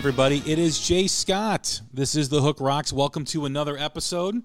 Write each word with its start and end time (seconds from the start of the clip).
Everybody. 0.00 0.42
It 0.46 0.58
is 0.58 0.80
Jay 0.80 1.06
Scott. 1.06 1.82
This 1.92 2.16
is 2.16 2.30
The 2.30 2.40
Hook 2.40 2.56
Rocks. 2.58 2.90
Welcome 2.90 3.26
to 3.26 3.44
another 3.44 3.76
episode. 3.76 4.42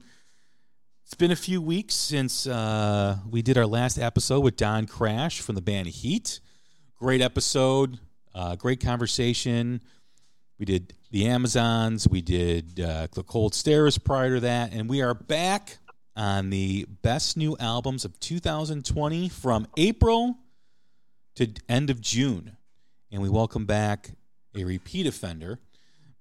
It's 1.05 1.13
been 1.13 1.31
a 1.31 1.35
few 1.37 1.61
weeks 1.61 1.95
since 1.95 2.45
uh, 2.45 3.19
we 3.29 3.41
did 3.41 3.57
our 3.57 3.65
last 3.65 3.97
episode 3.97 4.41
with 4.41 4.57
Don 4.57 4.85
Crash 4.85 5.39
from 5.39 5.55
the 5.55 5.61
band 5.61 5.87
Heat. 5.87 6.41
Great 6.99 7.21
episode, 7.21 7.99
uh, 8.35 8.57
great 8.57 8.81
conversation. 8.81 9.81
We 10.59 10.65
did 10.65 10.93
the 11.11 11.25
Amazons, 11.27 12.05
we 12.05 12.21
did 12.21 12.77
uh, 12.81 13.07
the 13.13 13.23
Cold 13.23 13.55
Stares 13.55 13.97
prior 13.97 14.35
to 14.35 14.39
that, 14.41 14.73
and 14.73 14.89
we 14.89 15.01
are 15.01 15.13
back 15.13 15.77
on 16.17 16.49
the 16.49 16.85
best 17.01 17.37
new 17.37 17.55
albums 17.61 18.03
of 18.03 18.19
2020 18.19 19.29
from 19.29 19.67
April 19.77 20.35
to 21.35 21.47
end 21.69 21.89
of 21.89 22.01
June. 22.01 22.57
And 23.09 23.21
we 23.21 23.29
welcome 23.29 23.65
back 23.65 24.09
a 24.55 24.63
repeat 24.63 25.05
offender, 25.05 25.59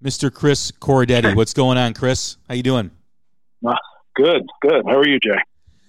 Mr. 0.02 0.32
Chris 0.32 0.70
Corradetti. 0.72 1.34
What's 1.36 1.54
going 1.54 1.78
on, 1.78 1.94
Chris? 1.94 2.36
How 2.48 2.54
you 2.54 2.62
doing? 2.62 2.90
Uh, 3.64 3.74
good, 4.14 4.46
good. 4.60 4.82
How 4.86 4.98
are 4.98 5.08
you, 5.08 5.18
Jay? 5.20 5.38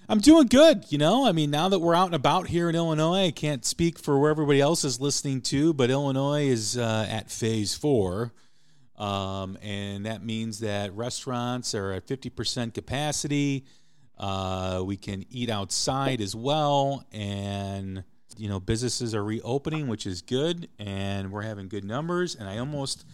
I'm 0.08 0.20
doing 0.20 0.46
good. 0.46 0.84
You 0.90 0.98
know, 0.98 1.26
I 1.26 1.32
mean, 1.32 1.50
now 1.50 1.68
that 1.68 1.80
we're 1.80 1.94
out 1.94 2.06
and 2.06 2.14
about 2.14 2.46
here 2.46 2.68
in 2.68 2.76
Illinois, 2.76 3.26
I 3.26 3.30
can't 3.32 3.64
speak 3.64 3.98
for 3.98 4.18
where 4.18 4.30
everybody 4.30 4.60
else 4.60 4.84
is 4.84 5.00
listening 5.00 5.40
to, 5.42 5.74
but 5.74 5.90
Illinois 5.90 6.46
is 6.46 6.78
uh, 6.78 7.06
at 7.10 7.30
phase 7.30 7.74
four. 7.74 8.32
Um, 8.96 9.58
and 9.62 10.06
that 10.06 10.24
means 10.24 10.60
that 10.60 10.94
restaurants 10.94 11.74
are 11.74 11.92
at 11.92 12.06
50% 12.06 12.72
capacity. 12.72 13.66
Uh, 14.16 14.82
we 14.86 14.96
can 14.96 15.26
eat 15.28 15.50
outside 15.50 16.20
as 16.20 16.34
well. 16.34 17.04
And 17.12 18.04
you 18.38 18.48
know 18.48 18.60
businesses 18.60 19.14
are 19.14 19.24
reopening, 19.24 19.88
which 19.88 20.06
is 20.06 20.22
good, 20.22 20.68
and 20.78 21.32
we're 21.32 21.42
having 21.42 21.68
good 21.68 21.84
numbers. 21.84 22.34
And 22.34 22.48
I 22.48 22.58
almost, 22.58 23.04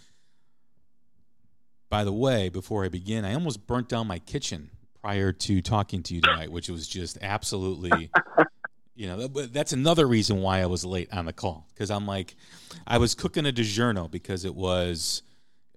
by 1.89 2.05
the 2.05 2.13
way, 2.13 2.49
before 2.49 2.85
I 2.85 2.89
begin, 2.89 3.25
I 3.25 3.35
almost 3.35 3.67
burnt 3.67 3.89
down 3.89 4.07
my 4.07 4.19
kitchen 4.19 4.71
prior 5.01 5.33
to 5.33 5.61
talking 5.61 6.03
to 6.05 6.15
you 6.15 6.21
tonight, 6.21 6.51
which 6.51 6.69
was 6.69 6.87
just 6.89 7.19
absolutely. 7.23 8.11
You 8.95 9.07
know, 9.07 9.27
that's 9.27 9.73
another 9.73 10.07
reason 10.07 10.43
why 10.43 10.61
I 10.61 10.67
was 10.67 10.85
late 10.85 11.09
on 11.15 11.25
the 11.25 11.33
call 11.33 11.67
because 11.73 11.91
I'm 11.91 12.07
like, 12.07 12.37
I 12.87 12.99
was 12.99 13.15
cooking 13.15 13.47
a 13.47 13.53
DiGiorno 13.53 14.11
because 14.11 14.45
it 14.45 14.55
was 14.55 15.23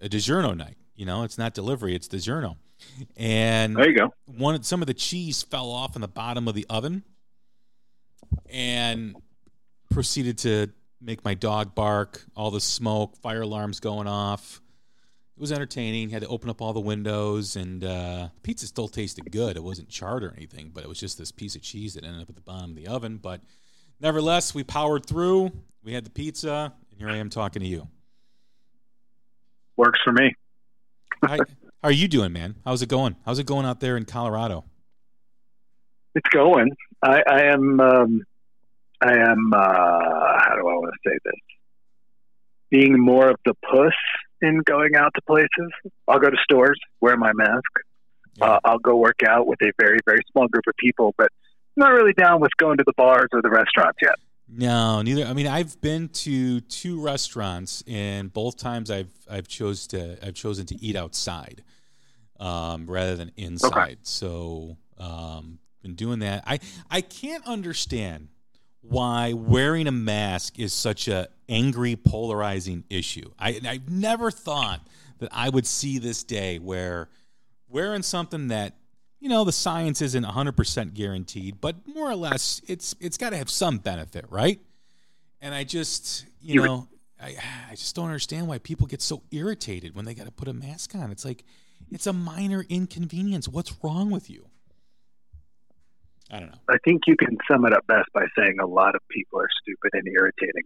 a 0.02 0.08
DiGiorno 0.08 0.54
night. 0.54 0.76
You 0.94 1.06
know, 1.06 1.22
it's 1.22 1.38
not 1.38 1.54
delivery; 1.54 1.94
it's 1.94 2.08
DiGiorno. 2.08 2.56
And 3.16 3.74
there 3.74 3.88
you 3.88 3.96
go. 3.96 4.12
One, 4.26 4.62
some 4.62 4.82
of 4.82 4.86
the 4.86 4.94
cheese 4.94 5.42
fell 5.42 5.70
off 5.70 5.96
in 5.96 6.02
the 6.02 6.08
bottom 6.08 6.46
of 6.46 6.54
the 6.54 6.66
oven, 6.68 7.04
and 8.50 9.16
proceeded 9.96 10.36
to 10.36 10.68
make 11.00 11.24
my 11.24 11.32
dog 11.32 11.74
bark, 11.74 12.22
all 12.36 12.50
the 12.50 12.60
smoke, 12.60 13.16
fire 13.16 13.40
alarms 13.40 13.80
going 13.80 14.06
off. 14.06 14.60
It 15.34 15.40
was 15.40 15.50
entertaining. 15.50 16.10
Had 16.10 16.20
to 16.20 16.28
open 16.28 16.50
up 16.50 16.60
all 16.60 16.74
the 16.74 16.80
windows, 16.80 17.56
and 17.56 17.82
uh, 17.82 18.28
pizza 18.42 18.66
still 18.66 18.88
tasted 18.88 19.32
good. 19.32 19.56
It 19.56 19.62
wasn't 19.64 19.88
charred 19.88 20.22
or 20.22 20.34
anything, 20.36 20.70
but 20.74 20.84
it 20.84 20.88
was 20.88 21.00
just 21.00 21.16
this 21.16 21.32
piece 21.32 21.56
of 21.56 21.62
cheese 21.62 21.94
that 21.94 22.04
ended 22.04 22.20
up 22.20 22.28
at 22.28 22.34
the 22.34 22.42
bottom 22.42 22.72
of 22.72 22.76
the 22.76 22.86
oven. 22.88 23.16
But 23.16 23.40
nevertheless, 23.98 24.54
we 24.54 24.64
powered 24.64 25.06
through. 25.06 25.50
We 25.82 25.94
had 25.94 26.04
the 26.04 26.10
pizza, 26.10 26.74
and 26.90 27.00
here 27.00 27.08
I 27.08 27.16
am 27.16 27.30
talking 27.30 27.62
to 27.62 27.68
you. 27.68 27.88
Works 29.78 30.00
for 30.04 30.12
me. 30.12 30.34
how, 31.22 31.36
how 31.36 31.44
are 31.84 31.90
you 31.90 32.06
doing, 32.06 32.34
man? 32.34 32.56
How's 32.66 32.82
it 32.82 32.90
going? 32.90 33.16
How's 33.24 33.38
it 33.38 33.46
going 33.46 33.64
out 33.64 33.80
there 33.80 33.96
in 33.96 34.04
Colorado? 34.04 34.66
It's 36.14 36.28
going. 36.28 36.68
I, 37.02 37.22
I 37.26 37.42
am. 37.44 37.80
Um, 37.80 38.22
I 39.00 39.14
am, 39.14 39.52
uh, 39.52 39.58
how 39.58 40.54
do 40.54 40.60
I 40.60 40.74
want 40.74 40.92
to 40.92 41.10
say 41.10 41.18
this? 41.24 41.34
Being 42.70 42.98
more 42.98 43.30
of 43.30 43.36
the 43.44 43.54
puss 43.70 43.94
in 44.40 44.60
going 44.64 44.96
out 44.96 45.12
to 45.14 45.22
places. 45.22 45.92
I'll 46.08 46.18
go 46.18 46.30
to 46.30 46.36
stores, 46.42 46.78
wear 47.00 47.16
my 47.16 47.32
mask. 47.32 47.62
Yeah. 48.36 48.44
Uh, 48.44 48.60
I'll 48.64 48.78
go 48.78 48.96
work 48.96 49.20
out 49.26 49.46
with 49.46 49.60
a 49.62 49.70
very, 49.80 49.98
very 50.06 50.20
small 50.32 50.48
group 50.48 50.64
of 50.66 50.74
people, 50.78 51.14
but 51.16 51.28
not 51.76 51.92
really 51.92 52.12
down 52.12 52.40
with 52.40 52.50
going 52.58 52.78
to 52.78 52.84
the 52.86 52.92
bars 52.96 53.28
or 53.32 53.42
the 53.42 53.50
restaurants 53.50 53.98
yet. 54.02 54.16
No, 54.48 55.02
neither. 55.02 55.24
I 55.24 55.32
mean, 55.32 55.46
I've 55.46 55.80
been 55.80 56.08
to 56.08 56.60
two 56.60 57.00
restaurants, 57.00 57.82
and 57.86 58.32
both 58.32 58.56
times 58.56 58.90
I've 58.90 59.12
I've 59.28 59.48
chose 59.48 59.88
to 59.88 60.18
I've 60.24 60.34
chosen 60.34 60.66
to 60.66 60.76
eat 60.76 60.94
outside 60.94 61.64
um, 62.38 62.86
rather 62.86 63.16
than 63.16 63.32
inside. 63.36 63.72
Okay. 63.72 63.96
So, 64.02 64.76
um, 64.98 65.58
been 65.82 65.94
doing 65.94 66.20
that. 66.20 66.44
I 66.46 66.60
I 66.88 67.00
can't 67.00 67.44
understand 67.46 68.28
why 68.88 69.32
wearing 69.32 69.86
a 69.86 69.92
mask 69.92 70.58
is 70.58 70.72
such 70.72 71.08
a 71.08 71.28
angry, 71.48 71.96
polarizing 71.96 72.84
issue. 72.90 73.30
I, 73.38 73.60
I've 73.66 73.90
never 73.90 74.30
thought 74.30 74.86
that 75.18 75.28
I 75.32 75.48
would 75.48 75.66
see 75.66 75.98
this 75.98 76.22
day 76.24 76.58
where 76.58 77.08
wearing 77.68 78.02
something 78.02 78.48
that 78.48 78.74
you 79.18 79.28
know 79.28 79.44
the 79.44 79.52
science 79.52 80.02
isn't 80.02 80.24
100% 80.24 80.94
guaranteed 80.94 81.60
but 81.60 81.76
more 81.86 82.10
or 82.10 82.14
less 82.14 82.60
it's 82.68 82.94
it's 83.00 83.16
got 83.16 83.30
to 83.30 83.36
have 83.36 83.50
some 83.50 83.78
benefit 83.78 84.24
right? 84.30 84.60
And 85.40 85.54
i 85.54 85.64
just 85.64 86.26
you 86.40 86.62
know 86.62 86.88
I, 87.20 87.36
I 87.70 87.74
just 87.74 87.96
don't 87.96 88.06
understand 88.06 88.46
why 88.46 88.58
people 88.58 88.86
get 88.86 89.00
so 89.00 89.22
irritated 89.30 89.94
when 89.94 90.04
they 90.04 90.14
got 90.14 90.26
to 90.26 90.32
put 90.32 90.48
a 90.48 90.52
mask 90.52 90.94
on. 90.94 91.10
It's 91.10 91.24
like 91.24 91.44
it's 91.90 92.06
a 92.06 92.12
minor 92.12 92.64
inconvenience. 92.68 93.48
What's 93.48 93.74
wrong 93.82 94.10
with 94.10 94.28
you 94.28 94.46
I 96.30 96.40
don't 96.40 96.50
know. 96.50 96.58
I 96.68 96.76
think 96.84 97.02
you 97.06 97.16
can 97.16 97.38
sum 97.48 97.64
it 97.66 97.72
up 97.72 97.86
best 97.86 98.08
by 98.12 98.24
saying 98.36 98.56
a 98.60 98.66
lot 98.66 98.94
of 98.94 99.00
people 99.08 99.40
are 99.40 99.48
stupid 99.62 99.90
and 99.92 100.06
irritating. 100.08 100.64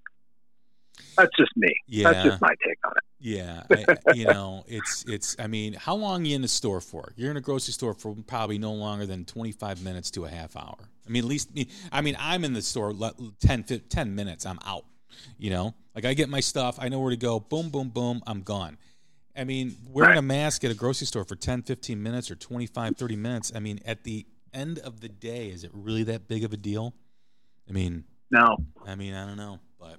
That's 1.16 1.36
just 1.36 1.50
me. 1.56 1.74
Yeah. 1.86 2.12
That's 2.12 2.24
just 2.24 2.40
my 2.40 2.54
take 2.66 2.78
on 2.84 2.92
it. 2.96 3.04
Yeah, 3.22 3.62
I, 3.70 4.14
you 4.14 4.24
know, 4.24 4.64
it's 4.66 5.04
it's. 5.06 5.36
I 5.38 5.46
mean, 5.46 5.74
how 5.74 5.94
long 5.94 6.22
are 6.22 6.26
you 6.26 6.36
in 6.36 6.42
the 6.42 6.48
store 6.48 6.80
for? 6.80 7.12
You're 7.16 7.30
in 7.30 7.36
a 7.36 7.42
grocery 7.42 7.72
store 7.72 7.92
for 7.92 8.16
probably 8.26 8.56
no 8.56 8.72
longer 8.72 9.04
than 9.04 9.26
25 9.26 9.84
minutes 9.84 10.10
to 10.12 10.24
a 10.24 10.30
half 10.30 10.56
hour. 10.56 10.76
I 11.06 11.10
mean, 11.10 11.24
at 11.24 11.28
least 11.28 11.54
me. 11.54 11.68
I 11.92 12.00
mean, 12.00 12.16
I'm 12.18 12.44
in 12.44 12.54
the 12.54 12.62
store 12.62 12.94
10, 13.40 13.64
10 13.64 14.14
minutes. 14.14 14.46
I'm 14.46 14.58
out. 14.64 14.84
You 15.38 15.50
know, 15.50 15.74
like 15.94 16.06
I 16.06 16.14
get 16.14 16.30
my 16.30 16.40
stuff. 16.40 16.78
I 16.80 16.88
know 16.88 17.00
where 17.00 17.10
to 17.10 17.16
go. 17.16 17.40
Boom, 17.40 17.68
boom, 17.68 17.90
boom. 17.90 18.22
I'm 18.26 18.40
gone. 18.40 18.78
I 19.36 19.44
mean, 19.44 19.76
wearing 19.86 20.10
right. 20.10 20.18
a 20.18 20.22
mask 20.22 20.64
at 20.64 20.70
a 20.70 20.74
grocery 20.74 21.06
store 21.06 21.24
for 21.24 21.36
10, 21.36 21.62
15 21.62 22.02
minutes 22.02 22.30
or 22.30 22.36
25, 22.36 22.96
30 22.96 23.16
minutes. 23.16 23.52
I 23.54 23.60
mean, 23.60 23.80
at 23.84 24.04
the 24.04 24.26
end 24.52 24.78
of 24.78 25.00
the 25.00 25.08
day, 25.08 25.48
is 25.48 25.64
it 25.64 25.70
really 25.72 26.02
that 26.04 26.28
big 26.28 26.44
of 26.44 26.52
a 26.52 26.56
deal? 26.56 26.94
I 27.68 27.72
mean, 27.72 28.04
no. 28.30 28.56
I 28.86 28.94
mean, 28.94 29.14
I 29.14 29.26
don't 29.26 29.36
know, 29.36 29.58
but 29.78 29.96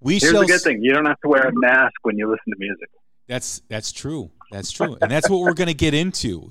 we 0.00 0.18
here's 0.18 0.32
the 0.32 0.46
good 0.46 0.60
thing: 0.60 0.82
you 0.82 0.92
don't 0.92 1.06
have 1.06 1.20
to 1.20 1.28
wear 1.28 1.48
a 1.48 1.52
mask 1.52 1.94
when 2.02 2.16
you 2.16 2.28
listen 2.28 2.52
to 2.52 2.58
music. 2.58 2.88
That's 3.28 3.62
that's 3.68 3.92
true. 3.92 4.30
That's 4.50 4.72
true, 4.72 4.96
and 5.00 5.10
that's 5.10 5.30
what 5.30 5.40
we're 5.40 5.54
going 5.54 5.68
to 5.68 5.74
get 5.74 5.94
into. 5.94 6.50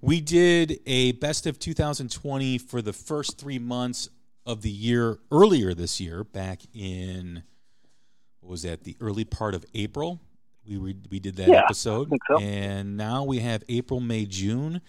We 0.00 0.20
did 0.20 0.80
a 0.86 1.12
best 1.12 1.46
of 1.46 1.58
2020 1.58 2.58
for 2.58 2.82
the 2.82 2.92
first 2.92 3.38
three 3.38 3.58
months 3.58 4.08
of 4.44 4.62
the 4.62 4.70
year 4.70 5.18
earlier 5.30 5.74
this 5.74 6.00
year, 6.00 6.24
back 6.24 6.60
in 6.74 7.42
what 8.40 8.50
was 8.50 8.62
that? 8.62 8.84
The 8.84 8.96
early 9.00 9.24
part 9.24 9.54
of 9.54 9.64
April. 9.74 10.20
We 10.68 10.78
we, 10.78 10.96
we 11.10 11.18
did 11.20 11.36
that 11.36 11.48
yeah, 11.48 11.62
episode, 11.64 12.12
so. 12.28 12.38
and 12.38 12.96
now 12.96 13.24
we 13.24 13.38
have 13.38 13.62
April, 13.68 14.00
May, 14.00 14.26
June. 14.26 14.80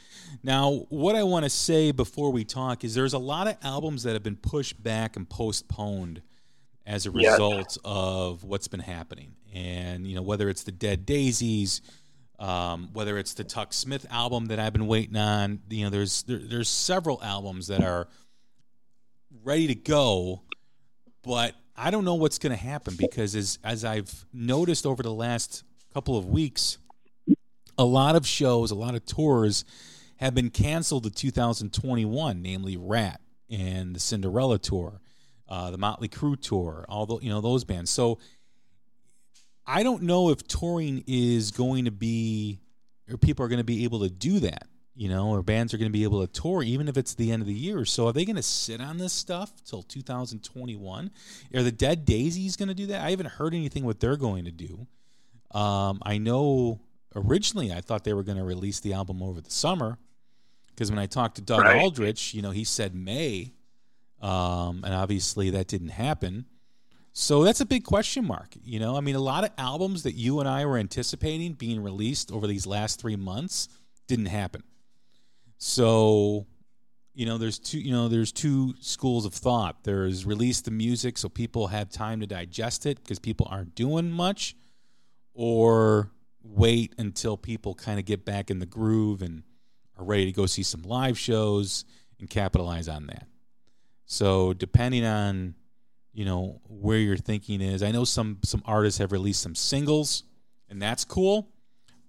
Now, 0.44 0.86
what 0.90 1.16
I 1.16 1.24
want 1.24 1.44
to 1.44 1.50
say 1.50 1.92
before 1.92 2.32
we 2.32 2.44
talk 2.44 2.84
is 2.84 2.96
there's 2.96 3.14
a 3.14 3.20
lot 3.20 3.48
of 3.48 3.58
albums 3.62 4.04
that 4.04 4.14
have 4.14 4.24
been 4.24 4.36
pushed 4.36 4.82
back 4.82 5.16
and 5.16 5.30
postponed 5.30 6.22
as 6.86 7.06
a 7.06 7.12
result 7.12 7.58
yes. 7.58 7.78
of 7.84 8.44
what's 8.44 8.68
been 8.68 8.80
happening, 8.80 9.36
and 9.54 10.08
you 10.08 10.16
know 10.16 10.22
whether 10.22 10.50
it's 10.50 10.64
the 10.64 10.72
Dead 10.72 11.06
Daisies. 11.06 11.82
Um, 12.40 12.90
whether 12.94 13.18
it's 13.18 13.34
the 13.34 13.44
Tuk 13.44 13.74
Smith 13.74 14.06
album 14.12 14.46
that 14.48 14.60
I've 14.60 14.72
been 14.72 14.86
waiting 14.86 15.16
on, 15.16 15.60
you 15.72 15.86
know, 15.86 15.90
there's 15.90 16.22
there, 16.22 16.38
there's 16.38 16.70
several 16.70 17.20
albums 17.24 17.66
that 17.66 17.84
are 17.84 18.08
ready 19.44 19.66
to 19.66 19.74
go, 19.74 20.44
but 21.24 21.56
I 21.76 21.92
don't 21.92 22.06
know 22.06 22.16
what's 22.16 22.40
going 22.40 22.56
to 22.56 22.64
happen 22.64 22.96
because 22.96 23.36
as 23.36 23.60
as 23.64 23.86
I've 23.86 24.26
noticed 24.34 24.86
over 24.86 25.04
the 25.04 25.14
last 25.14 25.64
couple 25.98 26.16
of 26.16 26.28
weeks, 26.28 26.78
a 27.76 27.84
lot 27.84 28.16
of 28.16 28.28
shows, 28.28 28.70
a 28.70 28.76
lot 28.76 28.94
of 28.94 29.04
tours 29.04 29.66
have 30.18 30.36
been 30.36 30.52
canceled 30.52 31.06
to 31.06 31.10
2021, 31.10 32.40
namely 32.40 32.78
Ratt 32.78 33.20
and 33.50 33.96
the 33.96 34.00
Cinderella 34.00 34.60
tour, 34.60 35.02
uh, 35.50 35.72
the 35.72 35.80
Motley 35.80 36.08
Crue 36.08 36.40
tour, 36.40 36.86
all 36.88 37.08
the 37.08 37.18
you 37.18 37.32
know 37.32 37.42
those 37.42 37.64
bands. 37.64 37.90
So 37.90 38.20
I 39.66 39.82
don't 39.82 40.04
know 40.04 40.30
if 40.30 40.48
touring 40.48 41.04
is 41.08 41.50
going 41.50 41.86
to 41.86 41.92
be 41.92 42.60
or 43.10 43.18
people 43.18 43.44
are 43.44 43.48
going 43.48 43.58
to 43.58 43.64
be 43.64 43.84
able 43.84 44.02
to 44.02 44.10
do 44.10 44.40
that 44.42 44.68
you 44.94 45.10
know, 45.10 45.30
or 45.30 45.44
bands 45.44 45.76
are 45.76 45.78
going 45.78 45.92
to 45.92 45.98
be 45.98 46.04
able 46.04 46.26
to 46.26 46.42
tour 46.42 46.64
even 46.64 46.88
if 46.88 46.98
it's 46.98 47.14
the 47.14 47.32
end 47.32 47.42
of 47.42 47.48
the 47.48 47.54
year. 47.54 47.86
So 47.86 48.08
are 48.08 48.14
they 48.14 48.26
going 48.26 48.36
to 48.36 48.42
sit 48.44 48.82
on 48.82 48.98
this 48.98 49.14
stuff 49.14 49.52
till 49.64 49.84
2021? 49.84 51.12
Are 51.54 51.64
the 51.64 51.72
Dead 51.72 52.04
Daisies 52.04 52.56
going 52.56 52.70
to 52.70 52.74
do 52.74 52.88
that? 52.88 53.04
I 53.04 53.12
haven't 53.12 53.30
heard 53.30 53.54
anything 53.54 53.84
what 53.86 54.00
they're 54.00 54.18
going 54.18 54.46
to 54.46 54.52
do. 54.52 54.88
Um, 55.52 56.00
I 56.04 56.18
know 56.18 56.82
originally 57.16 57.72
I 57.72 57.82
thought 57.82 58.04
they 58.04 58.14
were 58.14 58.24
going 58.24 58.38
to 58.38 58.44
release 58.44 58.80
the 58.80 58.94
album 58.94 59.24
over 59.24 59.42
the 59.42 59.52
summer 59.52 59.98
because 60.68 60.92
when 60.92 61.00
I 61.00 61.08
talked 61.08 61.36
to 61.36 61.42
Doug 61.42 61.62
right. 61.62 61.82
Aldrich, 61.82 62.34
you 62.34 62.42
know, 62.42 62.52
he 62.52 62.64
said 62.64 62.94
May, 62.94 63.54
um, 64.22 64.84
and 64.84 64.94
obviously 64.94 65.50
that 65.52 65.68
didn't 65.68 65.90
happen. 65.90 66.46
So 67.14 67.44
that's 67.44 67.62
a 67.62 67.66
big 67.66 67.84
question 67.84 68.26
mark. 68.26 68.50
You 68.64 68.80
know, 68.80 68.96
I 68.96 69.02
mean, 69.02 69.16
a 69.16 69.20
lot 69.20 69.44
of 69.44 69.50
albums 69.58 70.04
that 70.04 70.14
you 70.14 70.40
and 70.40 70.48
I 70.48 70.68
were 70.68 70.78
anticipating 70.78 71.54
being 71.54 71.82
released 71.82 72.32
over 72.32 72.46
these 72.46 72.68
last 72.68 73.02
three 73.02 73.16
months 73.16 73.70
didn't 74.08 74.28
happen. 74.28 74.62
So, 75.58 76.46
you 77.16 77.26
know, 77.26 77.40
there's 77.40 77.58
two. 77.58 77.80
You 77.80 77.92
know, 77.92 78.08
there's 78.08 78.32
two 78.32 78.76
schools 78.82 79.26
of 79.26 79.34
thought. 79.34 79.84
There's 79.84 80.28
release 80.28 80.62
the 80.62 80.70
music 80.70 81.18
so 81.18 81.28
people 81.28 81.68
have 81.68 81.90
time 81.90 82.20
to 82.20 82.28
digest 82.28 82.86
it 82.86 83.02
because 83.02 83.18
people 83.18 83.48
aren't 83.50 83.74
doing 83.74 84.12
much, 84.12 84.56
or 85.38 86.12
wait 86.44 86.94
until 86.98 87.38
people 87.38 87.76
kind 87.76 88.00
of 88.00 88.06
get 88.06 88.26
back 88.26 88.50
in 88.50 88.60
the 88.60 88.66
groove 88.66 89.22
and 89.22 89.44
are 89.98 90.04
ready 90.04 90.26
to 90.26 90.32
go 90.32 90.46
see 90.46 90.64
some 90.64 90.82
live 90.82 91.18
shows 91.18 91.86
and 92.20 92.30
capitalize 92.30 92.90
on 92.90 93.08
that. 93.08 93.28
So, 94.06 94.54
depending 94.54 95.06
on 95.06 95.56
you 96.18 96.26
know 96.26 96.60
where 96.68 96.98
your 96.98 97.16
thinking 97.16 97.62
is. 97.62 97.84
I 97.84 97.92
know 97.92 98.04
some 98.04 98.40
some 98.44 98.64
artists 98.66 98.98
have 98.98 99.12
released 99.12 99.40
some 99.40 99.54
singles, 99.54 100.24
and 100.68 100.82
that's 100.82 101.06
cool. 101.06 101.48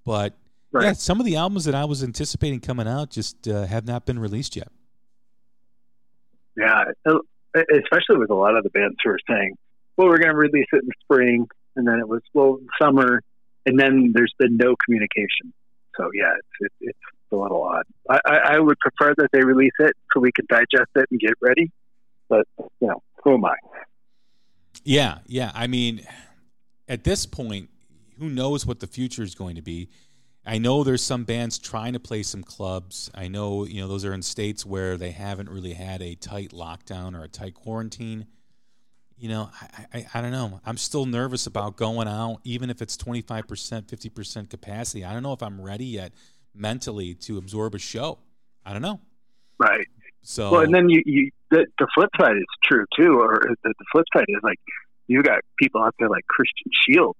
But 0.06 0.34
right. 0.72 0.84
yeah, 0.84 0.92
some 0.94 1.20
of 1.20 1.26
the 1.26 1.36
albums 1.36 1.66
that 1.66 1.74
I 1.74 1.84
was 1.84 2.02
anticipating 2.02 2.60
coming 2.60 2.88
out 2.88 3.10
just 3.10 3.46
uh, 3.46 3.66
have 3.66 3.86
not 3.86 4.06
been 4.06 4.18
released 4.18 4.56
yet. 4.56 4.68
Yeah, 6.56 6.84
especially 7.54 8.16
with 8.16 8.30
a 8.30 8.34
lot 8.34 8.56
of 8.56 8.64
the 8.64 8.70
bands 8.70 8.96
who 9.04 9.10
are 9.10 9.18
saying, 9.28 9.58
"Well, 9.98 10.08
we're 10.08 10.16
going 10.16 10.32
to 10.32 10.36
release 10.38 10.68
it 10.72 10.82
in 10.82 10.90
spring," 11.02 11.46
and 11.78 11.88
then 11.88 11.98
it 11.98 12.08
was 12.08 12.20
well 12.34 12.58
summer, 12.80 13.22
and 13.64 13.80
then 13.80 14.12
there's 14.14 14.34
been 14.38 14.56
no 14.56 14.74
communication. 14.84 15.54
So 15.96 16.10
yeah, 16.14 16.34
it's 16.38 16.72
it, 16.80 16.88
it's 16.90 16.98
a 17.32 17.36
little 17.36 17.62
odd. 17.62 17.84
I, 18.10 18.20
I, 18.26 18.36
I 18.36 18.58
would 18.58 18.78
prefer 18.80 19.14
that 19.16 19.28
they 19.32 19.42
release 19.42 19.72
it 19.78 19.96
so 20.12 20.20
we 20.20 20.32
can 20.32 20.44
digest 20.48 20.90
it 20.94 21.06
and 21.10 21.18
get 21.18 21.32
ready. 21.40 21.70
But 22.28 22.46
you 22.58 22.88
know, 22.88 23.02
who 23.24 23.34
am 23.34 23.44
I? 23.44 23.54
Yeah, 24.84 25.18
yeah. 25.26 25.52
I 25.54 25.66
mean, 25.66 26.02
at 26.88 27.04
this 27.04 27.26
point, 27.26 27.70
who 28.18 28.28
knows 28.28 28.66
what 28.66 28.80
the 28.80 28.86
future 28.86 29.22
is 29.22 29.34
going 29.34 29.56
to 29.56 29.62
be? 29.62 29.88
I 30.46 30.58
know 30.58 30.82
there's 30.82 31.02
some 31.02 31.24
bands 31.24 31.58
trying 31.58 31.92
to 31.92 32.00
play 32.00 32.22
some 32.22 32.42
clubs. 32.42 33.10
I 33.14 33.28
know, 33.28 33.66
you 33.66 33.82
know, 33.82 33.88
those 33.88 34.04
are 34.04 34.14
in 34.14 34.22
states 34.22 34.64
where 34.64 34.96
they 34.96 35.10
haven't 35.10 35.50
really 35.50 35.74
had 35.74 36.00
a 36.00 36.14
tight 36.14 36.52
lockdown 36.52 37.18
or 37.18 37.22
a 37.22 37.28
tight 37.28 37.54
quarantine. 37.54 38.26
You 39.18 39.28
know, 39.28 39.50
I, 39.60 39.86
I, 39.98 40.06
I 40.14 40.20
don't 40.20 40.32
know. 40.32 40.60
I'm 40.64 40.76
still 40.76 41.06
nervous 41.06 41.46
about 41.46 41.76
going 41.76 42.08
out, 42.08 42.38
even 42.44 42.70
if 42.70 42.80
it's 42.80 42.96
25%, 42.96 43.44
50% 43.44 44.50
capacity. 44.50 45.04
I 45.04 45.12
don't 45.12 45.22
know 45.22 45.32
if 45.32 45.42
I'm 45.42 45.60
ready 45.60 45.86
yet 45.86 46.12
mentally 46.54 47.14
to 47.14 47.38
absorb 47.38 47.74
a 47.74 47.78
show. 47.78 48.18
I 48.64 48.72
don't 48.72 48.82
know. 48.82 49.00
Right. 49.58 49.86
So 50.22 50.52
well, 50.52 50.60
and 50.60 50.74
then 50.74 50.88
you, 50.88 51.02
you 51.06 51.30
the, 51.50 51.66
the 51.78 51.86
flip 51.94 52.10
side 52.20 52.36
is 52.36 52.44
true 52.64 52.84
too, 52.96 53.18
or 53.18 53.40
the, 53.40 53.56
the 53.78 53.84
flip 53.90 54.04
side 54.14 54.26
is 54.28 54.40
like 54.42 54.58
you 55.06 55.22
got 55.22 55.40
people 55.58 55.82
out 55.82 55.94
there 55.98 56.08
like 56.08 56.26
Christian 56.26 56.70
Shields 56.84 57.18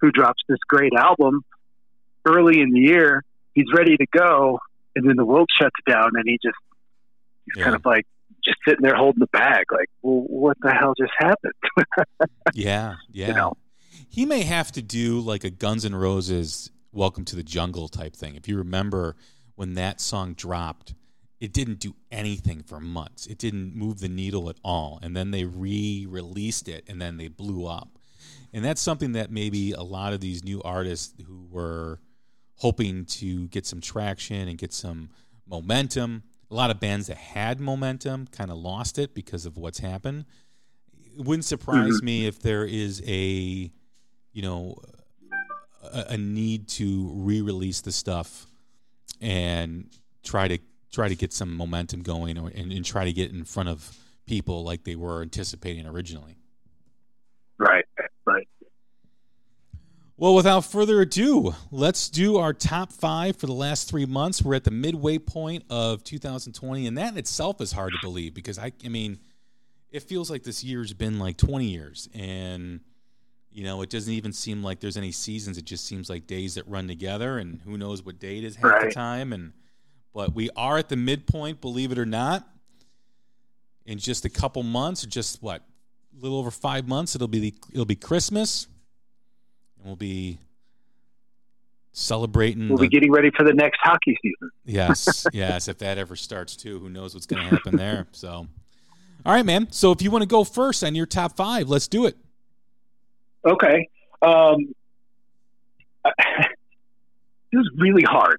who 0.00 0.10
drops 0.10 0.42
this 0.48 0.58
great 0.68 0.92
album 0.94 1.42
early 2.26 2.60
in 2.60 2.72
the 2.72 2.80
year. 2.80 3.22
He's 3.54 3.66
ready 3.72 3.96
to 3.96 4.06
go, 4.12 4.58
and 4.96 5.08
then 5.08 5.16
the 5.16 5.24
world 5.24 5.48
shuts 5.56 5.76
down, 5.86 6.10
and 6.14 6.24
he 6.26 6.38
just 6.42 6.56
he's 7.46 7.58
yeah. 7.58 7.64
kind 7.64 7.76
of 7.76 7.84
like 7.84 8.06
just 8.44 8.58
sitting 8.66 8.82
there 8.82 8.96
holding 8.96 9.20
the 9.20 9.26
bag, 9.28 9.66
like, 9.72 9.88
well, 10.02 10.24
what 10.28 10.56
the 10.60 10.72
hell 10.72 10.94
just 10.98 11.12
happened? 11.18 11.52
yeah, 12.54 12.96
yeah. 13.12 13.28
You 13.28 13.34
know? 13.34 13.56
He 14.08 14.26
may 14.26 14.42
have 14.42 14.72
to 14.72 14.82
do 14.82 15.20
like 15.20 15.44
a 15.44 15.50
Guns 15.50 15.84
N' 15.84 15.94
Roses 15.94 16.70
"Welcome 16.92 17.24
to 17.26 17.36
the 17.36 17.42
Jungle" 17.42 17.88
type 17.88 18.14
thing. 18.14 18.34
If 18.34 18.48
you 18.48 18.58
remember 18.58 19.16
when 19.54 19.74
that 19.74 20.00
song 20.00 20.34
dropped, 20.34 20.94
it 21.40 21.52
didn't 21.52 21.80
do 21.80 21.94
anything 22.10 22.62
for 22.62 22.78
months. 22.78 23.26
It 23.26 23.38
didn't 23.38 23.74
move 23.74 23.98
the 23.98 24.08
needle 24.08 24.48
at 24.48 24.56
all. 24.62 25.00
And 25.02 25.16
then 25.16 25.32
they 25.32 25.44
re 25.44 26.06
released 26.08 26.68
it 26.68 26.84
and 26.86 27.02
then 27.02 27.16
they 27.16 27.28
blew 27.28 27.66
up. 27.66 27.98
And 28.52 28.64
that's 28.64 28.80
something 28.80 29.12
that 29.12 29.30
maybe 29.30 29.72
a 29.72 29.82
lot 29.82 30.12
of 30.12 30.20
these 30.20 30.44
new 30.44 30.62
artists 30.62 31.14
who 31.26 31.48
were 31.50 31.98
hoping 32.56 33.06
to 33.06 33.48
get 33.48 33.66
some 33.66 33.80
traction 33.80 34.46
and 34.46 34.56
get 34.56 34.72
some 34.72 35.10
momentum, 35.48 36.22
a 36.52 36.54
lot 36.54 36.70
of 36.70 36.78
bands 36.78 37.06
that 37.06 37.16
had 37.16 37.60
momentum 37.60 38.26
kind 38.26 38.50
of 38.50 38.58
lost 38.58 38.98
it 38.98 39.14
because 39.14 39.46
of 39.46 39.56
what's 39.56 39.78
happened. 39.78 40.26
It 41.16 41.24
wouldn't 41.24 41.46
surprise 41.46 41.96
mm-hmm. 41.96 42.04
me 42.04 42.26
if 42.26 42.42
there 42.42 42.66
is 42.66 43.02
a, 43.06 43.70
you 44.32 44.42
know, 44.42 44.76
a, 45.82 46.04
a 46.10 46.18
need 46.18 46.68
to 46.68 47.10
re 47.14 47.40
release 47.40 47.80
the 47.80 47.90
stuff 47.90 48.46
and 49.20 49.86
try 50.22 50.46
to 50.46 50.58
try 50.92 51.08
to 51.08 51.16
get 51.16 51.32
some 51.32 51.56
momentum 51.56 52.02
going 52.02 52.38
or, 52.38 52.48
and, 52.54 52.70
and 52.70 52.84
try 52.84 53.06
to 53.06 53.12
get 53.14 53.30
in 53.30 53.44
front 53.44 53.70
of 53.70 53.96
people 54.26 54.62
like 54.62 54.84
they 54.84 54.94
were 54.94 55.22
anticipating 55.22 55.86
originally. 55.86 56.36
Right. 57.56 57.86
Well, 60.18 60.34
without 60.34 60.66
further 60.66 61.00
ado, 61.00 61.54
let's 61.70 62.10
do 62.10 62.36
our 62.36 62.52
top 62.52 62.92
five 62.92 63.36
for 63.36 63.46
the 63.46 63.54
last 63.54 63.88
three 63.88 64.04
months. 64.04 64.42
We're 64.42 64.54
at 64.54 64.64
the 64.64 64.70
midway 64.70 65.18
point 65.18 65.64
of 65.70 66.04
2020, 66.04 66.86
and 66.86 66.98
that 66.98 67.12
in 67.12 67.18
itself 67.18 67.60
is 67.60 67.72
hard 67.72 67.92
to 67.92 67.98
believe 68.02 68.34
because 68.34 68.58
I, 68.58 68.72
I 68.84 68.88
mean, 68.88 69.18
it 69.90 70.02
feels 70.02 70.30
like 70.30 70.42
this 70.42 70.62
year's 70.62 70.92
been 70.92 71.18
like 71.18 71.38
20 71.38 71.64
years, 71.64 72.10
and 72.14 72.80
you 73.50 73.64
know, 73.64 73.82
it 73.82 73.90
doesn't 73.90 74.12
even 74.12 74.32
seem 74.32 74.62
like 74.62 74.80
there's 74.80 74.96
any 74.98 75.12
seasons. 75.12 75.56
It 75.56 75.64
just 75.64 75.86
seems 75.86 76.10
like 76.10 76.26
days 76.26 76.54
that 76.54 76.68
run 76.68 76.88
together, 76.88 77.38
and 77.38 77.60
who 77.64 77.78
knows 77.78 78.04
what 78.04 78.18
day 78.18 78.38
it 78.38 78.44
is 78.44 78.56
half 78.56 78.64
right. 78.64 78.88
the 78.88 78.94
time, 78.94 79.32
and 79.32 79.52
but 80.12 80.34
we 80.34 80.50
are 80.56 80.76
at 80.76 80.90
the 80.90 80.96
midpoint, 80.96 81.60
believe 81.62 81.90
it 81.90 81.98
or 81.98 82.06
not. 82.06 82.46
In 83.86 83.98
just 83.98 84.24
a 84.24 84.30
couple 84.30 84.62
months, 84.62 85.04
or 85.04 85.08
just 85.08 85.42
what, 85.42 85.62
a 86.16 86.22
little 86.22 86.38
over 86.38 86.50
five 86.50 86.86
months, 86.86 87.14
it'll 87.14 87.28
be 87.28 87.40
the, 87.40 87.54
it'll 87.72 87.84
be 87.84 87.96
Christmas, 87.96 88.68
and 89.82 89.90
we'll 89.90 89.96
be 89.96 90.38
celebrating. 91.92 92.68
We'll 92.68 92.78
the, 92.78 92.84
be 92.84 92.88
getting 92.88 93.12
ready 93.12 93.30
for 93.36 93.44
the 93.44 93.52
next 93.52 93.78
hockey 93.82 94.16
season. 94.22 94.50
yes, 94.64 95.26
yes. 95.32 95.68
If 95.68 95.78
that 95.78 95.98
ever 95.98 96.16
starts 96.16 96.56
too, 96.56 96.78
who 96.78 96.88
knows 96.88 97.14
what's 97.14 97.26
going 97.26 97.42
to 97.42 97.48
happen 97.48 97.76
there? 97.76 98.06
So, 98.12 98.46
all 99.26 99.32
right, 99.32 99.44
man. 99.44 99.70
So 99.70 99.92
if 99.92 100.02
you 100.02 100.10
want 100.10 100.22
to 100.22 100.28
go 100.28 100.44
first 100.44 100.82
on 100.84 100.94
your 100.94 101.06
top 101.06 101.36
five, 101.36 101.68
let's 101.68 101.88
do 101.88 102.06
it. 102.06 102.16
Okay. 103.44 103.88
Um, 104.22 104.74
this 106.04 107.60
is 107.60 107.70
really 107.76 108.04
hard 108.04 108.38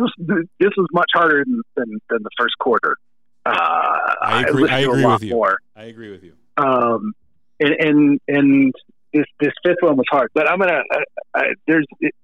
this 0.00 0.10
this 0.58 0.70
was 0.76 0.86
much 0.92 1.10
harder 1.14 1.44
than 1.44 1.62
than, 1.76 2.00
than 2.08 2.22
the 2.22 2.30
first 2.38 2.56
quarter. 2.58 2.96
Uh, 3.44 4.14
I 4.22 4.44
agree. 4.46 4.68
I, 4.68 4.76
I 4.76 4.78
agree 4.80 5.06
with 5.06 5.22
you. 5.22 5.30
More. 5.30 5.58
I 5.76 5.84
agree 5.84 6.10
with 6.10 6.24
you. 6.24 6.34
Um, 6.56 7.14
and 7.58 7.74
and 7.78 8.20
and 8.28 8.74
this 9.12 9.26
this 9.38 9.52
fifth 9.64 9.78
one 9.80 9.96
was 9.96 10.06
hard, 10.10 10.30
but 10.34 10.48
I'm 10.48 10.58
gonna. 10.58 10.82
Uh, 10.92 11.00
I, 11.34 11.42
there's 11.66 11.86
it, 12.00 12.14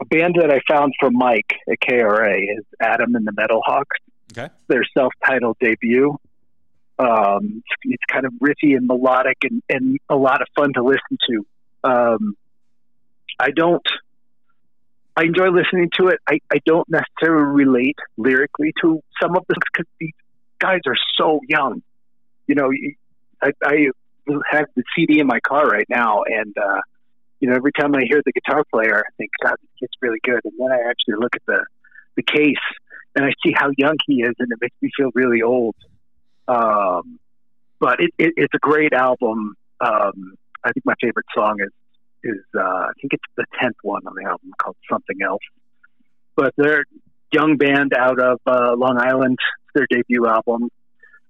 a 0.00 0.04
band 0.06 0.36
that 0.40 0.50
I 0.50 0.60
found 0.68 0.94
from 0.98 1.14
Mike 1.14 1.54
at 1.70 1.78
KRA 1.80 2.38
is 2.38 2.64
Adam 2.80 3.14
and 3.14 3.26
the 3.26 3.32
Metal 3.32 3.60
Hawks. 3.64 3.96
Okay. 4.32 4.52
Their 4.68 4.84
self-titled 4.96 5.58
debut. 5.60 6.16
Um, 6.98 7.62
it's, 7.64 7.82
it's, 7.84 8.02
kind 8.10 8.24
of 8.24 8.32
riffy 8.34 8.76
and 8.76 8.86
melodic 8.86 9.38
and, 9.42 9.62
and 9.68 9.98
a 10.08 10.16
lot 10.16 10.40
of 10.40 10.48
fun 10.56 10.72
to 10.74 10.82
listen 10.82 11.18
to. 11.28 11.46
Um, 11.84 12.36
I 13.38 13.50
don't 13.50 13.86
I 15.16 15.24
enjoy 15.24 15.50
listening 15.50 15.90
to 16.00 16.08
it. 16.08 16.20
I, 16.26 16.38
I 16.50 16.58
don't 16.64 16.88
necessarily 16.88 17.44
relate 17.44 17.96
lyrically 18.16 18.72
to 18.82 19.02
some 19.20 19.36
of 19.36 19.44
this 19.48 19.58
because 19.72 19.86
these 20.00 20.14
guys 20.58 20.80
are 20.86 20.96
so 21.18 21.40
young. 21.46 21.82
You 22.46 22.54
know, 22.54 22.70
I, 23.42 23.50
I 23.62 23.88
have 24.50 24.66
the 24.76 24.82
CD 24.96 25.20
in 25.20 25.26
my 25.26 25.40
car 25.40 25.66
right 25.66 25.86
now, 25.88 26.22
and 26.24 26.56
uh, 26.56 26.80
you 27.40 27.48
know, 27.48 27.56
every 27.56 27.72
time 27.72 27.94
I 27.94 28.02
hear 28.08 28.22
the 28.24 28.32
guitar 28.32 28.62
player, 28.72 28.98
I 28.98 29.10
think, 29.16 29.30
God, 29.44 29.56
it's 29.80 29.94
really 30.00 30.20
good. 30.22 30.40
And 30.44 30.52
then 30.58 30.70
I 30.70 30.88
actually 30.88 31.16
look 31.18 31.34
at 31.34 31.42
the 31.46 31.64
the 32.14 32.22
case 32.22 32.56
and 33.14 33.24
I 33.24 33.30
see 33.44 33.52
how 33.54 33.70
young 33.76 33.96
he 34.06 34.22
is, 34.22 34.34
and 34.38 34.50
it 34.52 34.58
makes 34.60 34.76
me 34.80 34.90
feel 34.96 35.10
really 35.14 35.42
old. 35.42 35.74
Um, 36.48 37.18
but 37.78 38.00
it, 38.00 38.10
it, 38.18 38.34
it's 38.36 38.54
a 38.54 38.58
great 38.58 38.92
album. 38.92 39.54
Um, 39.80 40.34
I 40.64 40.70
think 40.72 40.86
my 40.86 40.94
favorite 41.00 41.26
song 41.34 41.56
is 41.60 41.72
is 42.24 42.44
uh, 42.56 42.60
I 42.62 42.92
think 43.00 43.12
it's 43.12 43.24
the 43.36 43.44
tenth 43.60 43.76
one 43.82 44.06
on 44.06 44.14
the 44.14 44.28
album 44.28 44.52
called 44.60 44.76
Something 44.88 45.18
Else. 45.24 45.42
But 46.36 46.54
they're 46.56 46.84
young 47.32 47.56
band 47.56 47.92
out 47.98 48.20
of 48.20 48.40
uh, 48.46 48.74
Long 48.76 48.98
Island. 48.98 49.38
Their 49.74 49.86
debut 49.90 50.26
album, 50.26 50.68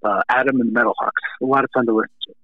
uh, 0.02 0.22
Adam 0.28 0.61
and 0.61 0.75
the 0.75 0.78
Metalhawks. 0.78 1.22
A 1.40 1.46
lot 1.46 1.64
of 1.64 1.70
fun 1.72 1.87
to 1.87 1.94
listen 1.94 2.11
to. 2.26 2.34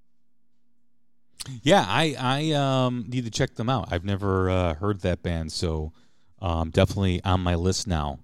Yeah, 1.63 1.85
I 1.87 2.17
I 2.19 2.53
um, 2.53 3.05
need 3.09 3.25
to 3.25 3.31
check 3.31 3.55
them 3.55 3.69
out. 3.69 3.89
I've 3.93 4.05
never 4.05 4.51
uh, 4.51 4.75
heard 4.75 5.01
that 5.01 5.23
band, 5.23 5.53
so 5.53 5.93
um, 6.41 6.71
definitely 6.71 7.23
on 7.25 7.41
my 7.41 7.55
list 7.55 7.87
now. 7.87 8.19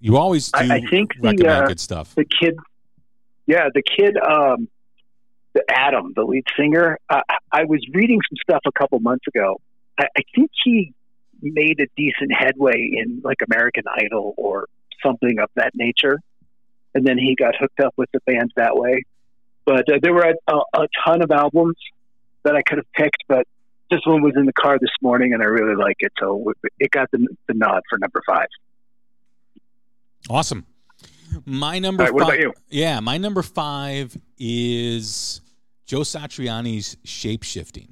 You 0.00 0.16
always 0.16 0.50
do 0.50 0.58
I, 0.60 0.76
I 0.76 0.80
think 0.86 1.12
recommend 1.16 1.38
the, 1.38 1.48
uh, 1.48 1.68
good 1.68 1.80
stuff. 1.80 2.14
The 2.14 2.24
kid, 2.24 2.56
yeah, 3.46 3.68
the 3.74 3.82
kid. 3.82 4.16
Um, 4.16 4.68
Adam, 5.68 6.12
the 6.14 6.22
lead 6.22 6.44
singer. 6.56 6.96
Uh, 7.08 7.22
I 7.50 7.64
was 7.64 7.84
reading 7.92 8.20
some 8.30 8.36
stuff 8.40 8.62
a 8.66 8.72
couple 8.72 9.00
months 9.00 9.26
ago, 9.26 9.60
I, 10.00 10.06
I 10.16 10.22
think 10.34 10.50
he 10.64 10.92
made 11.42 11.80
a 11.80 11.86
decent 11.96 12.32
headway 12.32 12.90
in 12.92 13.20
like 13.24 13.38
American 13.50 13.84
Idol 13.94 14.34
or 14.36 14.66
something 15.04 15.38
of 15.38 15.50
that 15.56 15.72
nature, 15.74 16.18
and 16.94 17.06
then 17.06 17.18
he 17.18 17.34
got 17.34 17.54
hooked 17.56 17.80
up 17.80 17.94
with 17.96 18.10
the 18.12 18.20
band 18.26 18.52
that 18.56 18.76
way. 18.76 19.04
But 19.64 19.90
uh, 19.92 19.98
there 20.02 20.12
were 20.12 20.34
a, 20.48 20.52
a, 20.52 20.82
a 20.82 20.88
ton 21.04 21.22
of 21.22 21.30
albums 21.30 21.76
that 22.44 22.56
I 22.56 22.62
could 22.62 22.78
have 22.78 22.92
picked, 22.92 23.24
but 23.28 23.46
this 23.90 24.00
one 24.04 24.22
was 24.22 24.34
in 24.36 24.46
the 24.46 24.52
car 24.52 24.78
this 24.78 24.90
morning, 25.02 25.32
and 25.34 25.42
I 25.42 25.46
really 25.46 25.74
like 25.74 25.96
it, 25.98 26.12
so 26.18 26.52
it 26.78 26.90
got 26.90 27.10
the, 27.10 27.26
the 27.48 27.54
nod 27.54 27.82
for 27.88 27.98
number 27.98 28.22
five. 28.26 28.46
Awesome. 30.28 30.66
My 31.44 31.78
number 31.78 32.02
right, 32.02 32.08
five. 32.08 32.14
What 32.14 32.22
about 32.24 32.38
you? 32.38 32.52
Yeah, 32.68 33.00
my 33.00 33.18
number 33.18 33.42
five 33.42 34.16
is 34.38 35.40
Joe 35.86 36.00
Satriani's 36.00 36.96
Shapeshifting. 37.04 37.88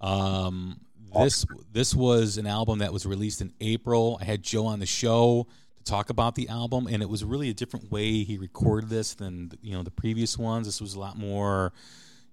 Um, 0.00 0.80
this 1.18 1.44
this 1.72 1.94
was 1.94 2.38
an 2.38 2.46
album 2.46 2.78
that 2.78 2.92
was 2.92 3.04
released 3.06 3.40
in 3.40 3.52
April. 3.60 4.18
I 4.20 4.24
had 4.24 4.42
Joe 4.42 4.66
on 4.66 4.78
the 4.78 4.86
show 4.86 5.46
to 5.76 5.84
talk 5.84 6.10
about 6.10 6.34
the 6.34 6.48
album, 6.48 6.86
and 6.86 7.02
it 7.02 7.08
was 7.08 7.24
really 7.24 7.50
a 7.50 7.54
different 7.54 7.90
way 7.90 8.22
he 8.22 8.38
recorded 8.38 8.88
this 8.88 9.14
than 9.14 9.52
you 9.62 9.76
know 9.76 9.82
the 9.82 9.90
previous 9.90 10.38
ones. 10.38 10.66
This 10.66 10.80
was 10.80 10.94
a 10.94 11.00
lot 11.00 11.18
more, 11.18 11.72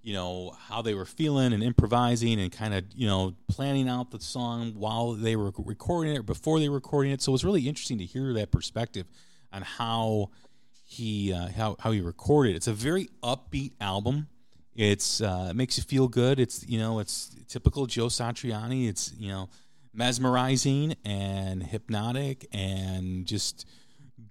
you 0.08 0.14
know, 0.14 0.56
how 0.70 0.82
they 0.82 0.94
were 0.94 1.04
feeling 1.04 1.52
and 1.52 1.62
improvising 1.62 2.40
and 2.40 2.50
kind 2.50 2.74
of 2.74 2.86
you 2.96 3.06
know 3.06 3.34
planning 3.50 3.90
out 3.90 4.10
the 4.10 4.22
song 4.22 4.72
while 4.78 5.12
they 5.12 5.36
were 5.36 5.52
recording 5.58 6.16
it 6.16 6.20
or 6.20 6.24
before 6.24 6.62
they 6.62 6.70
were 6.70 6.76
recording 6.76 7.12
it. 7.12 7.22
So 7.22 7.32
it 7.32 7.34
was 7.34 7.44
really 7.44 7.68
interesting 7.68 7.98
to 7.98 8.06
hear 8.06 8.32
that 8.36 8.50
perspective 8.50 9.06
on 9.52 9.64
how 9.64 10.30
he 10.86 11.34
uh, 11.34 11.50
how 11.50 11.76
how 11.82 11.92
he 11.92 12.00
recorded. 12.00 12.56
It's 12.56 12.68
a 12.68 12.74
very 12.74 13.10
upbeat 13.22 13.74
album. 13.82 14.30
It's 14.78 15.20
uh, 15.20 15.48
it 15.50 15.58
makes 15.58 15.76
you 15.76 15.84
feel 15.84 16.08
good. 16.08 16.40
It's 16.40 16.66
you 16.66 16.80
know 16.80 17.00
it's 17.00 17.36
typical 17.50 17.86
Joe 17.86 18.08
Satriani. 18.08 18.88
It's 18.88 19.12
you 19.20 19.28
know 19.28 19.50
mesmerizing 19.94 20.96
and 21.04 21.62
hypnotic 21.62 22.48
and 22.54 23.26
just 23.26 23.68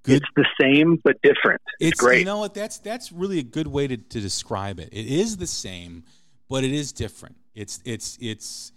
good. 0.06 0.22
It's 0.22 0.30
the 0.36 0.46
same 0.60 0.96
but 1.04 1.20
different. 1.22 1.60
It's, 1.80 1.92
It's 1.92 2.00
great. 2.00 2.20
you 2.20 2.24
know 2.24 2.38
what 2.38 2.54
that's 2.54 2.78
that's 2.78 3.12
really 3.12 3.38
a 3.38 3.42
good 3.42 3.66
way 3.66 3.86
to, 3.86 3.96
to 3.96 4.20
describe 4.20 4.78
it. 4.78 4.88
It 4.92 5.06
is 5.06 5.36
the 5.36 5.46
same, 5.46 6.04
but 6.48 6.64
it 6.64 6.72
is 6.72 6.92
different. 6.92 7.36
It's 7.54 7.80
it's 7.84 8.16
it's 8.20 8.72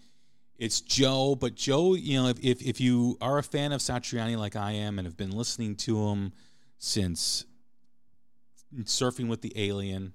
it's 0.58 0.82
Joe, 0.82 1.36
but 1.36 1.56
Joe, 1.56 1.96
you 1.96 2.22
know, 2.22 2.28
if, 2.28 2.40
if, 2.44 2.62
if 2.62 2.82
you 2.82 3.18
are 3.22 3.38
a 3.38 3.44
fan 3.44 3.72
of 3.72 3.80
Satriani 3.80 4.38
like 4.38 4.58
I 4.58 4.74
am 4.74 5.00
and 5.00 5.06
have 5.08 5.16
been 5.16 5.32
listening 5.32 5.78
to 5.78 6.10
him 6.10 6.34
since 6.78 7.46
surfing 8.84 9.30
with 9.30 9.42
the 9.42 9.54
alien, 9.56 10.12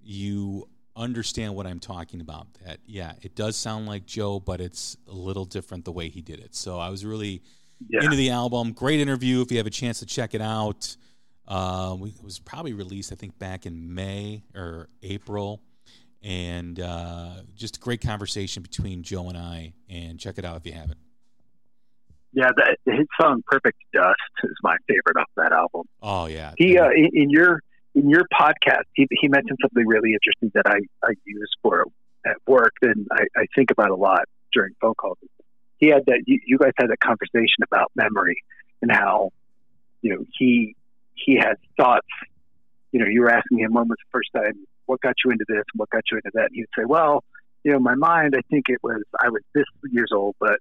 you 0.00 0.66
understand 0.96 1.54
what 1.54 1.66
I'm 1.66 1.78
talking 1.78 2.20
about. 2.20 2.46
That 2.64 2.78
yeah, 2.86 3.12
it 3.22 3.36
does 3.36 3.56
sound 3.56 3.86
like 3.86 4.06
Joe, 4.06 4.40
but 4.40 4.60
it's 4.60 4.96
a 5.06 5.12
little 5.12 5.44
different 5.44 5.84
the 5.84 5.92
way 5.92 6.08
he 6.08 6.22
did 6.22 6.40
it. 6.40 6.54
So 6.54 6.78
I 6.78 6.88
was 6.88 7.04
really 7.04 7.42
yeah. 7.88 8.04
into 8.04 8.16
the 8.16 8.30
album. 8.30 8.72
Great 8.72 9.00
interview. 9.00 9.40
If 9.42 9.50
you 9.50 9.58
have 9.58 9.66
a 9.66 9.70
chance 9.70 10.00
to 10.00 10.06
check 10.06 10.34
it 10.34 10.40
out, 10.40 10.96
uh, 11.48 11.96
we, 11.98 12.10
it 12.10 12.22
was 12.22 12.38
probably 12.38 12.72
released 12.72 13.12
I 13.12 13.16
think 13.16 13.38
back 13.38 13.66
in 13.66 13.94
May 13.94 14.42
or 14.54 14.88
April, 15.02 15.60
and 16.22 16.78
uh, 16.78 17.30
just 17.54 17.76
a 17.76 17.80
great 17.80 18.00
conversation 18.00 18.62
between 18.62 19.02
Joe 19.02 19.28
and 19.28 19.38
I. 19.38 19.72
And 19.88 20.18
check 20.18 20.38
it 20.38 20.44
out 20.44 20.56
if 20.56 20.66
you 20.66 20.72
haven't. 20.72 20.98
Yeah, 22.32 22.50
that, 22.56 22.78
his 22.86 23.06
song 23.20 23.42
"Perfect 23.46 23.78
Dust" 23.92 24.16
is 24.44 24.56
my 24.62 24.76
favorite 24.88 25.18
off 25.18 25.28
that 25.36 25.52
album. 25.52 25.82
Oh 26.00 26.26
yeah, 26.26 26.52
He 26.56 26.78
uh, 26.78 26.90
in, 26.90 27.10
in 27.12 27.30
your 27.30 27.60
in 27.94 28.08
your 28.08 28.24
podcast, 28.32 28.84
he, 28.94 29.06
he 29.10 29.28
mentioned 29.28 29.58
something 29.60 29.86
really 29.86 30.14
interesting 30.14 30.50
that 30.54 30.66
I 30.66 30.78
I 31.06 31.12
use 31.26 31.50
for 31.62 31.84
at 32.24 32.36
work 32.46 32.72
and 32.82 33.06
I, 33.12 33.24
I 33.36 33.46
think 33.54 33.70
about 33.70 33.90
a 33.90 33.96
lot 33.96 34.24
during 34.52 34.74
phone 34.80 34.94
calls. 34.94 35.18
He 35.82 35.88
had 35.88 36.06
that 36.06 36.22
you, 36.26 36.38
you 36.46 36.58
guys 36.58 36.70
had 36.78 36.90
that 36.90 37.00
conversation 37.00 37.64
about 37.64 37.90
memory 37.96 38.44
and 38.82 38.92
how 38.92 39.30
you 40.00 40.14
know 40.14 40.24
he 40.38 40.76
he 41.14 41.34
had 41.36 41.56
thoughts. 41.76 42.06
You 42.92 43.00
know, 43.00 43.06
you 43.06 43.22
were 43.22 43.30
asking 43.30 43.58
him 43.58 43.72
when 43.74 43.88
was 43.88 43.98
the 43.98 44.10
first 44.12 44.30
time, 44.32 44.64
what 44.86 45.00
got 45.00 45.16
you 45.24 45.32
into 45.32 45.44
this, 45.48 45.64
what 45.74 45.90
got 45.90 46.04
you 46.12 46.18
into 46.18 46.30
that, 46.34 46.50
and 46.50 46.54
he'd 46.54 46.66
say, 46.78 46.84
well, 46.84 47.24
you 47.64 47.72
know, 47.72 47.80
my 47.80 47.96
mind, 47.96 48.36
I 48.36 48.42
think 48.48 48.66
it 48.68 48.78
was 48.80 49.02
I 49.20 49.30
was 49.30 49.42
this 49.56 49.64
years 49.90 50.10
old, 50.14 50.36
but 50.38 50.60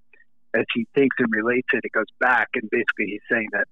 as 0.55 0.65
he 0.73 0.87
thinks 0.95 1.15
and 1.19 1.27
relates 1.31 1.67
it, 1.71 1.81
it 1.83 1.91
goes 1.91 2.09
back, 2.19 2.49
and 2.55 2.67
basically 2.71 3.05
he's 3.05 3.21
saying 3.31 3.49
that 3.51 3.67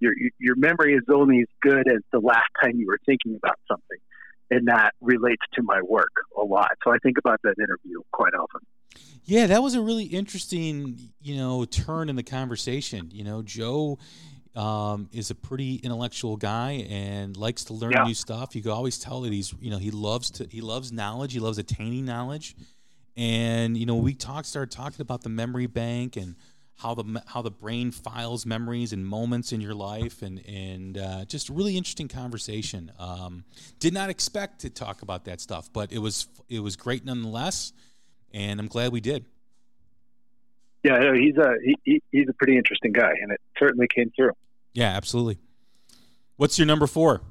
your 0.00 0.14
your 0.40 0.56
memory 0.56 0.94
is 0.94 1.04
only 1.08 1.42
as 1.42 1.48
good 1.60 1.86
as 1.86 2.02
the 2.10 2.18
last 2.18 2.50
time 2.60 2.72
you 2.74 2.88
were 2.88 2.98
thinking 3.06 3.36
about 3.36 3.60
something, 3.68 3.98
and 4.50 4.66
that 4.68 4.94
relates 5.00 5.42
to 5.54 5.62
my 5.62 5.80
work 5.82 6.12
a 6.36 6.42
lot. 6.42 6.70
So 6.84 6.92
I 6.92 6.98
think 6.98 7.18
about 7.18 7.40
that 7.42 7.54
interview 7.58 8.00
quite 8.12 8.34
often. 8.34 8.60
Yeah, 9.24 9.46
that 9.46 9.62
was 9.62 9.74
a 9.74 9.80
really 9.80 10.04
interesting, 10.04 10.98
you 11.20 11.36
know, 11.36 11.64
turn 11.64 12.08
in 12.08 12.16
the 12.16 12.22
conversation. 12.22 13.10
You 13.12 13.24
know, 13.24 13.42
Joe 13.42 13.98
um, 14.56 15.08
is 15.12 15.30
a 15.30 15.34
pretty 15.34 15.76
intellectual 15.76 16.36
guy 16.36 16.86
and 16.88 17.36
likes 17.36 17.64
to 17.64 17.74
learn 17.74 17.92
Yeah. 17.92 18.04
new 18.04 18.14
stuff. 18.14 18.56
You 18.56 18.62
can 18.62 18.70
always 18.70 18.98
tell 18.98 19.20
that 19.20 19.32
he's, 19.32 19.52
you 19.60 19.70
know, 19.70 19.78
he 19.78 19.90
loves 19.90 20.30
to 20.32 20.46
he 20.50 20.60
loves 20.60 20.92
knowledge. 20.92 21.32
He 21.32 21.40
loves 21.40 21.58
attaining 21.58 22.06
knowledge. 22.06 22.56
And 23.16 23.76
you 23.76 23.84
know, 23.84 23.96
we 23.96 24.14
talked 24.14 24.46
started 24.46 24.74
talking 24.74 25.00
about 25.00 25.22
the 25.22 25.28
memory 25.28 25.66
bank 25.66 26.16
and 26.16 26.34
how 26.78 26.94
the 26.94 27.22
how 27.26 27.42
the 27.42 27.50
brain 27.50 27.90
files 27.90 28.46
memories 28.46 28.92
and 28.92 29.04
moments 29.04 29.52
in 29.52 29.60
your 29.60 29.74
life, 29.74 30.22
and 30.22 30.44
and 30.46 30.96
uh, 30.96 31.24
just 31.24 31.48
a 31.48 31.52
really 31.52 31.76
interesting 31.76 32.08
conversation. 32.08 32.92
Um, 32.98 33.44
did 33.80 33.92
not 33.92 34.10
expect 34.10 34.60
to 34.60 34.70
talk 34.70 35.02
about 35.02 35.24
that 35.24 35.40
stuff, 35.40 35.68
but 35.72 35.92
it 35.92 35.98
was 35.98 36.28
it 36.48 36.60
was 36.60 36.76
great 36.76 37.04
nonetheless, 37.04 37.72
and 38.32 38.60
I'm 38.60 38.68
glad 38.68 38.92
we 38.92 39.00
did. 39.00 39.24
Yeah, 40.84 40.98
no, 40.98 41.12
he's 41.12 41.36
a 41.36 41.54
he, 41.64 41.76
he, 41.82 42.02
he's 42.12 42.28
a 42.28 42.32
pretty 42.32 42.56
interesting 42.56 42.92
guy, 42.92 43.12
and 43.20 43.32
it 43.32 43.40
certainly 43.58 43.88
came 43.92 44.12
through. 44.14 44.32
Yeah, 44.72 44.90
absolutely. 44.90 45.38
What's 46.36 46.58
your 46.58 46.66
number 46.66 46.86
four? 46.86 47.22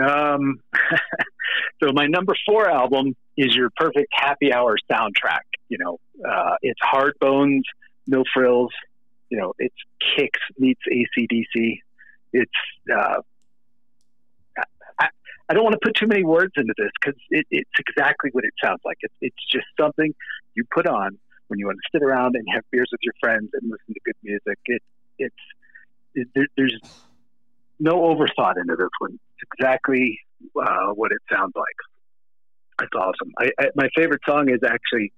Um, 0.00 0.60
so 1.82 1.92
my 1.92 2.06
number 2.06 2.34
four 2.46 2.70
album 2.70 3.16
is 3.36 3.56
your 3.56 3.70
perfect 3.76 4.08
happy 4.12 4.52
hour 4.52 4.76
soundtrack. 4.90 5.40
You 5.68 5.78
know, 5.78 6.00
uh, 6.24 6.54
it's 6.62 6.80
hard 6.80 7.14
bones, 7.18 7.64
no 8.06 8.24
frills. 8.32 8.72
You 9.30 9.38
know, 9.38 9.54
it's 9.58 9.74
Kix 10.16 10.30
meets 10.58 10.80
ACDC. 10.90 11.78
It's 12.32 12.50
uh, 12.94 13.22
I, 15.48 15.54
don't 15.54 15.64
want 15.64 15.74
to 15.74 15.80
put 15.82 15.94
too 15.96 16.06
many 16.06 16.24
words 16.24 16.52
into 16.56 16.74
this 16.76 16.90
because 17.00 17.18
it, 17.30 17.46
it's 17.50 17.70
exactly 17.78 18.30
what 18.32 18.44
it 18.44 18.52
sounds 18.62 18.80
like. 18.84 18.98
It's 19.00 19.14
it's 19.20 19.50
just 19.50 19.66
something 19.78 20.14
you 20.54 20.64
put 20.72 20.86
on 20.86 21.18
when 21.48 21.58
you 21.58 21.66
want 21.66 21.78
to 21.78 21.98
sit 21.98 22.02
around 22.02 22.36
and 22.36 22.46
have 22.54 22.64
beers 22.70 22.88
with 22.92 23.00
your 23.02 23.14
friends 23.20 23.50
and 23.54 23.70
listen 23.70 23.94
to 23.94 24.00
good 24.04 24.16
music. 24.22 24.58
It 24.66 24.82
it's 25.18 25.34
it, 26.14 26.28
there, 26.34 26.46
there's 26.56 26.78
no 27.78 28.00
overthought 28.00 28.56
into 28.58 28.76
this 28.76 28.88
one. 28.98 29.12
It's 29.12 29.50
exactly 29.54 30.20
uh, 30.60 30.92
what 30.94 31.12
it 31.12 31.20
sounds 31.30 31.52
like. 31.54 31.64
That's 32.78 32.94
awesome. 32.94 33.32
I, 33.38 33.50
I, 33.58 33.66
my 33.74 33.88
favorite 33.94 34.22
song 34.26 34.48
is 34.48 34.60
actually 34.64 35.12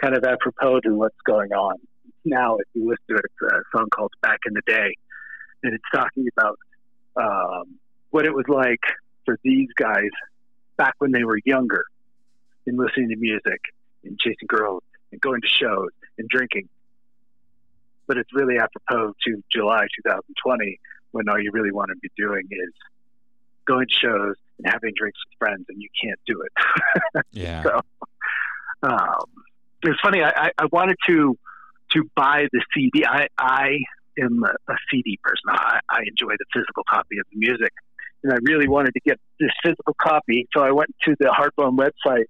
kind 0.00 0.14
of 0.14 0.24
apropos 0.24 0.80
to 0.80 0.94
what's 0.94 1.20
going 1.26 1.52
on 1.52 1.76
now. 2.24 2.56
If 2.56 2.66
you 2.74 2.88
listen 2.88 3.04
to 3.08 3.14
it, 3.16 3.24
it's 3.24 3.52
a 3.52 3.76
song 3.76 3.88
called 3.94 4.12
"Back 4.22 4.40
in 4.46 4.54
the 4.54 4.62
Day," 4.66 4.96
and 5.62 5.74
it's 5.74 5.84
talking 5.94 6.26
about 6.36 6.58
um, 7.16 7.78
what 8.10 8.24
it 8.24 8.34
was 8.34 8.46
like 8.48 8.80
for 9.24 9.38
these 9.42 9.68
guys 9.76 10.10
back 10.76 10.94
when 10.98 11.12
they 11.12 11.24
were 11.24 11.38
younger, 11.44 11.84
and 12.66 12.78
listening 12.78 13.10
to 13.10 13.16
music 13.16 13.60
and 14.04 14.18
chasing 14.18 14.46
girls 14.48 14.82
and 15.12 15.20
going 15.20 15.40
to 15.40 15.48
shows 15.48 15.90
and 16.18 16.28
drinking. 16.28 16.68
But 18.06 18.16
it's 18.16 18.30
really 18.34 18.56
apropos 18.58 19.14
to 19.26 19.42
July 19.52 19.86
2020 20.04 20.80
when 21.12 21.28
all 21.28 21.40
you 21.40 21.50
really 21.52 21.72
want 21.72 21.90
to 21.90 21.96
be 21.96 22.10
doing 22.16 22.46
is 22.50 22.72
going 23.66 23.86
to 23.86 23.94
shows 23.94 24.34
and 24.58 24.72
having 24.72 24.92
drinks 24.96 25.18
with 25.28 25.38
friends, 25.38 25.66
and 25.68 25.80
you 25.80 25.88
can't 26.02 26.20
do 26.26 26.42
it. 26.42 26.52
Yeah. 27.32 27.62
So, 27.62 27.80
um, 28.82 29.24
it 29.82 29.88
was 29.88 29.98
funny. 30.02 30.22
I, 30.22 30.30
I, 30.30 30.50
I 30.58 30.66
wanted 30.72 30.96
to 31.06 31.38
to 31.92 32.08
buy 32.16 32.46
the 32.52 32.62
CD. 32.74 33.04
I 33.06 33.28
I 33.38 33.78
am 34.18 34.42
a, 34.44 34.72
a 34.72 34.76
CD 34.90 35.18
person. 35.22 35.42
I, 35.48 35.80
I 35.90 36.00
enjoy 36.06 36.32
the 36.38 36.44
physical 36.52 36.82
copy 36.88 37.18
of 37.18 37.26
the 37.32 37.38
music, 37.38 37.72
and 38.24 38.32
I 38.32 38.36
really 38.42 38.68
wanted 38.68 38.92
to 38.94 39.00
get 39.00 39.18
this 39.38 39.50
physical 39.62 39.94
copy. 40.00 40.46
So 40.56 40.62
I 40.62 40.72
went 40.72 40.90
to 41.04 41.14
the 41.18 41.26
Hardbone 41.26 41.76
website, 41.76 42.24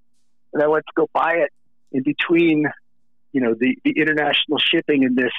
and 0.53 0.63
I 0.63 0.67
went 0.69 0.85
to 0.87 0.93
go 0.97 1.09
buy 1.13 1.35
it. 1.35 1.51
In 1.93 2.03
between, 2.05 2.67
you 3.33 3.41
know, 3.41 3.55
the 3.59 3.77
the 3.85 3.93
international 3.97 4.59
shipping 4.59 5.05
and 5.05 5.17
this 5.17 5.33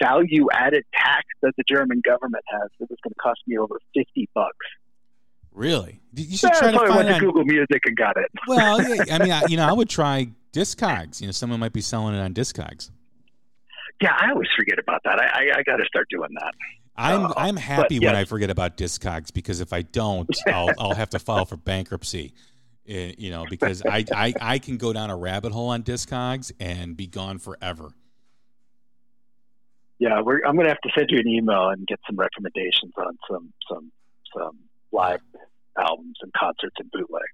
value 0.00 0.46
added 0.52 0.84
tax 0.92 1.24
that 1.40 1.52
the 1.56 1.64
German 1.66 2.02
government 2.04 2.44
has, 2.48 2.68
it 2.80 2.88
was 2.90 2.98
going 3.02 3.12
to 3.12 3.20
cost 3.22 3.40
me 3.46 3.56
over 3.56 3.78
fifty 3.94 4.28
bucks. 4.34 4.66
Really? 5.52 6.00
You 6.14 6.36
should 6.36 6.50
Yeah, 6.52 6.58
try 6.58 6.70
to 6.72 6.78
find 6.78 6.94
went 6.96 7.08
to 7.08 7.14
on- 7.14 7.20
Google 7.20 7.44
Music 7.44 7.80
and 7.86 7.96
got 7.96 8.18
it. 8.18 8.30
Well, 8.46 8.82
yeah, 8.82 9.14
I 9.14 9.18
mean, 9.18 9.32
I, 9.32 9.42
you 9.48 9.56
know, 9.56 9.64
I 9.66 9.72
would 9.72 9.88
try 9.88 10.28
Discogs. 10.52 11.20
You 11.22 11.28
know, 11.28 11.32
someone 11.32 11.60
might 11.60 11.72
be 11.72 11.80
selling 11.80 12.14
it 12.14 12.18
on 12.20 12.34
Discogs. 12.34 12.90
Yeah, 14.00 14.16
I 14.20 14.30
always 14.30 14.48
forget 14.56 14.78
about 14.78 15.00
that. 15.04 15.18
I, 15.20 15.24
I, 15.24 15.58
I 15.58 15.62
got 15.62 15.76
to 15.76 15.84
start 15.86 16.06
doing 16.10 16.30
that. 16.40 16.54
I'm 16.96 17.26
Uh, 17.26 17.32
I'm 17.36 17.56
happy 17.56 17.98
but 17.98 18.06
when 18.06 18.14
yes. 18.14 18.22
I 18.22 18.24
forget 18.24 18.50
about 18.50 18.76
Discogs 18.76 19.32
because 19.32 19.60
if 19.60 19.72
I 19.72 19.82
don't, 19.82 20.28
I'll 20.48 20.70
I'll 20.78 20.94
have 20.94 21.10
to 21.10 21.18
file 21.18 21.44
for 21.44 21.56
bankruptcy. 21.56 22.32
Eh, 22.88 23.12
you 23.18 23.30
know, 23.30 23.44
because 23.50 23.82
I, 23.84 24.04
I 24.14 24.34
I 24.40 24.58
can 24.58 24.76
go 24.76 24.92
down 24.92 25.10
a 25.10 25.16
rabbit 25.16 25.52
hole 25.52 25.70
on 25.70 25.82
Discogs 25.82 26.52
and 26.60 26.96
be 26.96 27.06
gone 27.06 27.38
forever. 27.38 27.90
Yeah, 29.98 30.20
we're, 30.20 30.40
I'm 30.46 30.54
going 30.56 30.66
to 30.66 30.70
have 30.70 30.80
to 30.82 30.90
send 30.96 31.10
you 31.10 31.18
an 31.18 31.26
email 31.26 31.70
and 31.70 31.86
get 31.86 31.98
some 32.06 32.16
recommendations 32.16 32.92
on 32.98 33.18
some 33.30 33.52
some 33.70 33.90
some 34.36 34.58
live 34.92 35.20
albums 35.78 36.16
and 36.22 36.32
concerts 36.32 36.76
and 36.78 36.90
bootlegs. 36.90 37.24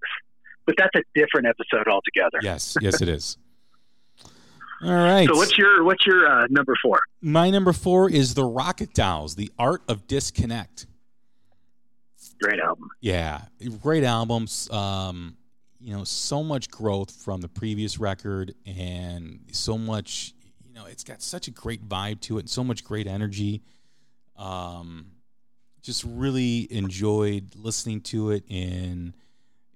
but 0.66 0.74
that's 0.78 0.94
a 0.96 1.02
different 1.14 1.46
episode 1.46 1.88
altogether. 1.88 2.38
Yes, 2.40 2.76
yes, 2.80 3.00
it 3.02 3.08
is. 3.08 3.36
All 4.84 4.92
right. 4.92 5.28
So 5.28 5.36
what's 5.36 5.56
your 5.56 5.84
what's 5.84 6.04
your 6.04 6.26
uh, 6.26 6.46
number 6.50 6.74
four? 6.82 7.00
My 7.20 7.50
number 7.50 7.72
four 7.72 8.10
is 8.10 8.34
the 8.34 8.44
Rocket 8.44 8.94
Dolls, 8.94 9.36
the 9.36 9.50
Art 9.58 9.82
of 9.88 10.08
Disconnect. 10.08 10.86
Great 12.40 12.58
album. 12.58 12.90
Yeah, 13.00 13.42
great 13.80 14.02
albums. 14.02 14.68
Um, 14.70 15.36
you 15.78 15.96
know, 15.96 16.02
so 16.02 16.42
much 16.42 16.68
growth 16.68 17.12
from 17.12 17.40
the 17.40 17.48
previous 17.48 18.00
record, 18.00 18.54
and 18.66 19.40
so 19.52 19.78
much. 19.78 20.34
You 20.66 20.74
know, 20.74 20.86
it's 20.86 21.04
got 21.04 21.22
such 21.22 21.46
a 21.46 21.52
great 21.52 21.88
vibe 21.88 22.20
to 22.22 22.38
it, 22.38 22.40
and 22.40 22.50
so 22.50 22.64
much 22.64 22.82
great 22.82 23.06
energy. 23.06 23.62
Um, 24.36 25.12
just 25.82 26.02
really 26.04 26.66
enjoyed 26.72 27.54
listening 27.54 28.00
to 28.00 28.30
it, 28.30 28.42
and 28.50 29.12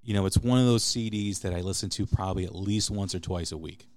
you 0.03 0.13
know, 0.13 0.25
it's 0.25 0.37
one 0.37 0.59
of 0.59 0.65
those 0.65 0.83
CDs 0.83 1.41
that 1.41 1.53
I 1.53 1.61
listen 1.61 1.89
to 1.91 2.05
probably 2.05 2.43
at 2.43 2.55
least 2.55 2.91
once 2.91 3.15
or 3.15 3.19
twice 3.19 3.53
a 3.53 3.57
week. 3.57 3.87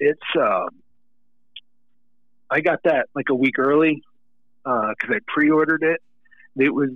It's 0.00 0.20
uh, 0.36 0.66
I 2.50 2.60
got 2.60 2.80
that 2.84 3.08
like 3.14 3.28
a 3.28 3.34
week 3.34 3.58
early 3.58 4.02
because 4.64 5.10
uh, 5.10 5.14
I 5.14 5.18
pre-ordered 5.26 5.82
it. 5.82 6.00
It 6.56 6.74
was 6.74 6.90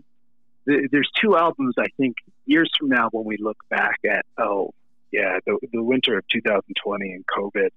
there's 0.67 1.11
two 1.21 1.37
albums 1.37 1.75
I 1.79 1.87
think 1.99 2.17
years 2.47 2.71
from 2.79 2.89
now 2.89 3.11
when 3.13 3.25
we 3.25 3.37
look 3.37 3.59
back 3.69 4.01
at 4.11 4.25
oh 4.39 4.73
yeah 5.13 5.39
the 5.47 5.59
the 5.73 5.83
winter 5.83 6.19
of 6.19 6.27
2020 6.29 7.13
and 7.13 7.25
COVID. 7.27 7.69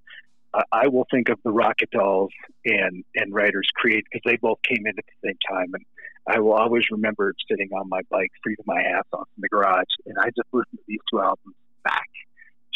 Uh, 0.54 0.64
I 0.72 0.88
will 0.88 1.06
think 1.12 1.28
of 1.28 1.40
the 1.44 1.52
Rocket 1.52 1.92
Dolls 1.92 2.32
and 2.66 3.04
and 3.16 3.34
Writers 3.34 3.68
Create 3.76 4.06
because 4.10 4.22
they 4.26 4.38
both 4.38 4.60
came 4.64 4.88
in 4.88 4.98
at 4.98 5.06
the 5.06 5.28
same 5.28 5.38
time, 5.50 5.74
and 5.74 5.86
I 6.26 6.40
will 6.40 6.54
always 6.54 6.86
remember 6.90 7.34
sitting 7.50 7.70
on 7.74 7.90
my 7.90 8.02
bike, 8.10 8.32
freezing 8.42 8.66
my 8.66 8.82
ass 8.82 9.04
off 9.12 9.28
in 9.38 9.42
the 9.42 9.50
garage, 9.50 9.86
and 10.06 10.16
I 10.18 10.28
just 10.28 10.48
listened 10.54 10.80
to 10.80 10.84
these 10.88 11.00
two 11.12 11.22
albums 11.22 11.56
back 11.84 12.10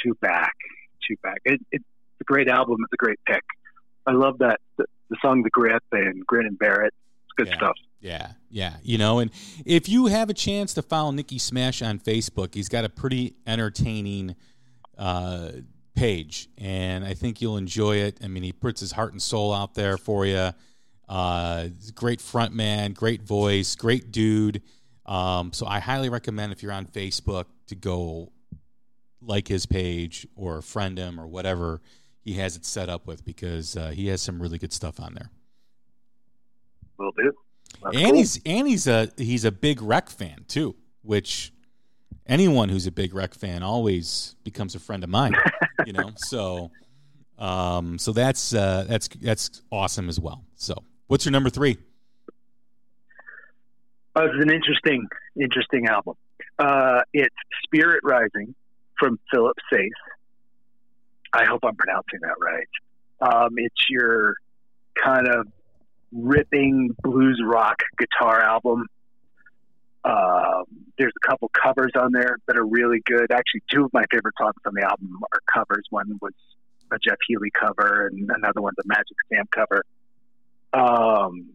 to 0.03 0.13
back 0.15 0.55
to 1.07 1.15
back. 1.23 1.39
It, 1.45 1.61
it's 1.71 1.85
a 2.21 2.23
great 2.23 2.47
album. 2.47 2.77
It's 2.83 2.93
a 2.93 3.03
great 3.03 3.19
pick. 3.27 3.43
I 4.07 4.13
love 4.13 4.39
that 4.39 4.59
the, 4.77 4.85
the 5.09 5.17
song 5.21 5.43
"The 5.43 5.49
Grip" 5.49 5.83
and 5.91 6.25
"Grin 6.25 6.45
and 6.47 6.57
Bear 6.57 6.83
It." 6.83 6.93
It's 7.25 7.33
good 7.35 7.47
yeah. 7.47 7.57
stuff. 7.57 7.75
Yeah, 7.99 8.31
yeah. 8.49 8.73
You 8.81 8.97
know, 8.97 9.19
and 9.19 9.31
if 9.65 9.87
you 9.87 10.07
have 10.07 10.29
a 10.29 10.33
chance 10.33 10.73
to 10.75 10.81
follow 10.81 11.11
Nikki 11.11 11.37
Smash 11.37 11.81
on 11.81 11.99
Facebook, 11.99 12.53
he's 12.55 12.69
got 12.69 12.83
a 12.85 12.89
pretty 12.89 13.35
entertaining 13.45 14.35
uh, 14.97 15.49
page, 15.95 16.49
and 16.57 17.05
I 17.05 17.13
think 17.13 17.41
you'll 17.41 17.57
enjoy 17.57 17.97
it. 17.97 18.19
I 18.23 18.27
mean, 18.27 18.43
he 18.43 18.53
puts 18.53 18.79
his 18.79 18.91
heart 18.91 19.11
and 19.11 19.21
soul 19.21 19.53
out 19.53 19.75
there 19.75 19.97
for 19.97 20.25
you. 20.25 20.51
Uh, 21.07 21.67
great 21.93 22.21
front 22.21 22.53
man, 22.53 22.93
great 22.93 23.21
voice, 23.21 23.75
great 23.75 24.11
dude. 24.11 24.61
Um, 25.05 25.51
so 25.51 25.67
I 25.67 25.79
highly 25.79 26.09
recommend 26.09 26.53
if 26.53 26.63
you're 26.63 26.71
on 26.71 26.85
Facebook 26.85 27.45
to 27.67 27.75
go 27.75 28.31
like 29.21 29.47
his 29.47 29.65
page 29.65 30.25
or 30.35 30.61
friend 30.61 30.97
him 30.97 31.19
or 31.19 31.27
whatever 31.27 31.81
he 32.23 32.33
has 32.33 32.55
it 32.55 32.65
set 32.65 32.89
up 32.89 33.07
with 33.07 33.25
because 33.25 33.75
uh, 33.75 33.89
he 33.89 34.07
has 34.07 34.21
some 34.21 34.41
really 34.41 34.57
good 34.57 34.73
stuff 34.73 34.99
on 34.99 35.13
there. 35.13 35.29
Will 36.97 37.11
do. 37.11 37.33
That's 37.83 37.95
and 37.95 38.05
cool. 38.05 38.15
he's 38.15 38.41
and 38.45 38.67
he's 38.67 38.87
a 38.87 39.09
he's 39.17 39.45
a 39.45 39.51
big 39.51 39.81
Wreck 39.81 40.09
fan 40.09 40.45
too, 40.47 40.75
which 41.01 41.51
anyone 42.27 42.69
who's 42.69 42.85
a 42.85 42.91
big 42.91 43.13
Wreck 43.13 43.33
fan 43.33 43.63
always 43.63 44.35
becomes 44.43 44.75
a 44.75 44.79
friend 44.79 45.03
of 45.03 45.09
mine. 45.09 45.33
you 45.85 45.93
know, 45.93 46.11
so 46.15 46.69
um, 47.41 47.97
so 47.97 48.11
that's 48.11 48.53
uh, 48.53 48.85
that's 48.87 49.07
that's 49.07 49.61
awesome 49.71 50.09
as 50.09 50.19
well. 50.19 50.45
So, 50.55 50.75
what's 51.07 51.25
your 51.25 51.31
number 51.31 51.49
three? 51.49 51.77
Uh, 54.15 54.25
it's 54.25 54.43
an 54.43 54.53
interesting 54.53 55.07
interesting 55.39 55.87
album. 55.87 56.15
Uh, 56.59 57.01
it's 57.13 57.35
Spirit 57.63 58.01
Rising 58.03 58.53
from 58.99 59.19
Philip 59.33 59.57
Sayce. 59.71 59.89
I 61.33 61.45
hope 61.45 61.61
I'm 61.63 61.75
pronouncing 61.75 62.19
that 62.21 62.35
right. 62.39 62.67
Um, 63.21 63.53
it's 63.57 63.89
your 63.89 64.35
kind 65.01 65.27
of 65.27 65.47
ripping 66.11 66.95
blues 67.01 67.41
rock 67.43 67.77
guitar 67.97 68.41
album. 68.41 68.87
Um, 70.03 70.63
there's 70.97 71.13
a 71.23 71.27
couple 71.27 71.49
covers 71.49 71.91
on 71.95 72.11
there 72.11 72.37
that 72.47 72.57
are 72.57 72.65
really 72.65 73.01
good. 73.05 73.31
Actually, 73.31 73.61
two 73.71 73.85
of 73.85 73.93
my 73.93 74.03
favorite 74.11 74.33
songs 74.39 74.55
on 74.65 74.73
the 74.73 74.83
album 74.83 75.19
are 75.31 75.39
covers. 75.53 75.85
One 75.89 76.17
was 76.21 76.33
a 76.91 76.97
Jeff 76.97 77.17
Healey 77.27 77.51
cover, 77.57 78.07
and 78.07 78.29
another 78.35 78.61
one's 78.61 78.77
a 78.79 78.87
Magic 78.87 79.15
Sam 79.29 79.45
cover. 79.51 79.83
Um, 80.73 81.51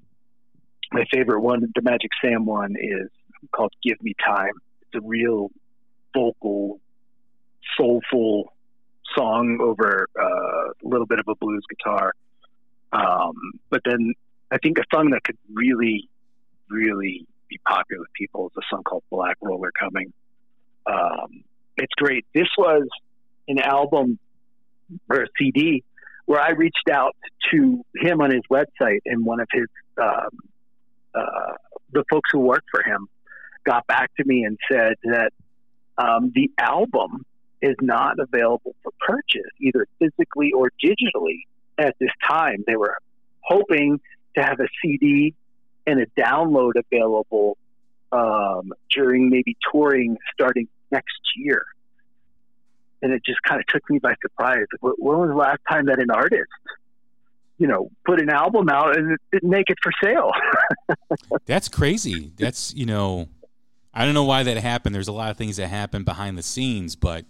my 0.92 1.04
favorite 1.12 1.40
one, 1.40 1.60
the 1.74 1.82
Magic 1.82 2.10
Sam 2.22 2.46
one, 2.46 2.76
is 2.78 3.10
called 3.54 3.72
"Give 3.82 4.00
Me 4.02 4.14
Time." 4.24 4.52
It's 4.82 5.04
a 5.04 5.06
real 5.06 5.50
vocal, 6.14 6.80
soulful 7.76 8.52
song 9.16 9.58
over 9.60 10.08
uh, 10.18 10.70
a 10.84 10.88
little 10.88 11.06
bit 11.06 11.18
of 11.18 11.28
a 11.28 11.34
blues 11.34 11.64
guitar. 11.68 12.12
Um, 12.92 13.34
but 13.70 13.82
then 13.84 14.14
I 14.50 14.58
think 14.58 14.78
a 14.78 14.84
song 14.94 15.10
that 15.10 15.22
could 15.24 15.38
really, 15.52 16.08
really 16.70 17.26
be 17.48 17.58
popular 17.66 18.00
with 18.00 18.12
people 18.12 18.48
is 18.48 18.52
a 18.56 18.66
song 18.70 18.82
called 18.82 19.02
Black 19.10 19.36
Roller 19.42 19.72
Coming. 19.78 20.12
Um, 20.86 21.44
it's 21.76 21.92
great. 21.96 22.24
This 22.34 22.48
was 22.56 22.88
an 23.48 23.58
album 23.58 24.18
or 25.10 25.22
a 25.22 25.26
CD 25.38 25.84
where 26.26 26.40
I 26.40 26.50
reached 26.50 26.88
out 26.90 27.16
to 27.52 27.84
him 27.96 28.20
on 28.20 28.30
his 28.30 28.42
website, 28.50 29.00
and 29.04 29.24
one 29.24 29.40
of 29.40 29.48
his 29.52 29.66
um, 30.00 30.38
uh, 31.14 31.52
the 31.92 32.04
folks 32.10 32.28
who 32.32 32.40
worked 32.40 32.68
for 32.70 32.82
him 32.82 33.08
got 33.64 33.86
back 33.86 34.10
to 34.16 34.24
me 34.24 34.44
and 34.44 34.58
said 34.70 34.94
that 35.04 35.32
um, 35.98 36.32
the 36.34 36.50
album 36.58 37.24
is 37.66 37.76
not 37.80 38.18
available 38.18 38.74
for 38.82 38.92
purchase, 39.00 39.50
either 39.60 39.86
physically 39.98 40.52
or 40.52 40.70
digitally 40.82 41.40
at 41.78 41.94
this 41.98 42.10
time. 42.28 42.64
They 42.66 42.76
were 42.76 42.96
hoping 43.40 44.00
to 44.36 44.42
have 44.42 44.60
a 44.60 44.68
CD 44.82 45.34
and 45.86 46.00
a 46.00 46.06
download 46.20 46.72
available 46.76 47.56
um, 48.12 48.72
during 48.90 49.30
maybe 49.30 49.56
touring 49.72 50.16
starting 50.32 50.68
next 50.90 51.20
year. 51.36 51.66
And 53.02 53.12
it 53.12 53.22
just 53.24 53.42
kind 53.42 53.60
of 53.60 53.66
took 53.66 53.88
me 53.90 53.98
by 53.98 54.14
surprise. 54.22 54.66
When 54.80 55.18
was 55.18 55.28
the 55.28 55.36
last 55.36 55.60
time 55.68 55.86
that 55.86 56.00
an 56.00 56.10
artist, 56.10 56.50
you 57.58 57.66
know, 57.66 57.90
put 58.04 58.20
an 58.20 58.30
album 58.30 58.68
out 58.68 58.96
and 58.96 59.16
didn't 59.32 59.50
make 59.50 59.68
it 59.68 59.78
for 59.82 59.92
sale? 60.02 60.30
That's 61.46 61.68
crazy. 61.68 62.32
That's, 62.36 62.74
you 62.74 62.86
know, 62.86 63.28
I 63.92 64.04
don't 64.04 64.14
know 64.14 64.24
why 64.24 64.42
that 64.42 64.56
happened. 64.56 64.94
There's 64.94 65.08
a 65.08 65.12
lot 65.12 65.30
of 65.30 65.36
things 65.36 65.56
that 65.56 65.68
happen 65.68 66.04
behind 66.04 66.36
the 66.36 66.42
scenes, 66.42 66.96
but 66.96 67.24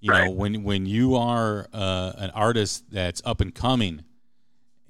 you 0.00 0.10
right. 0.10 0.26
know, 0.26 0.30
when 0.30 0.62
when 0.62 0.86
you 0.86 1.16
are 1.16 1.68
uh, 1.72 2.12
an 2.16 2.30
artist 2.30 2.84
that's 2.90 3.20
up 3.24 3.40
and 3.40 3.54
coming, 3.54 4.02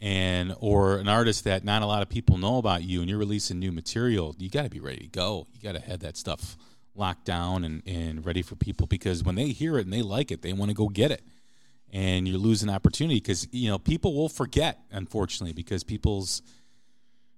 and 0.00 0.54
or 0.60 0.98
an 0.98 1.08
artist 1.08 1.44
that 1.44 1.64
not 1.64 1.82
a 1.82 1.86
lot 1.86 2.02
of 2.02 2.08
people 2.08 2.38
know 2.38 2.58
about 2.58 2.82
you, 2.82 3.00
and 3.00 3.10
you're 3.10 3.18
releasing 3.18 3.58
new 3.58 3.72
material, 3.72 4.34
you 4.38 4.48
got 4.48 4.62
to 4.62 4.70
be 4.70 4.80
ready 4.80 5.00
to 5.00 5.08
go. 5.08 5.46
You 5.52 5.60
got 5.60 5.78
to 5.78 5.84
have 5.84 6.00
that 6.00 6.16
stuff 6.16 6.56
locked 6.94 7.24
down 7.24 7.64
and 7.64 7.82
and 7.86 8.24
ready 8.24 8.42
for 8.42 8.54
people 8.54 8.86
because 8.86 9.24
when 9.24 9.34
they 9.34 9.48
hear 9.48 9.78
it 9.78 9.84
and 9.84 9.92
they 9.92 10.02
like 10.02 10.30
it, 10.30 10.42
they 10.42 10.52
want 10.52 10.70
to 10.70 10.74
go 10.74 10.88
get 10.88 11.10
it. 11.10 11.22
And 11.92 12.28
you're 12.28 12.38
losing 12.38 12.70
opportunity 12.70 13.16
because 13.16 13.48
you 13.50 13.68
know 13.68 13.78
people 13.78 14.14
will 14.14 14.28
forget, 14.28 14.78
unfortunately, 14.92 15.52
because 15.52 15.82
people's 15.82 16.40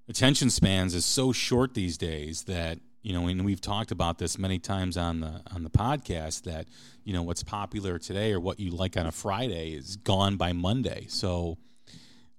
attention 0.09 0.51
spans 0.51 0.95
is 0.95 1.07
so 1.07 1.33
short 1.33 1.73
these 1.73 1.97
days 1.97 2.43
that 2.43 2.79
you 3.03 3.13
know, 3.13 3.27
and 3.27 3.45
we've 3.45 3.61
talked 3.61 3.91
about 3.91 4.19
this 4.19 4.39
many 4.39 4.59
times 4.59 4.97
on 4.97 5.21
the 5.21 5.43
on 5.53 5.65
the 5.65 5.71
podcast 5.71 6.43
that 6.45 6.67
you 7.05 7.13
know 7.13 7.23
what's 7.23 7.43
popular 7.43 7.99
today 7.99 8.33
or 8.33 8.41
what 8.41 8.61
you 8.61 8.71
like 8.71 8.97
on 8.97 9.07
a 9.07 9.13
Friday 9.13 9.73
is 9.73 9.97
gone 9.97 10.37
by 10.37 10.53
Monday. 10.53 11.07
So, 11.09 11.59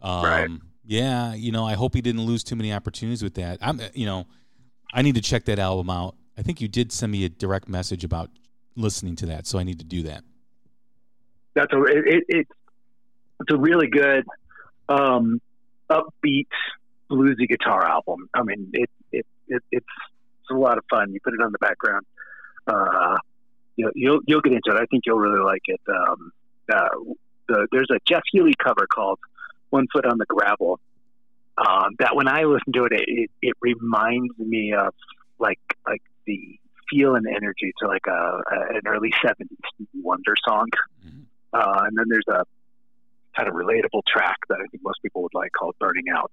um, 0.01 0.23
right. 0.23 0.49
yeah, 0.85 1.33
you 1.33 1.51
know, 1.51 1.65
I 1.65 1.73
hope 1.73 1.93
he 1.93 2.01
didn't 2.01 2.21
lose 2.21 2.43
too 2.43 2.55
many 2.55 2.71
opportunities 2.71 3.21
with 3.21 3.35
that. 3.35 3.59
I'm, 3.61 3.81
you 3.93 4.05
know, 4.05 4.25
I 4.93 5.01
need 5.01 5.15
to 5.15 5.21
check 5.21 5.45
that 5.45 5.59
album 5.59 5.89
out. 5.89 6.15
I 6.37 6.41
think 6.43 6.61
you 6.61 6.67
did 6.67 6.91
send 6.91 7.11
me 7.11 7.25
a 7.25 7.29
direct 7.29 7.67
message 7.67 8.03
about 8.03 8.29
listening 8.75 9.15
to 9.17 9.25
that, 9.27 9.45
so 9.45 9.59
I 9.59 9.63
need 9.63 9.79
to 9.79 9.85
do 9.85 10.03
that. 10.03 10.23
That's 11.55 11.73
a 11.73 11.83
it, 11.83 12.23
it 12.29 12.47
it's 13.39 13.51
a 13.51 13.57
really 13.57 13.87
good 13.87 14.25
um, 14.87 15.41
upbeat 15.89 16.47
bluesy 17.11 17.49
guitar 17.49 17.85
album. 17.85 18.29
I 18.33 18.43
mean, 18.43 18.69
it, 18.73 18.89
it, 19.11 19.25
it 19.47 19.61
it's 19.71 19.85
it's 20.43 20.55
a 20.55 20.59
lot 20.59 20.77
of 20.77 20.83
fun. 20.89 21.11
You 21.13 21.19
put 21.23 21.33
it 21.33 21.41
on 21.41 21.51
the 21.51 21.59
background. 21.59 22.05
Uh, 22.67 23.17
you 23.75 23.91
you'll 23.95 24.19
you'll 24.27 24.41
get 24.41 24.53
into 24.53 24.71
it. 24.71 24.81
I 24.81 24.85
think 24.85 25.03
you'll 25.05 25.19
really 25.19 25.43
like 25.43 25.63
it. 25.65 25.81
Um, 25.87 26.31
uh, 26.71 26.89
the, 27.47 27.67
there's 27.71 27.89
a 27.91 27.99
Jeff 28.07 28.23
Healey 28.31 28.53
cover 28.61 28.87
called 28.93 29.19
"One 29.69 29.87
Foot 29.93 30.05
on 30.05 30.17
the 30.17 30.25
Gravel." 30.25 30.79
Um, 31.57 31.95
that 31.99 32.15
when 32.15 32.27
I 32.27 32.43
listen 32.43 32.73
to 32.73 32.85
it, 32.85 32.93
it, 32.93 33.31
it 33.41 33.53
reminds 33.61 34.37
me 34.37 34.73
of 34.73 34.93
like 35.39 35.59
like 35.87 36.01
the 36.25 36.59
feel 36.89 37.15
and 37.15 37.27
energy 37.27 37.73
to 37.79 37.87
like 37.87 38.05
a, 38.07 38.11
a 38.11 38.75
an 38.75 38.81
early 38.87 39.11
'70s 39.23 39.47
Wonder 39.95 40.35
song. 40.47 40.67
Mm-hmm. 41.05 41.21
Uh, 41.53 41.83
and 41.85 41.97
then 41.97 42.05
there's 42.09 42.27
a 42.27 42.43
kind 43.35 43.47
of 43.47 43.55
relatable 43.55 44.01
track 44.07 44.37
that 44.49 44.57
I 44.63 44.67
think 44.67 44.83
most 44.83 45.01
people 45.01 45.23
would 45.23 45.33
like 45.33 45.51
called 45.57 45.75
"Burning 45.79 46.05
Out." 46.13 46.31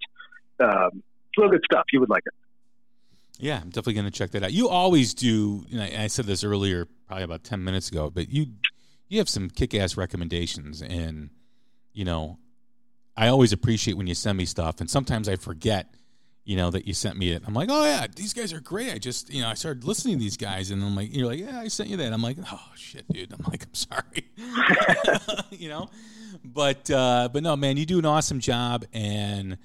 Um, 0.61 1.03
it's 1.29 1.39
real 1.39 1.51
good 1.51 1.65
stuff. 1.65 1.85
You 1.93 2.01
would 2.01 2.11
like 2.11 2.25
it. 2.27 2.35
Yeah, 3.41 3.57
I'm 3.61 3.71
definitely 3.71 3.95
going 3.95 4.05
to 4.05 4.11
check 4.11 4.31
that 4.33 4.43
out. 4.43 4.53
You 4.53 4.69
always 4.69 5.15
do. 5.15 5.65
You 5.69 5.79
know, 5.79 5.83
I 5.83 6.07
said 6.09 6.27
this 6.27 6.45
earlier, 6.45 6.87
probably 7.07 7.25
about 7.25 7.43
ten 7.45 7.65
minutes 7.65 7.89
ago, 7.89 8.11
but 8.11 8.29
you 8.29 8.47
you 9.09 9.19
have 9.19 9.29
some 9.29 9.51
kick-ass 9.51 9.97
recommendations, 9.97 10.83
and 10.83 11.31
you 11.93 12.05
know, 12.05 12.39
I 13.17 13.29
always 13.29 13.53
appreciate 13.53 13.97
when 13.97 14.07
you 14.07 14.15
send 14.15 14.39
me 14.39 14.45
stuff, 14.45 14.81
and 14.81 14.89
sometimes 14.89 15.29
I 15.29 15.37
forget, 15.37 15.95
you 16.45 16.57
know, 16.57 16.71
that 16.71 16.87
you 16.87 16.95
sent 16.95 17.17
me 17.17 17.33
it. 17.33 17.43
I'm 17.47 17.55
like, 17.55 17.69
oh 17.71 17.85
yeah, 17.85 18.07
these 18.15 18.33
guys 18.33 18.53
are 18.53 18.61
great. 18.61 18.93
I 18.93 18.99
just, 18.99 19.33
you 19.33 19.43
know, 19.43 19.49
I 19.49 19.55
started 19.55 19.85
listening 19.85 20.19
to 20.19 20.21
these 20.21 20.37
guys, 20.37 20.71
and 20.71 20.83
I'm 20.83 20.95
like, 20.95 21.15
you're 21.15 21.27
like, 21.27 21.41
yeah, 21.41 21.61
I 21.61 21.69
sent 21.69 21.89
you 21.89 21.97
that. 21.97 22.13
I'm 22.13 22.23
like, 22.23 22.39
oh 22.53 22.71
shit, 22.77 23.09
dude. 23.11 23.33
I'm 23.33 23.45
like, 23.51 23.65
I'm 23.65 23.75
sorry, 23.75 24.29
you 25.51 25.69
know, 25.69 25.89
but 26.45 26.91
uh, 26.91 27.29
but 27.33 27.43
no, 27.43 27.57
man, 27.57 27.77
you 27.77 27.87
do 27.87 27.99
an 27.99 28.07
awesome 28.07 28.39
job, 28.39 28.85
and 28.93 29.59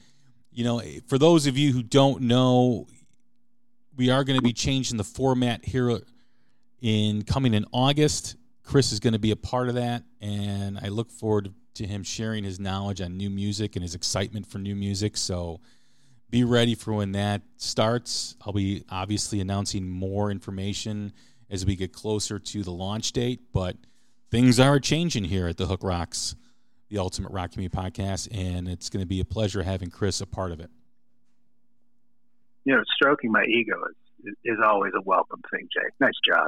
you 0.52 0.64
know, 0.64 0.82
for 1.08 1.18
those 1.18 1.46
of 1.46 1.58
you 1.58 1.72
who 1.72 1.84
don't 1.84 2.22
know, 2.24 2.88
we 3.98 4.10
are 4.10 4.24
going 4.24 4.38
to 4.38 4.44
be 4.44 4.54
changing 4.54 4.98
the 4.98 5.04
format 5.04 5.66
here 5.66 6.00
in 6.82 7.24
coming 7.24 7.54
in 7.54 7.66
August. 7.72 8.36
Chris 8.64 8.92
is 8.92 9.00
going 9.00 9.14
to 9.14 9.20
be 9.20 9.32
a 9.32 9.36
part 9.36 9.70
of 9.70 9.76
that, 9.76 10.04
and 10.22 10.78
I 10.82 10.90
look 10.90 11.12
forward 11.12 11.54
to 11.76 11.86
him 11.86 12.04
sharing 12.04 12.44
his 12.44 12.60
knowledge 12.60 13.02
on 13.02 13.18
new 13.18 13.30
music 13.30 13.76
and 13.76 13.84
his 13.84 13.96
excitement 13.96 14.48
for 14.48 14.58
new 14.58 14.76
music. 14.76 15.18
So 15.18 15.60
be 16.30 16.44
ready 16.44 16.74
for 16.74 16.94
when 16.94 17.12
that 17.14 17.42
starts. 17.58 18.36
I'll 18.46 18.54
be 18.54 18.84
obviously 18.90 19.40
announcing 19.40 19.88
more 19.88 20.32
information 20.32 21.14
as 21.50 21.66
we 21.66 21.76
get 21.76 21.94
closer 21.94 22.40
to 22.40 22.64
the 22.64 22.72
launch 22.72 23.12
date, 23.12 23.42
but 23.54 23.78
things 24.32 24.60
are 24.60 24.80
changing 24.80 25.26
here 25.26 25.48
at 25.48 25.58
the 25.58 25.68
Hook 25.68 25.84
Rocks, 25.84 26.36
the 26.90 26.98
Ultimate 26.98 27.32
Rock 27.32 27.52
Community 27.52 27.76
Podcast, 27.76 28.28
and 28.32 28.68
it's 28.68 28.90
going 28.90 29.04
to 29.04 29.08
be 29.08 29.20
a 29.20 29.26
pleasure 29.26 29.64
having 29.64 29.90
Chris 29.90 30.22
a 30.22 30.26
part 30.26 30.52
of 30.52 30.60
it. 30.60 30.72
You 32.66 32.76
know, 32.76 32.84
stroking 32.96 33.32
my 33.32 33.46
ego 33.46 33.76
is 34.26 34.34
is 34.44 34.58
always 34.66 34.94
a 34.96 35.02
welcome 35.02 35.42
thing, 35.52 35.68
Jay. 35.74 35.88
Nice 36.00 36.14
job. 36.28 36.48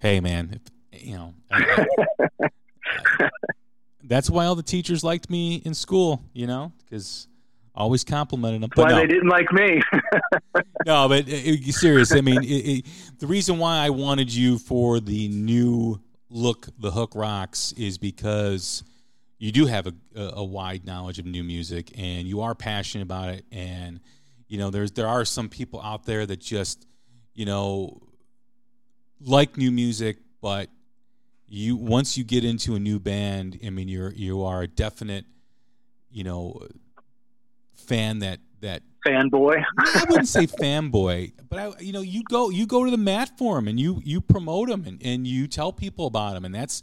Hey, 0.00 0.20
man, 0.20 0.60
you 0.92 1.14
know, 1.14 1.34
I, 1.50 1.86
that's 4.04 4.28
why 4.28 4.46
all 4.46 4.54
the 4.54 4.62
teachers 4.62 5.04
liked 5.04 5.30
me 5.30 5.56
in 5.56 5.74
school, 5.74 6.22
you 6.32 6.46
know, 6.46 6.72
because 6.78 7.28
always 7.74 8.04
complimented 8.04 8.62
them. 8.62 8.70
That's 8.74 8.92
why 8.92 8.98
no. 8.98 9.00
they 9.00 9.06
didn't 9.06 9.28
like 9.28 9.52
me. 9.52 9.82
no, 10.86 11.08
but 11.08 11.28
uh, 11.28 11.32
uh, 11.32 11.36
it, 11.36 11.68
it, 11.68 11.74
serious. 11.74 12.12
I 12.12 12.20
mean, 12.20 12.40
it, 12.42 12.86
the 13.18 13.26
reason 13.26 13.58
why 13.58 13.78
I 13.78 13.90
wanted 13.90 14.32
you 14.32 14.58
for 14.58 15.00
the 15.00 15.28
new 15.28 16.00
look, 16.28 16.68
the 16.78 16.90
Hook 16.90 17.12
Rocks, 17.14 17.72
is 17.72 17.98
because 17.98 18.82
you 19.38 19.52
do 19.52 19.66
have 19.66 19.86
a, 19.86 19.94
a 20.14 20.44
wide 20.44 20.84
knowledge 20.84 21.18
of 21.18 21.26
new 21.26 21.42
music 21.42 21.92
and 21.96 22.28
you 22.28 22.42
are 22.42 22.54
passionate 22.54 23.04
about 23.04 23.30
it. 23.30 23.44
And 23.50 24.00
you 24.50 24.58
know, 24.58 24.70
there's 24.70 24.90
there 24.92 25.06
are 25.06 25.24
some 25.24 25.48
people 25.48 25.80
out 25.80 26.04
there 26.04 26.26
that 26.26 26.40
just, 26.40 26.84
you 27.34 27.46
know, 27.46 28.02
like 29.20 29.56
new 29.56 29.70
music, 29.70 30.16
but 30.42 30.68
you 31.46 31.76
once 31.76 32.18
you 32.18 32.24
get 32.24 32.44
into 32.44 32.74
a 32.74 32.80
new 32.80 32.98
band, 32.98 33.60
I 33.64 33.70
mean, 33.70 33.86
you're 33.86 34.12
you 34.12 34.42
are 34.42 34.62
a 34.62 34.66
definite, 34.66 35.24
you 36.10 36.24
know, 36.24 36.66
fan 37.76 38.18
that 38.18 38.40
that 38.60 38.82
fanboy. 39.06 39.64
I 39.78 40.04
wouldn't 40.08 40.26
say 40.26 40.48
fanboy, 40.48 41.32
but 41.48 41.58
I, 41.60 41.80
you 41.80 41.92
know, 41.92 42.00
you 42.00 42.24
go 42.24 42.50
you 42.50 42.66
go 42.66 42.84
to 42.84 42.90
the 42.90 42.98
mat 42.98 43.38
for 43.38 43.54
them 43.54 43.68
and 43.68 43.78
you 43.78 44.02
you 44.04 44.20
promote 44.20 44.68
them 44.68 44.82
and, 44.84 45.00
and 45.00 45.28
you 45.28 45.46
tell 45.46 45.72
people 45.72 46.08
about 46.08 46.34
them, 46.34 46.44
and 46.44 46.52
that's 46.52 46.82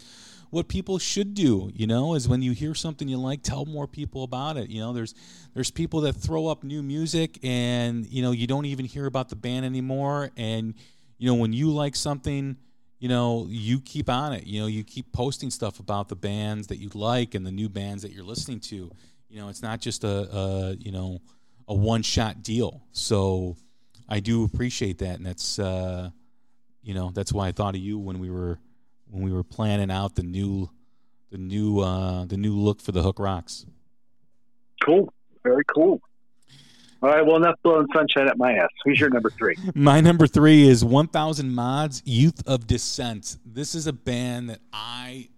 what 0.49 0.67
people 0.67 0.99
should 0.99 1.33
do. 1.33 1.69
You 1.73 1.88
know, 1.88 2.15
is 2.15 2.27
when 2.27 2.41
you 2.41 2.51
hear 2.51 2.73
something 2.73 3.07
you 3.07 3.17
like, 3.17 3.43
tell 3.43 3.65
more 3.65 3.88
people 3.88 4.23
about 4.23 4.57
it. 4.57 4.69
You 4.69 4.81
know, 4.81 4.93
there's 4.93 5.13
there's 5.53 5.71
people 5.71 6.01
that 6.01 6.13
throw 6.13 6.47
up 6.47 6.63
new 6.63 6.83
music 6.83 7.39
and 7.43 8.05
you 8.07 8.21
know 8.21 8.31
you 8.31 8.47
don't 8.47 8.65
even 8.65 8.86
hear 8.86 9.05
about 9.05 9.29
the 9.29 9.36
band 9.36 9.65
anymore, 9.65 10.31
and 10.38 10.73
you 11.17 11.27
know 11.27 11.36
when 11.36 11.53
you 11.53 11.69
like 11.71 11.95
something 11.95 12.57
you 12.99 13.10
know, 13.10 13.45
you 13.49 13.79
keep 13.79 14.10
on 14.10 14.33
it. 14.33 14.45
You 14.45 14.62
know, 14.62 14.67
you 14.67 14.83
keep 14.83 15.12
posting 15.12 15.51
stuff 15.51 15.79
about 15.79 16.10
the 16.10 16.15
bands 16.15 16.67
that 16.67 16.77
you 16.77 16.89
like 16.93 17.36
and 17.36 17.45
the 17.45 17.51
new 17.51 17.69
bands 17.69 18.01
that 18.03 18.12
you're 18.12 18.23
listening 18.23 18.60
to. 18.62 18.91
You 19.29 19.39
know, 19.39 19.49
it's 19.49 19.62
not 19.62 19.81
just 19.81 20.03
a, 20.03 20.07
a 20.36 20.75
you 20.79 20.91
know 20.91 21.21
a 21.67 21.75
one 21.75 22.01
shot 22.01 22.41
deal. 22.41 22.81
So 22.93 23.55
I 24.10 24.19
do 24.19 24.43
appreciate 24.43 24.99
that, 24.99 25.17
and 25.17 25.25
that's 25.25 25.60
uh, 25.60 26.10
you 26.81 26.93
know 26.93 27.12
that's 27.13 27.31
why 27.31 27.47
I 27.47 27.51
thought 27.51 27.75
of 27.75 27.81
you 27.81 27.99
when 27.99 28.19
we 28.19 28.31
were 28.31 28.60
when 29.10 29.24
we 29.24 29.32
were 29.32 29.43
planning 29.43 29.91
out 29.91 30.15
the 30.15 30.24
new 30.24 30.70
the 31.32 31.38
new 31.38 31.80
uh, 31.80 32.26
the 32.26 32.38
new 32.38 32.56
look 32.56 32.82
for 32.82 32.91
the 32.91 33.04
Hook 33.04 33.20
Rocks. 33.20 33.65
Cool, 34.84 35.13
very 35.43 35.63
cool. 35.74 36.02
All 37.02 37.10
right, 37.10 37.24
well, 37.24 37.36
enough 37.36 37.56
blowing 37.62 37.86
sunshine 37.93 38.28
at 38.28 38.39
my 38.39 38.54
ass. 38.54 38.70
Who's 38.84 39.00
your 39.00 39.10
number 39.10 39.30
three? 39.30 39.56
My 39.76 40.02
number 40.02 40.26
three 40.26 40.67
is 40.67 40.84
1000 40.84 41.54
Mods 41.54 42.02
Youth 42.06 42.41
of 42.48 42.65
Dissent. 42.65 43.38
This 43.46 43.76
is 43.76 43.86
a 43.86 43.93
band 43.93 44.50
that 44.50 44.62
I 44.74 45.30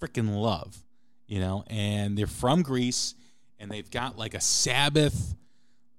freaking 0.00 0.34
love, 0.34 0.82
you 1.28 1.38
know, 1.38 1.62
and 1.68 2.18
they're 2.18 2.26
from 2.26 2.62
Greece 2.62 3.14
and 3.60 3.70
they've 3.70 3.90
got 3.90 4.18
like 4.18 4.34
a 4.34 4.40
Sabbath, 4.40 5.36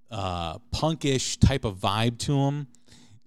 uh, 0.09 0.57
punkish 0.73 1.39
type 1.39 1.63
of 1.63 1.77
vibe 1.77 2.17
to 2.19 2.33
them. 2.33 2.67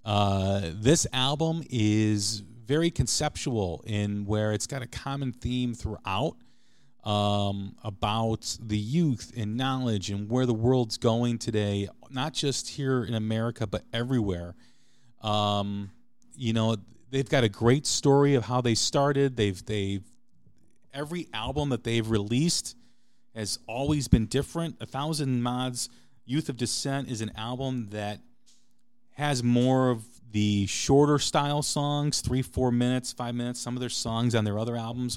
Uh, 0.05 0.73
this 0.75 1.07
album 1.13 1.63
is 1.71 2.43
very 2.67 2.91
conceptual 2.91 3.83
in 3.87 4.25
where 4.25 4.53
it's 4.53 4.67
got 4.67 4.83
a 4.83 4.87
common 4.87 5.33
theme 5.33 5.75
throughout 5.75 6.37
um, 7.05 7.77
about 7.85 8.57
the 8.61 8.79
youth 8.79 9.33
and 9.37 9.57
knowledge 9.57 10.11
and 10.11 10.31
where 10.31 10.47
the 10.47 10.55
world's 10.55 10.97
going 10.97 11.39
today, 11.39 11.89
not 12.11 12.33
just 12.33 12.69
here 12.69 13.05
in 13.05 13.15
America, 13.15 13.67
but 13.67 13.83
everywhere. 13.93 14.55
Um, 15.23 15.91
you 16.37 16.53
know, 16.53 16.77
they've 17.11 17.29
got 17.29 17.45
a 17.45 17.49
great 17.49 17.87
story 17.87 18.35
of 18.35 18.45
how 18.45 18.61
they 18.61 18.75
started. 18.75 19.37
They've 19.37 19.65
they've 19.67 20.03
every 20.93 21.29
album 21.35 21.69
that 21.71 21.85
they've 21.85 22.09
released 22.09 22.77
has 23.35 23.59
always 23.67 24.09
been 24.09 24.27
different. 24.27 24.77
A 24.81 24.87
thousand 24.87 25.43
mods, 25.43 25.89
Youth 26.25 26.49
of 26.49 26.57
Dissent 26.57 27.11
is 27.11 27.21
an 27.21 27.33
album 27.37 27.89
that 27.91 28.21
has 29.13 29.43
more 29.43 29.91
of 29.91 30.05
the 30.35 30.67
shorter 30.67 31.21
style 31.21 31.63
songs, 31.63 32.21
three, 32.21 32.43
four 32.43 32.73
minutes, 32.73 33.13
five 33.13 33.37
minutes. 33.37 33.61
Some 33.61 33.77
of 33.77 33.81
their 33.81 33.89
songs 33.89 34.35
on 34.35 34.43
their 34.45 34.59
other 34.59 34.77
albums 34.77 35.17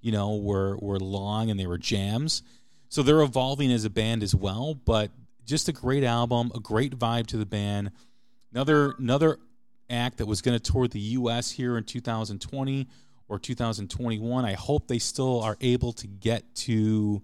you 0.00 0.12
know, 0.12 0.36
were 0.36 0.76
were 0.78 1.00
long 1.00 1.50
and 1.50 1.58
they 1.58 1.66
were 1.66 1.78
jams. 1.78 2.42
So 2.88 3.02
they're 3.02 3.22
evolving 3.22 3.72
as 3.72 3.84
a 3.84 3.90
band 3.90 4.22
as 4.22 4.34
well, 4.34 4.74
but 4.74 5.10
just 5.44 5.68
a 5.68 5.72
great 5.72 6.04
album, 6.04 6.52
a 6.54 6.60
great 6.60 6.96
vibe 6.96 7.26
to 7.28 7.36
the 7.36 7.46
band. 7.46 7.90
Another 8.52 8.94
another 8.98 9.40
act 9.90 10.18
that 10.18 10.26
was 10.26 10.42
going 10.42 10.58
to 10.58 10.72
tour 10.72 10.86
the 10.86 11.00
US 11.00 11.50
here 11.50 11.76
in 11.76 11.82
2020 11.82 12.86
or 13.28 13.38
2021. 13.40 14.44
I 14.44 14.52
hope 14.52 14.86
they 14.86 15.00
still 15.00 15.40
are 15.40 15.56
able 15.60 15.92
to 15.94 16.06
get 16.06 16.54
to 16.54 17.20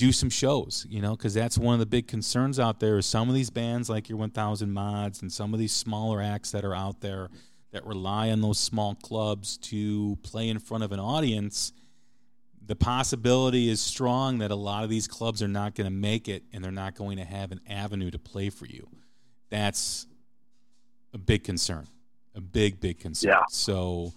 do 0.00 0.12
some 0.12 0.30
shows, 0.30 0.86
you 0.88 1.00
know, 1.00 1.16
because 1.16 1.34
that's 1.34 1.58
one 1.58 1.74
of 1.74 1.80
the 1.80 1.86
big 1.86 2.08
concerns 2.08 2.58
out 2.58 2.80
there 2.80 2.98
is 2.98 3.06
some 3.06 3.28
of 3.28 3.34
these 3.34 3.50
bands 3.50 3.88
like 3.90 4.08
your 4.08 4.18
1000 4.18 4.72
Mods 4.72 5.22
and 5.22 5.32
some 5.32 5.52
of 5.52 5.60
these 5.60 5.72
smaller 5.72 6.22
acts 6.22 6.50
that 6.52 6.64
are 6.64 6.74
out 6.74 7.00
there 7.00 7.28
that 7.72 7.84
rely 7.86 8.30
on 8.30 8.40
those 8.40 8.58
small 8.58 8.94
clubs 8.96 9.56
to 9.58 10.16
play 10.22 10.48
in 10.48 10.58
front 10.58 10.82
of 10.82 10.92
an 10.92 11.00
audience 11.00 11.72
the 12.70 12.76
possibility 12.76 13.68
is 13.68 13.80
strong 13.80 14.38
that 14.38 14.52
a 14.52 14.54
lot 14.54 14.84
of 14.84 14.90
these 14.90 15.08
clubs 15.08 15.42
are 15.42 15.48
not 15.48 15.74
going 15.74 15.86
to 15.86 15.90
make 15.90 16.28
it 16.28 16.44
and 16.52 16.62
they're 16.62 16.70
not 16.70 16.94
going 16.94 17.16
to 17.16 17.24
have 17.24 17.50
an 17.50 17.60
avenue 17.68 18.12
to 18.12 18.18
play 18.18 18.48
for 18.48 18.64
you. 18.64 18.88
That's 19.48 20.06
a 21.12 21.18
big 21.18 21.42
concern, 21.42 21.88
a 22.36 22.40
big, 22.40 22.78
big 22.80 23.00
concern. 23.00 23.32
Yeah. 23.32 23.42
So, 23.50 24.12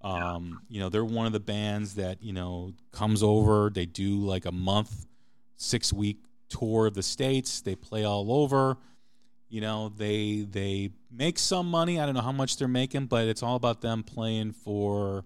um, 0.00 0.62
you 0.70 0.80
know, 0.80 0.88
they're 0.88 1.04
one 1.04 1.26
of 1.26 1.34
the 1.34 1.40
bands 1.40 1.96
that, 1.96 2.22
you 2.22 2.32
know, 2.32 2.72
comes 2.92 3.22
over, 3.22 3.68
they 3.68 3.84
do 3.84 4.20
like 4.20 4.46
a 4.46 4.52
month, 4.52 5.04
six 5.58 5.92
week 5.92 6.16
tour 6.48 6.86
of 6.86 6.94
the 6.94 7.02
States, 7.02 7.60
they 7.60 7.74
play 7.74 8.04
all 8.04 8.32
over. 8.32 8.78
You 9.50 9.60
know, 9.60 9.90
they 9.90 10.46
they 10.50 10.90
make 11.10 11.38
some 11.38 11.70
money. 11.70 12.00
I 12.00 12.06
don't 12.06 12.14
know 12.14 12.22
how 12.22 12.32
much 12.32 12.56
they're 12.56 12.68
making, 12.68 13.06
but 13.06 13.28
it's 13.28 13.42
all 13.42 13.56
about 13.56 13.82
them 13.82 14.02
playing 14.02 14.52
for 14.52 15.24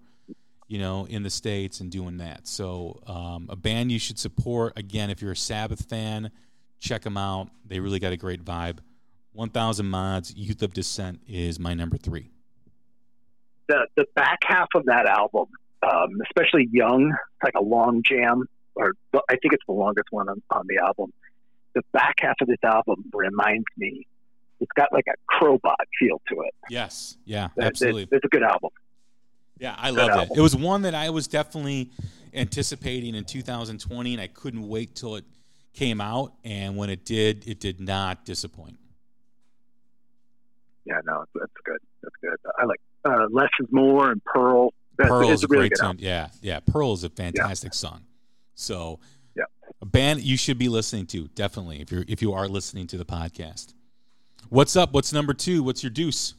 you 0.67 0.79
know, 0.79 1.05
in 1.05 1.21
the 1.21 1.29
States 1.29 1.81
and 1.81 1.91
doing 1.91 2.17
that. 2.17 2.47
So, 2.47 2.99
um, 3.05 3.47
a 3.49 3.55
band 3.55 3.91
you 3.91 3.99
should 3.99 4.17
support. 4.17 4.73
Again, 4.75 5.11
if 5.11 5.21
you're 5.21 5.33
a 5.33 5.35
Sabbath 5.35 5.87
fan, 5.87 6.31
check 6.79 7.03
them 7.03 7.17
out. 7.17 7.49
They 7.65 7.79
really 7.79 7.99
got 7.99 8.11
a 8.11 8.17
great 8.17 8.43
vibe. 8.43 8.79
1000 9.33 9.85
Mods, 9.85 10.33
Youth 10.35 10.63
of 10.63 10.73
Dissent 10.73 11.21
is 11.27 11.59
my 11.59 11.73
number 11.73 11.97
three. 11.97 12.31
The, 13.67 13.87
the 13.95 14.05
back 14.15 14.39
half 14.45 14.69
of 14.75 14.85
that 14.85 15.05
album, 15.05 15.45
um, 15.83 16.09
especially 16.25 16.67
Young, 16.71 17.13
like 17.43 17.53
a 17.55 17.61
long 17.61 18.01
jam, 18.03 18.47
or 18.75 18.93
I 19.29 19.35
think 19.37 19.53
it's 19.53 19.63
the 19.67 19.73
longest 19.73 20.07
one 20.11 20.29
on, 20.29 20.41
on 20.51 20.65
the 20.67 20.77
album. 20.77 21.13
The 21.73 21.81
back 21.91 22.15
half 22.19 22.35
of 22.41 22.47
this 22.47 22.63
album 22.63 23.05
reminds 23.13 23.65
me, 23.77 24.07
it's 24.59 24.71
got 24.75 24.93
like 24.93 25.05
a 25.07 25.33
crowbot 25.33 25.75
feel 25.99 26.21
to 26.29 26.41
it. 26.41 26.53
Yes. 26.69 27.17
Yeah, 27.25 27.49
absolutely. 27.59 28.03
It's, 28.03 28.13
it's 28.13 28.25
a 28.25 28.29
good 28.29 28.43
album. 28.43 28.69
Yeah, 29.59 29.75
I 29.77 29.91
loved 29.91 30.31
it. 30.31 30.37
It 30.37 30.41
was 30.41 30.55
one 30.55 30.83
that 30.83 30.95
I 30.95 31.09
was 31.09 31.27
definitely 31.27 31.91
anticipating 32.33 33.15
in 33.15 33.23
2020, 33.23 34.13
and 34.13 34.21
I 34.21 34.27
couldn't 34.27 34.67
wait 34.67 34.95
till 34.95 35.15
it 35.15 35.25
came 35.73 36.01
out. 36.01 36.33
And 36.43 36.75
when 36.75 36.89
it 36.89 37.05
did, 37.05 37.47
it 37.47 37.59
did 37.59 37.79
not 37.79 38.25
disappoint. 38.25 38.77
Yeah, 40.85 40.99
no, 41.05 41.23
that's 41.33 41.51
good. 41.63 41.77
That's 42.01 42.15
good. 42.21 42.37
I 42.59 42.65
like 42.65 42.81
uh, 43.05 43.27
Less 43.31 43.49
is 43.59 43.67
More 43.71 44.11
and 44.11 44.23
Pearl. 44.25 44.73
That's, 44.97 45.09
Pearl 45.09 45.29
is 45.29 45.43
a 45.43 45.47
really 45.47 45.69
great 45.69 45.77
song. 45.77 45.95
Yeah, 45.99 46.29
yeah. 46.41 46.59
Pearl 46.59 46.93
is 46.93 47.03
a 47.03 47.09
fantastic 47.09 47.73
song. 47.73 48.03
So, 48.55 48.99
Yeah. 49.35 49.43
a 49.81 49.85
band 49.85 50.21
you 50.21 50.37
should 50.37 50.57
be 50.57 50.69
listening 50.69 51.07
to 51.07 51.27
definitely 51.29 51.81
if 51.81 51.91
you're 51.91 52.05
if 52.07 52.21
you 52.21 52.33
are 52.33 52.47
listening 52.47 52.87
to 52.87 52.97
the 52.97 53.05
podcast. 53.05 53.73
What's 54.49 54.75
up? 54.75 54.93
What's 54.93 55.11
number 55.13 55.33
two? 55.33 55.63
What's 55.63 55.83
your 55.83 55.89
deuce? 55.89 56.35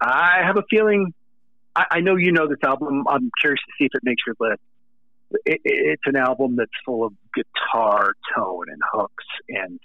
I 0.00 0.42
have 0.44 0.56
a 0.56 0.62
feeling. 0.70 1.12
I, 1.74 1.86
I 1.92 2.00
know 2.00 2.16
you 2.16 2.30
know 2.32 2.46
this 2.46 2.58
album. 2.64 3.04
I'm 3.08 3.30
curious 3.40 3.60
to 3.66 3.72
see 3.78 3.86
if 3.86 3.94
it 3.94 4.02
makes 4.04 4.22
your 4.26 4.36
list. 4.38 4.60
It, 5.46 5.60
it, 5.64 5.86
it's 5.94 6.02
an 6.06 6.16
album 6.16 6.56
that's 6.56 6.70
full 6.84 7.04
of 7.04 7.12
guitar 7.34 8.12
tone 8.36 8.66
and 8.68 8.80
hooks, 8.92 9.24
and 9.48 9.80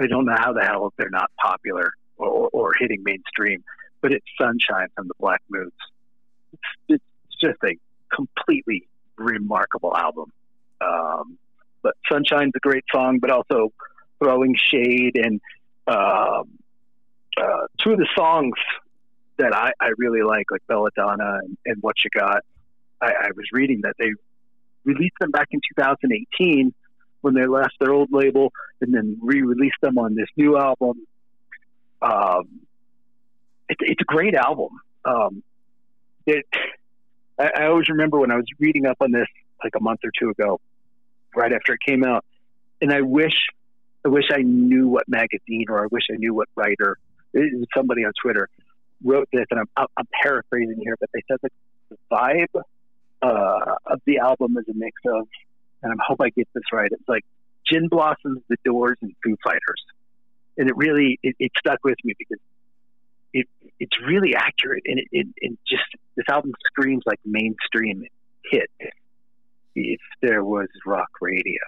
I 0.00 0.06
don't 0.06 0.26
know 0.26 0.36
how 0.38 0.52
the 0.52 0.62
hell 0.64 0.92
they're 0.96 1.10
not 1.10 1.30
popular 1.42 1.92
or, 2.16 2.48
or 2.52 2.72
hitting 2.78 3.02
mainstream. 3.02 3.64
But 4.00 4.12
it's 4.12 4.26
"Sunshine" 4.40 4.88
from 4.94 5.08
the 5.08 5.14
Black 5.18 5.42
Moods. 5.50 5.72
It's, 6.52 6.62
it's 6.88 7.04
just 7.42 7.58
a 7.64 7.74
completely 8.14 8.86
remarkable 9.18 9.96
album. 9.96 10.32
Um, 10.80 11.38
but 11.82 11.94
"Sunshine's" 12.10 12.52
a 12.56 12.60
great 12.60 12.84
song, 12.92 13.18
but 13.18 13.30
also 13.30 13.72
throwing 14.18 14.56
shade 14.56 15.16
and 15.16 15.40
um, 15.86 16.58
uh, 17.36 17.66
two 17.82 17.92
of 17.92 17.98
the 17.98 18.08
songs 18.16 18.54
that 19.38 19.54
I, 19.54 19.72
I 19.80 19.90
really 19.96 20.22
like, 20.22 20.50
like 20.50 20.66
Belladonna 20.66 21.38
and, 21.42 21.56
and 21.64 21.82
What 21.82 21.94
You 22.04 22.10
Got. 22.18 22.42
I, 23.00 23.06
I 23.06 23.28
was 23.36 23.46
reading 23.52 23.82
that 23.82 23.94
they 23.98 24.10
released 24.84 25.14
them 25.20 25.30
back 25.30 25.48
in 25.50 25.60
2018 25.76 26.74
when 27.20 27.34
they 27.34 27.46
left 27.46 27.74
their 27.80 27.92
old 27.92 28.08
label 28.12 28.52
and 28.80 28.92
then 28.92 29.18
re-released 29.22 29.80
them 29.80 29.98
on 29.98 30.14
this 30.14 30.28
new 30.36 30.58
album. 30.58 31.06
Um, 32.02 32.60
it, 33.68 33.76
it's 33.80 34.00
a 34.00 34.04
great 34.04 34.34
album. 34.34 34.80
Um, 35.04 35.42
it, 36.26 36.46
I, 37.38 37.50
I 37.62 37.66
always 37.66 37.88
remember 37.88 38.18
when 38.18 38.30
I 38.30 38.36
was 38.36 38.46
reading 38.58 38.86
up 38.86 38.96
on 39.00 39.12
this 39.12 39.26
like 39.62 39.74
a 39.76 39.80
month 39.80 40.00
or 40.04 40.10
two 40.18 40.30
ago, 40.30 40.60
right 41.34 41.52
after 41.52 41.74
it 41.74 41.80
came 41.86 42.04
out, 42.04 42.24
and 42.80 42.92
I 42.92 43.00
wish, 43.00 43.34
I 44.04 44.08
wish 44.08 44.26
I 44.32 44.42
knew 44.42 44.88
what 44.88 45.08
magazine 45.08 45.66
or 45.68 45.82
I 45.82 45.86
wish 45.90 46.04
I 46.12 46.16
knew 46.16 46.34
what 46.34 46.48
writer. 46.54 46.98
Somebody 47.76 48.04
on 48.04 48.12
Twitter 48.22 48.48
wrote 49.04 49.28
this, 49.32 49.46
and 49.50 49.60
I'm, 49.60 49.86
I'm 49.96 50.08
paraphrasing 50.22 50.80
here, 50.82 50.96
but 50.98 51.10
they 51.12 51.20
said 51.28 51.38
that 51.42 51.52
the 51.90 51.96
vibe 52.10 52.62
uh, 53.22 53.74
of 53.86 54.00
the 54.06 54.18
album 54.18 54.56
is 54.56 54.64
a 54.68 54.74
mix 54.74 55.00
of, 55.06 55.26
and 55.82 55.92
I 55.92 55.96
hope 56.06 56.20
I 56.20 56.30
get 56.30 56.48
this 56.54 56.64
right. 56.72 56.90
It's 56.90 57.08
like 57.08 57.24
Gin 57.66 57.88
Blossoms, 57.88 58.42
The 58.48 58.56
Doors, 58.64 58.96
and 59.02 59.12
Foo 59.22 59.36
Fighters, 59.44 59.82
and 60.56 60.68
it 60.68 60.76
really 60.76 61.18
it, 61.22 61.36
it 61.38 61.52
stuck 61.58 61.78
with 61.84 61.96
me 62.04 62.14
because 62.18 62.38
it 63.32 63.46
it's 63.78 63.96
really 64.06 64.34
accurate, 64.34 64.82
and 64.86 64.98
it, 64.98 65.06
it, 65.12 65.26
it 65.36 65.58
just 65.68 65.84
this 66.16 66.26
album 66.30 66.52
screams 66.66 67.02
like 67.06 67.20
mainstream 67.24 68.04
hit. 68.50 68.70
If 69.74 70.00
there 70.20 70.42
was 70.42 70.68
rock 70.84 71.08
radio, 71.20 71.60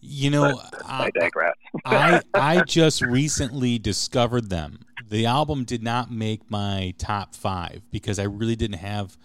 You 0.00 0.30
know, 0.30 0.44
I, 0.44 0.50
uh, 0.50 0.56
I 0.84 1.10
digress. 1.10 1.54
I 1.84 2.22
I 2.34 2.62
just 2.62 3.02
recently 3.02 3.78
discovered 3.78 4.50
them. 4.50 4.80
The 5.08 5.26
album 5.26 5.64
did 5.64 5.82
not 5.82 6.10
make 6.10 6.50
my 6.50 6.94
top 6.98 7.34
five 7.34 7.82
because 7.90 8.18
I 8.18 8.24
really 8.24 8.56
didn't 8.56 8.78
have 8.78 9.16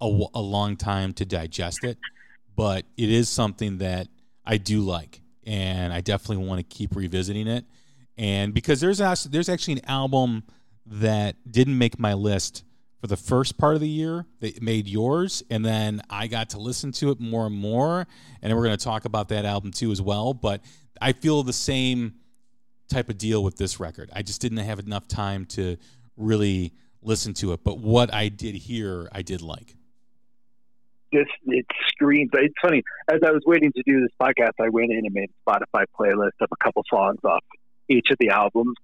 a, 0.00 0.06
a 0.34 0.40
long 0.40 0.76
time 0.76 1.12
to 1.14 1.24
digest 1.24 1.84
it. 1.84 1.98
But 2.56 2.84
it 2.96 3.10
is 3.10 3.28
something 3.28 3.78
that 3.78 4.08
I 4.44 4.56
do 4.56 4.80
like, 4.80 5.20
and 5.46 5.92
I 5.92 6.00
definitely 6.00 6.44
want 6.44 6.58
to 6.58 6.76
keep 6.76 6.96
revisiting 6.96 7.46
it. 7.46 7.64
And 8.20 8.52
because 8.52 8.82
there's 8.82 9.00
actually, 9.00 9.30
there's 9.30 9.48
actually 9.48 9.74
an 9.74 9.86
album 9.86 10.44
that 10.84 11.36
didn't 11.50 11.78
make 11.78 11.98
my 11.98 12.12
list 12.12 12.64
for 13.00 13.06
the 13.06 13.16
first 13.16 13.56
part 13.56 13.76
of 13.76 13.80
the 13.80 13.88
year 13.88 14.26
that 14.40 14.60
made 14.60 14.86
yours, 14.86 15.42
and 15.48 15.64
then 15.64 16.02
I 16.10 16.26
got 16.26 16.50
to 16.50 16.58
listen 16.58 16.92
to 16.92 17.12
it 17.12 17.18
more 17.18 17.46
and 17.46 17.56
more, 17.56 18.06
and 18.42 18.54
we're 18.54 18.64
going 18.64 18.76
to 18.76 18.84
talk 18.84 19.06
about 19.06 19.30
that 19.30 19.46
album 19.46 19.70
too 19.70 19.90
as 19.90 20.02
well. 20.02 20.34
But 20.34 20.60
I 21.00 21.12
feel 21.12 21.42
the 21.42 21.54
same 21.54 22.16
type 22.90 23.08
of 23.08 23.16
deal 23.16 23.42
with 23.42 23.56
this 23.56 23.80
record. 23.80 24.10
I 24.12 24.20
just 24.20 24.42
didn't 24.42 24.58
have 24.58 24.80
enough 24.80 25.08
time 25.08 25.46
to 25.46 25.78
really 26.18 26.74
listen 27.00 27.32
to 27.34 27.54
it, 27.54 27.64
but 27.64 27.78
what 27.78 28.12
I 28.12 28.28
did 28.28 28.54
hear, 28.54 29.08
I 29.12 29.22
did 29.22 29.40
like. 29.40 29.76
this 31.10 31.26
it 31.46 31.64
screams. 31.88 32.28
It's 32.34 32.54
funny. 32.60 32.82
As 33.10 33.20
I 33.26 33.30
was 33.30 33.44
waiting 33.46 33.72
to 33.72 33.82
do 33.86 34.02
this 34.02 34.10
podcast, 34.20 34.62
I 34.62 34.68
went 34.68 34.90
in 34.90 35.06
and 35.06 35.14
made 35.14 35.30
a 35.30 35.50
Spotify 35.50 35.84
playlist 35.98 36.32
of 36.42 36.48
a 36.52 36.56
couple 36.62 36.84
songs 36.90 37.20
off 37.24 37.42
each 37.90 38.06
of 38.10 38.16
the 38.18 38.30
albums 38.30 38.76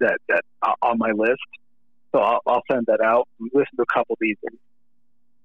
that 0.00 0.18
that 0.28 0.42
are 0.62 0.76
on 0.82 0.98
my 0.98 1.12
list. 1.12 1.40
So 2.12 2.20
I'll, 2.20 2.40
I'll 2.46 2.62
send 2.70 2.86
that 2.86 3.00
out. 3.00 3.28
Listen 3.40 3.76
to 3.76 3.82
a 3.82 3.92
couple 3.92 4.14
of 4.14 4.18
these. 4.20 4.36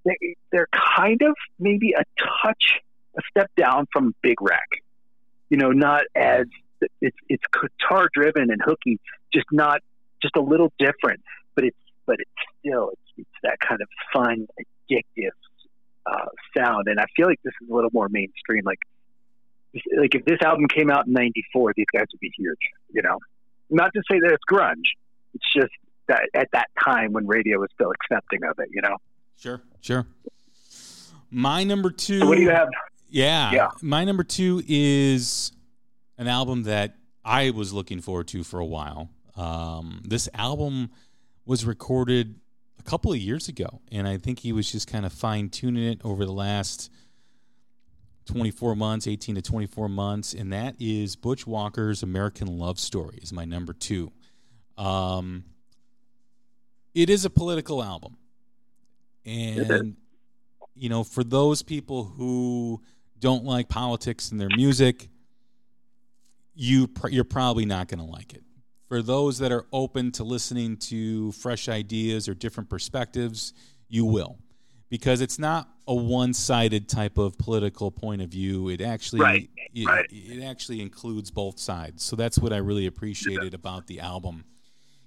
They, 0.06 0.36
they're 0.52 0.70
kind 0.96 1.22
of 1.22 1.36
maybe 1.60 1.92
a 1.92 2.04
touch, 2.18 2.80
a 3.18 3.22
step 3.30 3.52
down 3.58 3.88
from 3.92 4.16
Big 4.22 4.42
Wreck. 4.42 4.70
You 5.50 5.58
know, 5.58 5.72
not 5.72 6.04
as 6.16 6.46
it's 7.02 7.18
it's 7.30 7.44
guitar 7.52 8.10
driven 8.14 8.50
and 8.50 8.62
hooky, 8.64 9.00
just 9.34 9.48
not 9.52 9.82
just 10.22 10.36
a 10.36 10.42
little 10.42 10.72
different. 10.80 11.22
But 11.56 11.66
it's 11.66 11.78
but 12.06 12.18
it's 12.20 12.32
still 12.60 12.90
it's, 12.94 13.02
it's 13.18 13.40
that 13.44 13.60
kind 13.60 13.82
of 13.82 13.88
fun, 14.14 14.48
addictive 14.90 15.32
uh, 16.06 16.26
sound, 16.58 16.88
and 16.88 17.00
I 17.00 17.06
feel 17.16 17.28
like 17.28 17.40
this 17.44 17.54
is 17.62 17.70
a 17.70 17.74
little 17.74 17.92
more 17.94 18.10
mainstream. 18.10 18.64
Like, 18.66 18.80
like 19.98 20.16
if 20.16 20.26
this 20.26 20.40
album 20.44 20.68
came 20.68 20.90
out 20.90 21.08
in 21.08 21.14
'94, 21.14 21.74
these 21.76 21.86
guys 21.94 22.06
would 22.12 22.20
be 22.20 22.32
huge. 22.38 22.58
You 22.92 23.02
know, 23.02 23.18
not 23.70 23.92
to 23.94 24.02
say 24.10 24.20
that 24.20 24.32
it's 24.32 24.44
grunge. 24.50 24.86
It's 25.34 25.54
just 25.54 25.74
that 26.08 26.24
at 26.34 26.50
that 26.54 26.68
time 26.84 27.14
when 27.14 27.28
radio 27.28 27.60
was 27.60 27.70
still 27.74 27.92
accepting 27.92 28.44
of 28.44 28.58
it. 28.60 28.70
You 28.72 28.82
know. 28.82 28.98
Sure, 29.38 29.62
sure. 29.82 30.06
My 31.30 31.64
number 31.64 31.90
two. 31.90 32.20
So 32.20 32.28
what 32.28 32.38
do 32.38 32.44
you 32.44 32.52
have? 32.52 32.70
Yeah, 33.10 33.52
Yeah. 33.52 33.68
My 33.82 34.04
number 34.06 34.24
two 34.24 34.64
is 34.68 35.52
an 36.18 36.28
album 36.28 36.64
that 36.64 36.96
I 37.24 37.52
was 37.52 37.74
looking 37.74 38.02
forward 38.02 38.28
to 38.30 38.44
for 38.44 38.60
a 38.60 38.66
while. 38.66 39.10
Um, 39.36 40.02
this 40.04 40.30
album 40.34 40.92
was 41.46 41.66
recorded 41.66 42.36
a 42.80 42.84
couple 42.84 43.12
of 43.12 43.18
years 43.18 43.48
ago, 43.48 43.82
and 43.92 44.08
I 44.08 44.18
think 44.18 44.40
he 44.40 44.52
was 44.52 44.72
just 44.72 44.88
kind 44.88 45.06
of 45.06 45.14
fine 45.14 45.50
tuning 45.50 45.84
it 45.84 46.02
over 46.04 46.26
the 46.26 46.32
last 46.32 46.92
24 48.26 48.76
months, 48.76 49.08
18 49.08 49.36
to 49.36 49.42
24 49.42 49.90
months, 49.90 50.34
and 50.34 50.54
that 50.54 50.76
is 50.80 51.16
Butch 51.16 51.46
Walker's 51.46 52.04
American 52.04 52.58
Love 52.58 52.80
Story 52.80 53.20
is 53.22 53.34
my 53.34 53.46
number 53.46 53.74
two. 53.74 54.12
Um, 54.78 55.44
it 56.94 57.10
is 57.10 57.26
a 57.26 57.30
political 57.30 57.84
album, 57.84 58.18
and 59.26 59.96
you 60.76 60.90
know, 60.90 61.04
for 61.04 61.24
those 61.24 61.62
people 61.62 62.04
who 62.04 62.82
don't 63.20 63.44
like 63.44 63.70
politics 63.70 64.32
in 64.32 64.38
their 64.38 64.50
music, 64.50 65.10
you 66.56 66.88
pr- 66.88 67.10
you're 67.10 67.24
probably 67.24 67.66
not 67.66 67.88
going 67.88 68.00
to 68.00 68.12
like 68.12 68.34
it. 68.34 68.44
For 68.88 69.02
those 69.02 69.40
that 69.40 69.52
are 69.52 69.66
open 69.72 70.12
to 70.14 70.24
listening 70.24 70.78
to 70.78 71.32
fresh 71.34 71.68
ideas 71.68 72.28
or 72.28 72.34
different 72.34 72.70
perspectives, 72.70 73.54
you 73.88 74.06
will. 74.06 74.38
Because 74.94 75.22
it's 75.22 75.40
not 75.40 75.68
a 75.88 75.96
one-sided 75.96 76.88
type 76.88 77.18
of 77.18 77.36
political 77.40 77.90
point 77.90 78.22
of 78.22 78.30
view. 78.30 78.70
It 78.70 78.80
actually 78.80 79.22
Right, 79.22 79.50
it, 79.74 79.88
right. 79.88 80.06
it 80.12 80.44
actually 80.44 80.82
includes 80.82 81.32
both 81.32 81.58
sides. 81.60 82.04
So 82.04 82.16
that's 82.16 82.38
what 82.38 82.54
I 82.54 82.58
really 82.58 82.86
appreciated 82.86 83.56
about 83.56 83.88
the 83.88 84.00
album. 84.00 84.46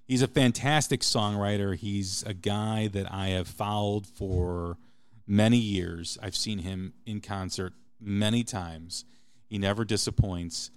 He's 0.08 0.22
a 0.22 0.26
fantastic 0.26 1.02
songwriter. 1.02 1.76
He's 1.76 2.24
a 2.24 2.34
guy 2.34 2.88
that 2.88 3.06
I 3.12 3.28
have 3.28 3.46
followed 3.46 4.08
for 4.08 4.76
many 5.24 5.58
years. 5.58 6.18
I've 6.20 6.34
seen 6.34 6.58
him 6.58 6.94
in 7.06 7.20
concert 7.20 7.72
many 8.00 8.42
times. 8.42 9.04
He 9.46 9.56
never 9.56 9.84
disappoints. 9.84 10.72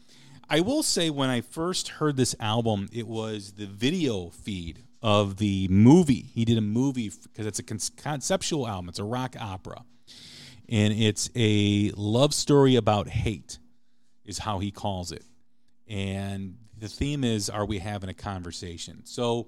I 0.52 0.60
will 0.60 0.84
say, 0.84 1.10
when 1.10 1.32
I 1.32 1.42
first 1.42 1.88
heard 1.90 2.16
this 2.16 2.36
album, 2.40 2.90
it 2.94 3.08
was 3.08 3.54
the 3.54 3.66
video 3.66 4.30
feed 4.30 4.84
of 5.02 5.38
the 5.38 5.68
movie. 5.70 6.26
He 6.34 6.46
did 6.46 6.58
a 6.58 6.62
movie 6.62 7.12
because 7.24 7.46
it's 7.46 7.60
a 7.60 7.64
con- 7.64 7.80
conceptual 7.98 8.68
album, 8.68 8.90
it's 8.90 9.00
a 9.00 9.04
rock 9.04 9.36
opera. 9.40 9.84
And 10.68 10.94
it's 10.94 11.32
a 11.36 11.92
love 11.96 12.34
story 12.34 12.76
about 12.76 13.08
hate, 13.08 13.58
is 14.24 14.38
how 14.38 14.60
he 14.60 14.70
calls 14.70 15.12
it. 15.12 15.24
And 15.88 16.58
the 16.78 16.88
theme 16.88 17.24
is, 17.24 17.50
are 17.50 17.66
we 17.66 17.80
having 17.80 18.10
a 18.10 18.14
conversation? 18.14 19.02
So 19.06 19.48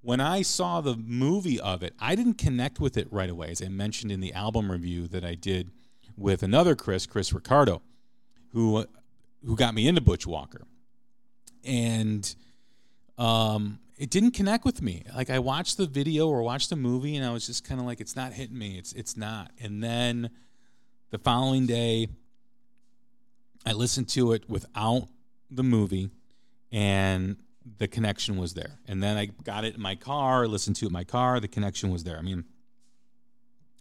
when 0.00 0.20
I 0.20 0.42
saw 0.42 0.80
the 0.80 0.96
movie 0.96 1.60
of 1.60 1.82
it, 1.82 1.94
I 1.98 2.14
didn't 2.14 2.38
connect 2.38 2.80
with 2.80 2.96
it 2.96 3.10
right 3.10 3.28
away, 3.28 3.50
as 3.50 3.62
I 3.62 3.68
mentioned 3.68 4.10
in 4.10 4.20
the 4.20 4.32
album 4.32 4.70
review 4.70 5.06
that 5.08 5.24
I 5.24 5.34
did 5.34 5.70
with 6.16 6.42
another 6.42 6.74
Chris, 6.74 7.06
Chris 7.06 7.32
Ricardo, 7.32 7.82
who 8.52 8.86
who 9.44 9.56
got 9.56 9.74
me 9.74 9.86
into 9.86 10.00
Butch 10.00 10.26
Walker, 10.26 10.62
and 11.64 12.34
um, 13.18 13.78
it 13.96 14.10
didn't 14.10 14.32
connect 14.32 14.64
with 14.64 14.82
me. 14.82 15.04
Like 15.14 15.30
I 15.30 15.38
watched 15.38 15.76
the 15.76 15.86
video 15.86 16.28
or 16.28 16.42
watched 16.42 16.70
the 16.70 16.76
movie, 16.76 17.16
and 17.16 17.24
I 17.24 17.32
was 17.32 17.46
just 17.46 17.64
kind 17.64 17.80
of 17.80 17.86
like, 17.86 18.00
it's 18.00 18.16
not 18.16 18.32
hitting 18.32 18.58
me. 18.58 18.78
It's 18.78 18.92
it's 18.92 19.16
not. 19.16 19.50
And 19.60 19.82
then 19.82 20.30
the 21.10 21.18
following 21.18 21.66
day, 21.66 22.08
I 23.64 23.72
listened 23.72 24.08
to 24.10 24.32
it 24.32 24.48
without 24.48 25.08
the 25.50 25.62
movie, 25.62 26.10
and 26.72 27.36
the 27.78 27.88
connection 27.88 28.36
was 28.36 28.54
there. 28.54 28.78
And 28.86 29.02
then 29.02 29.16
I 29.16 29.26
got 29.26 29.64
it 29.64 29.74
in 29.74 29.80
my 29.80 29.94
car, 29.94 30.46
listened 30.46 30.76
to 30.76 30.86
it 30.86 30.88
in 30.88 30.92
my 30.92 31.04
car, 31.04 31.40
the 31.40 31.48
connection 31.48 31.90
was 31.90 32.04
there. 32.04 32.18
I 32.18 32.22
mean, 32.22 32.44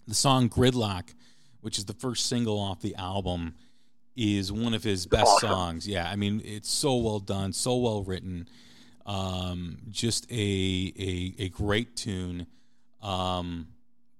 the 0.07 0.13
song 0.13 0.49
Gridlock, 0.49 1.13
which 1.61 1.77
is 1.77 1.85
the 1.85 1.93
first 1.93 2.27
single 2.27 2.59
off 2.59 2.81
the 2.81 2.95
album, 2.95 3.55
is 4.15 4.51
one 4.51 4.73
of 4.73 4.83
his 4.83 5.05
best 5.05 5.39
songs. 5.39 5.87
Yeah, 5.87 6.09
I 6.09 6.15
mean, 6.15 6.41
it's 6.45 6.69
so 6.69 6.95
well 6.95 7.19
done, 7.19 7.51
so 7.51 7.75
well 7.77 8.03
written. 8.03 8.47
Um, 9.05 9.79
just 9.89 10.31
a, 10.31 10.93
a 10.97 11.43
a 11.43 11.49
great 11.49 11.95
tune. 11.97 12.47
Um, 13.01 13.67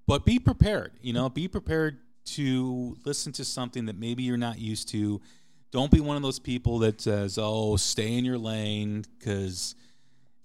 but 0.06 0.26
be 0.26 0.40
prepared, 0.40 0.92
you 1.02 1.14
know, 1.14 1.30
be 1.30 1.48
prepared 1.48 2.00
to 2.26 2.98
listen 3.06 3.32
to 3.34 3.46
something 3.46 3.86
that 3.86 3.98
maybe 3.98 4.24
you're 4.24 4.38
not 4.38 4.60
used 4.60 4.90
to. 4.90 5.22
Don't 5.72 5.90
be 5.90 6.02
one 6.02 6.18
of 6.18 6.22
those 6.22 6.40
people 6.40 6.80
that 6.80 7.00
says, 7.02 7.38
"Oh, 7.42 7.78
stay 7.78 8.18
in 8.18 8.26
your 8.26 8.38
lane," 8.38 9.06
because 9.18 9.76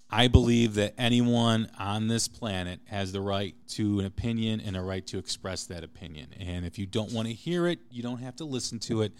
I 0.09 0.27
believe 0.27 0.73
that 0.75 0.95
anyone 0.97 1.69
on 1.77 2.07
this 2.07 2.27
planet 2.27 2.79
has 2.85 3.11
the 3.11 3.21
right 3.21 3.53
to 3.69 3.99
an 3.99 4.05
opinion 4.05 4.59
and 4.59 4.75
a 4.75 4.81
right 4.81 5.05
to 5.07 5.19
express 5.19 5.65
that 5.65 5.83
opinion. 5.83 6.29
And 6.39 6.65
if 6.65 6.79
you 6.79 6.87
don't 6.87 7.11
want 7.11 7.27
to 7.27 7.33
hear 7.33 7.67
it, 7.67 7.79
you 7.91 8.01
don't 8.01 8.17
have 8.17 8.35
to 8.37 8.45
listen 8.45 8.79
to 8.79 9.03
it, 9.03 9.11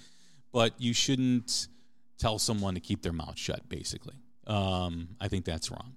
but 0.52 0.74
you 0.80 0.94
shouldn't 0.94 1.68
tell 2.18 2.40
someone 2.40 2.74
to 2.74 2.80
keep 2.80 3.04
their 3.04 3.14
mouth 3.14 3.38
shut. 3.38 3.70
Basically, 3.70 4.16
um, 4.50 5.10
I 5.22 5.28
think 5.28 5.46
that's 5.46 5.72
wrong. 5.72 5.96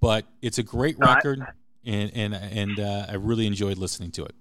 But 0.00 0.26
it's 0.42 0.58
a 0.58 0.62
great 0.62 0.98
record, 0.98 1.44
and 1.84 2.12
and 2.14 2.34
and 2.34 2.78
uh, 2.78 3.06
I 3.08 3.14
really 3.14 3.46
enjoyed 3.46 3.78
listening 3.78 4.12
to 4.12 4.24
it. 4.24 4.34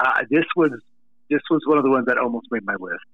Uh, 0.00 0.22
this 0.30 0.44
was 0.56 0.72
this 1.30 1.42
was 1.50 1.60
one 1.66 1.78
of 1.78 1.84
the 1.84 1.90
ones 1.90 2.06
that 2.06 2.18
almost 2.18 2.46
made 2.50 2.64
my 2.64 2.74
list, 2.80 3.04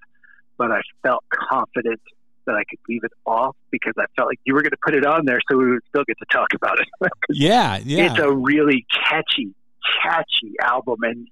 but 0.57 0.71
I 0.71 0.81
felt 1.03 1.25
confident 1.31 2.01
that 2.47 2.55
I 2.55 2.65
could 2.65 2.79
leave 2.89 3.05
it 3.05 3.13
off 3.27 3.57
because 3.71 3.95
I 3.99 4.05
felt 4.17 4.29
like 4.29 4.39
you 4.45 4.55
were 4.55 4.63
going 4.63 4.71
to 4.71 4.79
put 4.83 4.95
it 4.95 5.05
on 5.05 5.25
there, 5.25 5.41
so 5.51 5.57
we 5.57 5.71
would 5.71 5.83
still 5.89 6.05
get 6.07 6.19
to 6.19 6.27
talk 6.31 6.49
about 6.55 6.79
it. 6.79 6.89
yeah, 7.31 7.79
yeah. 7.85 8.13
It's 8.13 8.21
a 8.21 8.31
really 8.31 8.87
catchy, 9.09 9.55
catchy 10.03 10.55
album, 10.63 10.99
and 11.03 11.29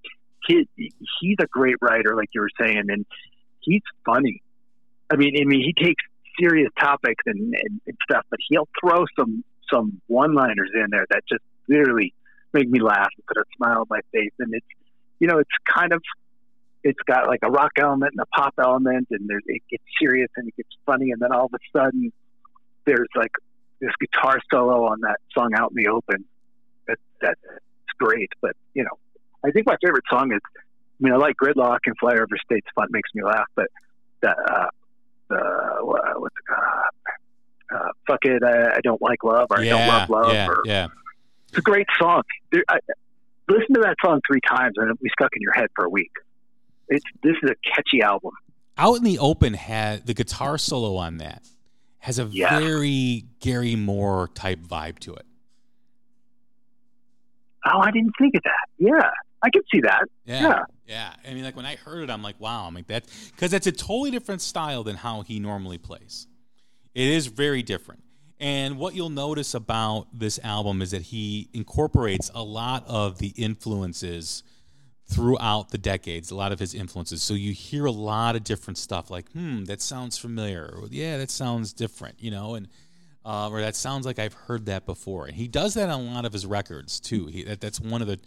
he 0.46 0.68
he's 0.76 1.36
a 1.40 1.46
great 1.46 1.76
writer, 1.80 2.14
like 2.14 2.28
you 2.34 2.40
were 2.42 2.50
saying, 2.60 2.84
and 2.88 3.06
he's 3.60 3.82
funny. 4.04 4.42
I 5.10 5.16
mean, 5.16 5.34
I 5.40 5.44
mean, 5.44 5.60
he 5.60 5.72
takes 5.72 6.02
serious 6.38 6.70
topics 6.78 7.22
and, 7.26 7.54
and, 7.54 7.80
and 7.86 7.96
stuff, 8.08 8.24
but 8.30 8.38
he'll 8.48 8.68
throw 8.80 9.04
some 9.18 9.44
some 9.72 10.00
one 10.06 10.34
liners 10.34 10.70
in 10.74 10.86
there 10.90 11.06
that 11.10 11.22
just 11.28 11.42
literally 11.68 12.12
make 12.52 12.68
me 12.68 12.80
laugh 12.80 13.08
and 13.16 13.26
put 13.26 13.38
a 13.38 13.44
smile 13.56 13.80
on 13.80 13.86
my 13.88 14.00
face, 14.12 14.32
and 14.38 14.54
it's 14.54 14.66
you 15.18 15.28
know, 15.28 15.38
it's 15.38 15.50
kind 15.72 15.92
of 15.92 16.02
it's 16.84 16.98
got 17.06 17.28
like 17.28 17.40
a 17.42 17.50
rock 17.50 17.72
element 17.78 18.12
and 18.16 18.20
a 18.20 18.36
pop 18.36 18.54
element, 18.58 19.06
and 19.10 19.28
there's 19.28 19.44
it 19.46 19.62
gets 19.70 19.84
serious 20.00 20.28
and 20.36 20.48
it 20.48 20.56
gets 20.56 20.70
funny, 20.84 21.12
and 21.12 21.20
then 21.20 21.32
all 21.32 21.46
of 21.46 21.54
a 21.54 21.78
sudden 21.78 22.12
there's 22.84 23.08
like 23.14 23.30
this 23.80 23.92
guitar 24.00 24.38
solo 24.50 24.86
on 24.86 25.00
that 25.02 25.18
song 25.36 25.52
"Out 25.56 25.72
in 25.76 25.82
the 25.82 25.90
Open." 25.90 26.24
That 26.88 26.98
that's 27.20 27.38
great, 27.98 28.30
but 28.40 28.56
you 28.74 28.82
know, 28.82 28.98
I 29.44 29.50
think 29.52 29.66
my 29.66 29.76
favorite 29.84 30.04
song 30.10 30.32
is. 30.32 30.40
I 30.54 31.04
mean, 31.04 31.14
I 31.14 31.16
like 31.16 31.34
Gridlock 31.36 31.78
and 31.86 31.96
Fly 31.98 32.12
Over 32.12 32.36
State's 32.44 32.68
fun 32.76 32.86
makes 32.90 33.10
me 33.12 33.24
laugh, 33.24 33.48
but 33.56 33.66
that 34.20 34.36
uh, 34.38 34.66
uh, 35.32 36.18
what's 36.18 36.34
it 36.36 36.54
uh, 36.54 37.76
uh, 37.76 37.88
fuck 38.06 38.20
it, 38.24 38.42
I, 38.42 38.76
I, 38.76 38.80
don't 38.82 39.00
like 39.00 39.24
love 39.24 39.48
or 39.50 39.62
yeah, 39.62 39.76
I 39.76 39.78
don't 39.78 39.88
love 39.88 40.10
love. 40.10 40.32
Yeah, 40.34 40.48
or, 40.48 40.62
yeah. 40.64 40.86
It's 41.48 41.58
a 41.58 41.62
great 41.62 41.86
song. 41.98 42.22
There, 42.50 42.64
I, 42.68 42.78
listen 43.48 43.74
to 43.74 43.80
that 43.80 43.96
song 44.04 44.20
three 44.26 44.40
times 44.46 44.74
and 44.76 44.86
it'll 44.86 45.02
be 45.02 45.10
stuck 45.18 45.30
in 45.34 45.42
your 45.42 45.52
head 45.52 45.68
for 45.74 45.84
a 45.84 45.88
week. 45.88 46.10
It's 46.88 47.04
this 47.22 47.36
is 47.42 47.50
a 47.50 47.54
catchy 47.74 48.02
album. 48.02 48.32
Out 48.76 48.96
in 48.96 49.04
the 49.04 49.18
Open 49.18 49.54
had 49.54 50.06
the 50.06 50.14
guitar 50.14 50.58
solo 50.58 50.96
on 50.96 51.18
that 51.18 51.42
has 52.00 52.18
a 52.18 52.24
yeah. 52.24 52.58
very 52.58 53.24
Gary 53.40 53.76
Moore 53.76 54.28
type 54.34 54.58
vibe 54.58 54.98
to 55.00 55.14
it. 55.14 55.26
Oh, 57.64 57.78
I 57.78 57.90
didn't 57.92 58.12
think 58.18 58.34
of 58.34 58.42
that. 58.42 58.66
Yeah, 58.78 59.10
I 59.42 59.50
can 59.50 59.62
see 59.72 59.80
that. 59.82 60.08
Yeah, 60.24 60.42
yeah. 60.42 60.62
Yeah. 60.92 61.14
I 61.26 61.32
mean, 61.32 61.42
like 61.42 61.56
when 61.56 61.64
I 61.64 61.76
heard 61.76 62.02
it, 62.02 62.10
I'm 62.10 62.22
like, 62.22 62.38
wow, 62.38 62.66
I'm 62.66 62.74
like 62.74 62.86
that 62.88 63.04
because 63.30 63.54
it's 63.54 63.66
a 63.66 63.72
totally 63.72 64.10
different 64.10 64.42
style 64.42 64.84
than 64.84 64.96
how 64.96 65.22
he 65.22 65.40
normally 65.40 65.78
plays. 65.78 66.26
It 66.94 67.08
is 67.08 67.28
very 67.28 67.62
different. 67.62 68.02
And 68.38 68.78
what 68.78 68.94
you'll 68.94 69.08
notice 69.08 69.54
about 69.54 70.08
this 70.12 70.38
album 70.44 70.82
is 70.82 70.90
that 70.90 71.02
he 71.02 71.48
incorporates 71.54 72.30
a 72.34 72.42
lot 72.42 72.84
of 72.88 73.18
the 73.18 73.28
influences 73.28 74.42
throughout 75.06 75.70
the 75.70 75.78
decades, 75.78 76.30
a 76.30 76.34
lot 76.34 76.52
of 76.52 76.58
his 76.58 76.74
influences. 76.74 77.22
So 77.22 77.32
you 77.32 77.52
hear 77.52 77.86
a 77.86 77.90
lot 77.90 78.36
of 78.36 78.44
different 78.44 78.76
stuff 78.76 79.10
like, 79.10 79.30
hmm, 79.30 79.64
that 79.64 79.80
sounds 79.80 80.18
familiar. 80.18 80.74
Or, 80.76 80.88
yeah, 80.90 81.16
that 81.18 81.30
sounds 81.30 81.72
different, 81.72 82.16
you 82.18 82.30
know, 82.30 82.54
and 82.54 82.68
uh, 83.24 83.48
or 83.48 83.60
that 83.60 83.76
sounds 83.76 84.04
like 84.04 84.18
I've 84.18 84.34
heard 84.34 84.66
that 84.66 84.84
before. 84.84 85.26
And 85.26 85.36
he 85.36 85.48
does 85.48 85.74
that 85.74 85.88
on 85.88 86.00
a 86.00 86.12
lot 86.12 86.24
of 86.24 86.32
his 86.32 86.44
records 86.44 87.00
too. 87.00 87.26
He, 87.26 87.44
that, 87.44 87.60
that's 87.60 87.80
one 87.80 88.02
of 88.02 88.08
the, 88.08 88.18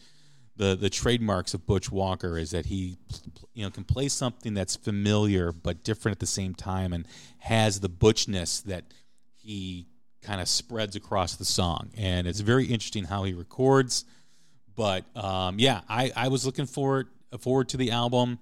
the 0.57 0.75
the 0.75 0.89
trademarks 0.89 1.53
of 1.53 1.65
Butch 1.65 1.91
Walker 1.91 2.37
is 2.37 2.51
that 2.51 2.67
he 2.67 2.97
you 3.53 3.63
know 3.63 3.69
can 3.69 3.83
play 3.83 4.07
something 4.07 4.53
that's 4.53 4.75
familiar 4.75 5.51
but 5.51 5.83
different 5.83 6.15
at 6.15 6.19
the 6.19 6.25
same 6.25 6.53
time 6.53 6.93
and 6.93 7.07
has 7.39 7.79
the 7.79 7.89
butchness 7.89 8.63
that 8.63 8.85
he 9.35 9.87
kind 10.25 10.41
of 10.41 10.49
spreads 10.49 10.95
across 10.95 11.35
the 11.35 11.45
song. 11.45 11.91
And 11.95 12.27
it's 12.27 12.39
very 12.39 12.65
interesting 12.65 13.05
how 13.05 13.23
he 13.23 13.33
records. 13.33 14.05
But 14.75 15.05
um, 15.15 15.59
yeah, 15.59 15.81
I, 15.87 16.11
I 16.15 16.27
was 16.27 16.45
looking 16.45 16.65
forward 16.65 17.07
forward 17.39 17.69
to 17.69 17.77
the 17.77 17.91
album. 17.91 18.39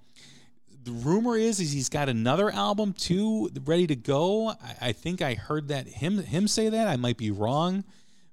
The 0.84 0.92
rumor 0.92 1.38
is, 1.38 1.60
is 1.60 1.72
he's 1.72 1.90
got 1.90 2.10
another 2.10 2.52
album 2.52 2.94
too 2.94 3.50
ready 3.66 3.88
to 3.88 3.96
go. 3.96 4.50
I, 4.50 4.76
I 4.82 4.92
think 4.92 5.22
I 5.22 5.34
heard 5.36 5.68
that 5.68 5.88
him 5.88 6.18
him 6.20 6.48
say 6.48 6.70
that. 6.70 6.88
I 6.88 6.96
might 6.96 7.18
be 7.18 7.32
wrong, 7.32 7.84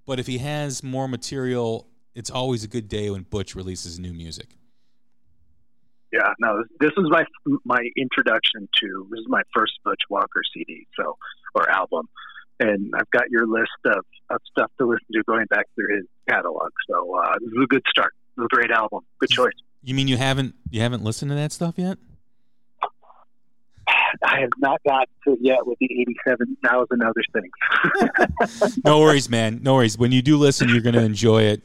but 0.06 0.18
if 0.18 0.26
he 0.26 0.38
has 0.38 0.82
more 0.82 1.08
material, 1.08 1.86
it's 2.14 2.30
always 2.30 2.64
a 2.64 2.68
good 2.68 2.88
day 2.88 3.10
when 3.10 3.22
Butch 3.22 3.54
releases 3.54 3.98
new 3.98 4.12
music. 4.12 4.48
Yeah, 6.12 6.32
no, 6.40 6.64
this 6.80 6.90
is 6.96 7.04
my 7.08 7.24
my 7.64 7.80
introduction 7.96 8.68
to 8.80 9.06
this 9.10 9.20
is 9.20 9.26
my 9.28 9.42
first 9.54 9.74
Butch 9.84 10.02
Walker 10.08 10.42
CD, 10.52 10.86
so 10.96 11.16
or 11.54 11.70
album 11.70 12.08
and 12.60 12.92
I've 12.94 13.10
got 13.10 13.30
your 13.30 13.46
list 13.46 13.70
of, 13.86 14.04
of 14.28 14.40
stuff 14.50 14.70
to 14.78 14.86
listen 14.86 15.06
to 15.12 15.22
going 15.24 15.46
back 15.46 15.66
through 15.74 15.96
his 15.96 16.06
catalog. 16.28 16.70
So 16.88 17.18
uh, 17.18 17.32
this 17.40 17.48
is 17.48 17.64
a 17.64 17.66
good 17.66 17.82
start. 17.88 18.12
This 18.36 18.42
is 18.42 18.48
a 18.52 18.54
great 18.54 18.70
album. 18.70 19.00
Good 19.18 19.30
choice. 19.30 19.54
You 19.82 19.94
mean 19.94 20.08
you 20.08 20.18
haven't 20.18 20.54
you 20.70 20.82
haven't 20.82 21.02
listened 21.02 21.30
to 21.30 21.34
that 21.36 21.52
stuff 21.52 21.74
yet? 21.78 21.98
I 24.22 24.40
have 24.40 24.50
not 24.58 24.80
got 24.86 25.08
to 25.24 25.32
it 25.32 25.38
yet 25.40 25.66
with 25.66 25.78
the 25.78 25.86
eighty-seven 25.86 26.58
thousand 26.62 27.02
other 27.02 27.22
things. 27.32 28.76
no 28.84 29.00
worries, 29.00 29.30
man. 29.30 29.60
No 29.62 29.74
worries. 29.76 29.96
When 29.96 30.12
you 30.12 30.20
do 30.20 30.36
listen, 30.36 30.68
you're 30.68 30.82
going 30.82 30.94
to 30.94 31.02
enjoy 31.02 31.44
it. 31.44 31.62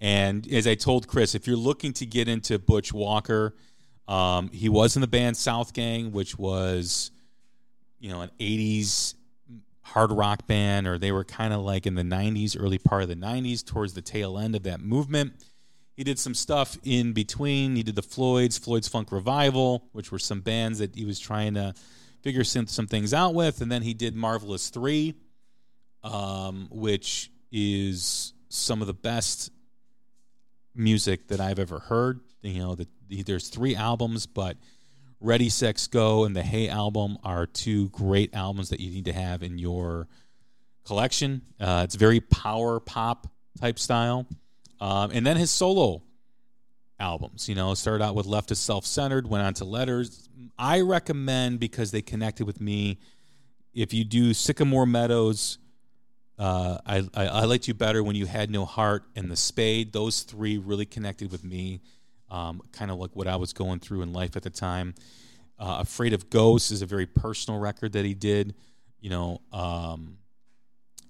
And 0.00 0.50
as 0.52 0.66
I 0.66 0.74
told 0.74 1.08
Chris, 1.08 1.34
if 1.34 1.46
you're 1.46 1.56
looking 1.56 1.92
to 1.94 2.06
get 2.06 2.28
into 2.28 2.58
Butch 2.58 2.92
Walker, 2.92 3.54
um, 4.06 4.50
he 4.50 4.68
was 4.68 4.96
in 4.96 5.00
the 5.00 5.06
band 5.06 5.36
SouthGang, 5.36 6.12
which 6.12 6.38
was, 6.38 7.10
you 7.98 8.10
know, 8.10 8.20
an 8.20 8.30
'80s 8.38 9.14
hard 9.86 10.10
rock 10.10 10.46
band, 10.46 10.86
or 10.86 10.98
they 10.98 11.12
were 11.12 11.24
kind 11.24 11.54
of 11.54 11.60
like 11.60 11.86
in 11.86 11.94
the 11.94 12.02
90s, 12.02 12.56
early 12.58 12.78
part 12.78 13.02
of 13.02 13.08
the 13.08 13.14
90s, 13.14 13.64
towards 13.64 13.94
the 13.94 14.02
tail 14.02 14.36
end 14.36 14.56
of 14.56 14.64
that 14.64 14.80
movement. 14.80 15.32
He 15.96 16.04
did 16.04 16.18
some 16.18 16.34
stuff 16.34 16.76
in 16.84 17.12
between. 17.12 17.76
He 17.76 17.82
did 17.82 17.94
the 17.94 18.02
Floyds, 18.02 18.58
Floyd's 18.58 18.88
Funk 18.88 19.12
Revival, 19.12 19.88
which 19.92 20.10
were 20.12 20.18
some 20.18 20.40
bands 20.40 20.80
that 20.80 20.94
he 20.94 21.04
was 21.04 21.18
trying 21.18 21.54
to 21.54 21.72
figure 22.20 22.44
some, 22.44 22.66
some 22.66 22.86
things 22.86 23.14
out 23.14 23.32
with. 23.32 23.60
And 23.60 23.70
then 23.70 23.82
he 23.82 23.94
did 23.94 24.14
Marvelous 24.14 24.68
3, 24.68 25.14
um, 26.02 26.68
which 26.70 27.30
is 27.50 28.34
some 28.48 28.80
of 28.80 28.88
the 28.88 28.94
best 28.94 29.50
music 30.76 31.28
that 31.28 31.40
I've 31.40 31.58
ever 31.58 31.78
heard. 31.78 32.20
You 32.42 32.60
know, 32.60 32.74
the, 32.74 32.86
there's 33.22 33.48
three 33.48 33.74
albums, 33.74 34.26
but 34.26 34.56
Ready, 35.20 35.48
Sex, 35.48 35.86
Go 35.86 36.24
and 36.24 36.36
the 36.36 36.42
Hey 36.42 36.68
album 36.68 37.18
are 37.24 37.46
two 37.46 37.88
great 37.88 38.34
albums 38.34 38.68
that 38.68 38.80
you 38.80 38.90
need 38.90 39.06
to 39.06 39.12
have 39.12 39.42
in 39.42 39.58
your 39.58 40.08
collection. 40.84 41.42
Uh, 41.58 41.82
it's 41.84 41.94
very 41.94 42.20
power 42.20 42.80
pop 42.80 43.26
type 43.60 43.78
style. 43.78 44.26
Um, 44.80 45.10
and 45.12 45.26
then 45.26 45.36
his 45.36 45.50
solo 45.50 46.02
albums, 47.00 47.48
you 47.48 47.54
know, 47.54 47.74
started 47.74 48.04
out 48.04 48.14
with 48.14 48.26
Left 48.26 48.50
is 48.50 48.58
Self 48.58 48.84
Centered, 48.86 49.26
went 49.26 49.44
on 49.44 49.54
to 49.54 49.64
Letters. 49.64 50.28
I 50.58 50.80
recommend 50.80 51.60
because 51.60 51.90
they 51.90 52.02
connected 52.02 52.46
with 52.46 52.60
me. 52.60 52.98
If 53.74 53.92
you 53.92 54.04
do 54.04 54.32
Sycamore 54.32 54.86
Meadows, 54.86 55.58
uh, 56.38 56.78
I, 56.84 57.08
I, 57.14 57.26
I 57.26 57.44
liked 57.44 57.68
you 57.68 57.74
better 57.74 58.02
when 58.02 58.16
you 58.16 58.26
had 58.26 58.50
no 58.50 58.64
heart 58.64 59.04
and 59.14 59.30
the 59.30 59.36
spade. 59.36 59.92
Those 59.92 60.22
three 60.22 60.58
really 60.58 60.86
connected 60.86 61.32
with 61.32 61.44
me 61.44 61.80
um, 62.30 62.62
kind 62.72 62.90
of 62.90 62.98
like 62.98 63.14
what 63.14 63.26
I 63.26 63.36
was 63.36 63.52
going 63.52 63.80
through 63.80 64.02
in 64.02 64.12
life 64.12 64.36
at 64.36 64.42
the 64.42 64.50
time. 64.50 64.94
Uh, 65.58 65.78
Afraid 65.80 66.12
of 66.12 66.28
Ghosts 66.28 66.70
is 66.70 66.82
a 66.82 66.86
very 66.86 67.06
personal 67.06 67.58
record 67.58 67.92
that 67.92 68.04
he 68.04 68.14
did, 68.14 68.54
you 69.00 69.10
know. 69.10 69.40
Um, 69.52 70.18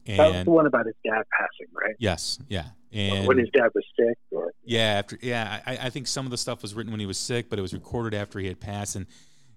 and 0.06 0.18
that 0.18 0.32
was 0.32 0.44
the 0.44 0.50
one 0.50 0.66
about 0.66 0.86
his 0.86 0.94
dad 1.04 1.24
passing, 1.36 1.66
right? 1.72 1.96
Yes, 1.98 2.38
yeah. 2.48 2.66
And 2.92 3.26
when 3.26 3.38
his 3.38 3.48
dad 3.52 3.70
was 3.74 3.84
sick, 3.98 4.16
or 4.30 4.52
yeah, 4.64 4.98
after 4.98 5.18
yeah, 5.20 5.60
I, 5.66 5.78
I 5.82 5.90
think 5.90 6.06
some 6.06 6.24
of 6.26 6.30
the 6.30 6.38
stuff 6.38 6.62
was 6.62 6.74
written 6.74 6.92
when 6.92 7.00
he 7.00 7.06
was 7.06 7.18
sick, 7.18 7.50
but 7.50 7.58
it 7.58 7.62
was 7.62 7.74
recorded 7.74 8.16
after 8.16 8.38
he 8.38 8.46
had 8.46 8.60
passed. 8.60 8.94
And 8.94 9.06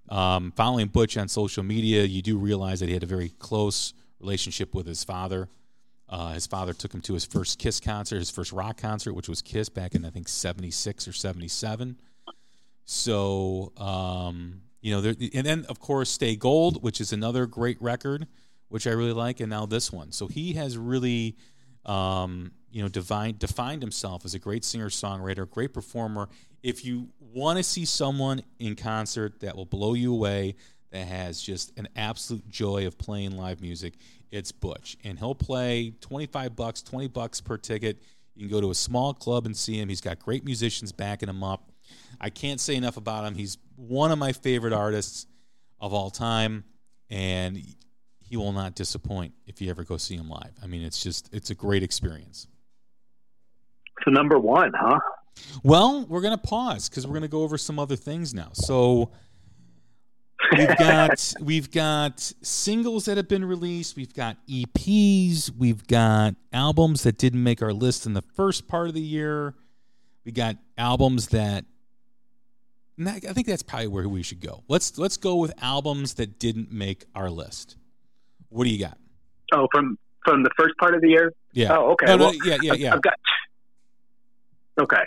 um, 0.10 0.52
following 0.56 0.88
Butch 0.88 1.18
on 1.18 1.28
social 1.28 1.64
media, 1.64 2.04
you 2.04 2.24
do 2.24 2.38
realize 2.38 2.80
that 2.80 2.88
he 2.88 2.94
had 2.94 3.04
a 3.04 3.08
very 3.08 3.30
close 3.30 3.94
relationship 4.20 4.74
with 4.74 4.88
his 4.88 5.04
father. 5.04 5.48
Uh, 6.10 6.34
his 6.34 6.48
father 6.48 6.74
took 6.74 6.94
him 6.94 7.02
to 7.02 7.14
his 7.14 7.24
first 7.24 7.60
Kiss 7.60 7.80
concert, 7.80 8.18
his 8.18 8.32
first 8.32 8.52
rock 8.52 8.78
concert, 8.82 9.14
which 9.14 9.30
was 9.30 9.42
Kiss 9.42 9.70
back 9.70 9.94
in 9.94 10.04
I 10.06 10.10
think 10.10 10.28
'76 10.28 11.08
or 11.08 11.14
'77. 11.14 11.98
So 12.86 13.72
um, 13.78 14.62
you 14.82 14.94
know, 14.94 15.02
there, 15.02 15.16
and 15.34 15.46
then 15.46 15.66
of 15.70 15.80
course 15.80 16.10
Stay 16.10 16.36
Gold, 16.36 16.82
which 16.84 17.00
is 17.00 17.14
another 17.14 17.46
great 17.46 17.80
record, 17.82 18.28
which 18.70 18.88
I 18.88 18.92
really 18.92 19.14
like, 19.14 19.40
and 19.40 19.50
now 19.50 19.66
this 19.66 19.92
one. 19.92 20.12
So 20.12 20.28
he 20.28 20.54
has 20.54 20.78
really, 20.78 21.36
um, 21.86 22.54
you 22.72 22.82
know, 22.82 22.88
defined 22.88 23.38
defined 23.38 23.82
himself 23.82 24.26
as 24.26 24.34
a 24.34 24.40
great 24.40 24.66
singer 24.66 24.90
songwriter, 24.90 25.48
great 25.50 25.74
performer. 25.74 26.30
If 26.64 26.84
you 26.84 27.10
want 27.20 27.58
to 27.58 27.64
see 27.64 27.86
someone 27.86 28.42
in 28.58 28.76
concert 28.76 29.42
that 29.42 29.56
will 29.56 29.66
blow 29.66 29.94
you 29.94 30.14
away, 30.14 30.56
that 30.92 31.08
has 31.08 31.42
just 31.42 31.78
an 31.78 31.88
absolute 31.96 32.48
joy 32.50 32.88
of 32.88 32.98
playing 32.98 33.38
live 33.38 33.62
music, 33.62 33.94
it's 34.32 34.52
Butch, 34.52 34.98
and 35.04 35.18
he'll 35.18 35.36
play 35.36 35.94
twenty 36.02 36.26
five 36.26 36.56
bucks, 36.56 36.82
twenty 36.82 37.08
bucks 37.08 37.42
per 37.42 37.58
ticket. 37.58 38.02
You 38.36 38.48
can 38.48 38.56
go 38.56 38.62
to 38.62 38.72
a 38.72 38.76
small 38.76 39.14
club 39.14 39.46
and 39.46 39.56
see 39.56 39.80
him. 39.80 39.90
He's 39.90 40.02
got 40.02 40.20
great 40.20 40.46
musicians 40.46 40.92
backing 40.92 41.30
him 41.30 41.44
up. 41.44 41.72
I 42.22 42.30
can't 42.30 42.60
say 42.60 42.76
enough 42.76 42.98
about 42.98 43.26
him. 43.26 43.36
He's 43.36 43.58
one 43.76 44.12
of 44.12 44.20
my 44.20 44.32
favorite 44.32 44.74
artists 44.74 45.26
of 45.80 45.94
all 45.94 46.10
time, 46.10 46.64
and 47.10 47.62
he 48.20 48.38
will 48.38 48.54
not 48.54 48.76
disappoint 48.76 49.34
if 49.48 49.62
you 49.62 49.70
ever 49.70 49.84
go 49.84 49.98
see 49.98 50.16
him 50.16 50.30
live. 50.30 50.52
I 50.62 50.68
mean, 50.68 50.84
it's 50.84 51.02
just 51.02 51.34
it's 51.34 51.50
a 51.50 51.56
great 51.56 51.84
experience. 51.84 52.48
So 54.06 54.12
number 54.12 54.40
one, 54.40 54.72
huh? 54.74 55.00
Well, 55.64 56.06
we're 56.08 56.22
gonna 56.22 56.38
pause 56.38 56.90
because 56.90 57.08
we're 57.08 57.16
gonna 57.16 57.28
go 57.28 57.44
over 57.44 57.58
some 57.58 57.80
other 57.80 57.96
things 57.96 58.34
now. 58.34 58.52
So 58.54 59.12
we've 60.58 60.78
got 60.78 61.34
we've 61.42 61.72
got 61.72 62.20
singles 62.42 63.06
that 63.06 63.18
have 63.18 63.28
been 63.28 63.46
released. 63.46 63.96
We've 63.96 64.14
got 64.14 64.38
eps 64.48 65.52
we've 65.56 65.86
got 65.88 66.36
albums 66.54 67.04
that 67.04 67.18
didn't 67.18 67.44
make 67.44 67.62
our 67.62 67.74
list 67.74 68.06
in 68.06 68.14
the 68.14 68.24
first 68.36 68.68
part 68.68 68.88
of 68.88 68.94
the 68.94 69.02
year. 69.02 69.56
We 70.26 70.32
got 70.32 70.58
albums 70.78 71.28
that 71.30 71.66
i 73.02 73.18
think 73.18 73.48
that's 73.48 73.64
probably 73.64 73.88
where 73.88 74.10
we 74.10 74.24
should 74.24 74.42
go. 74.42 74.64
Let's 74.68 74.98
let's 74.98 75.18
go 75.18 75.38
with 75.38 75.54
albums 75.62 76.16
that 76.16 76.40
didn't 76.40 76.72
make 76.72 77.06
our 77.16 77.30
list. 77.30 77.78
What 78.50 78.66
do 78.66 78.70
you 78.70 78.80
got? 78.80 78.98
Oh 79.54 79.68
from 79.72 79.98
from 80.26 80.44
the 80.44 80.50
first 80.58 80.76
part 80.78 80.96
of 80.96 81.02
the 81.02 81.10
year? 81.10 81.34
Yeah. 81.54 81.78
Oh 81.78 81.92
okay. 81.92 82.08
No, 82.08 82.18
no, 82.18 82.26
well, 82.26 82.36
yeah 82.46 82.58
yeah 82.62 82.74
yeah. 82.74 82.94
I've 82.94 83.02
got 83.02 83.14
okay. 84.82 85.04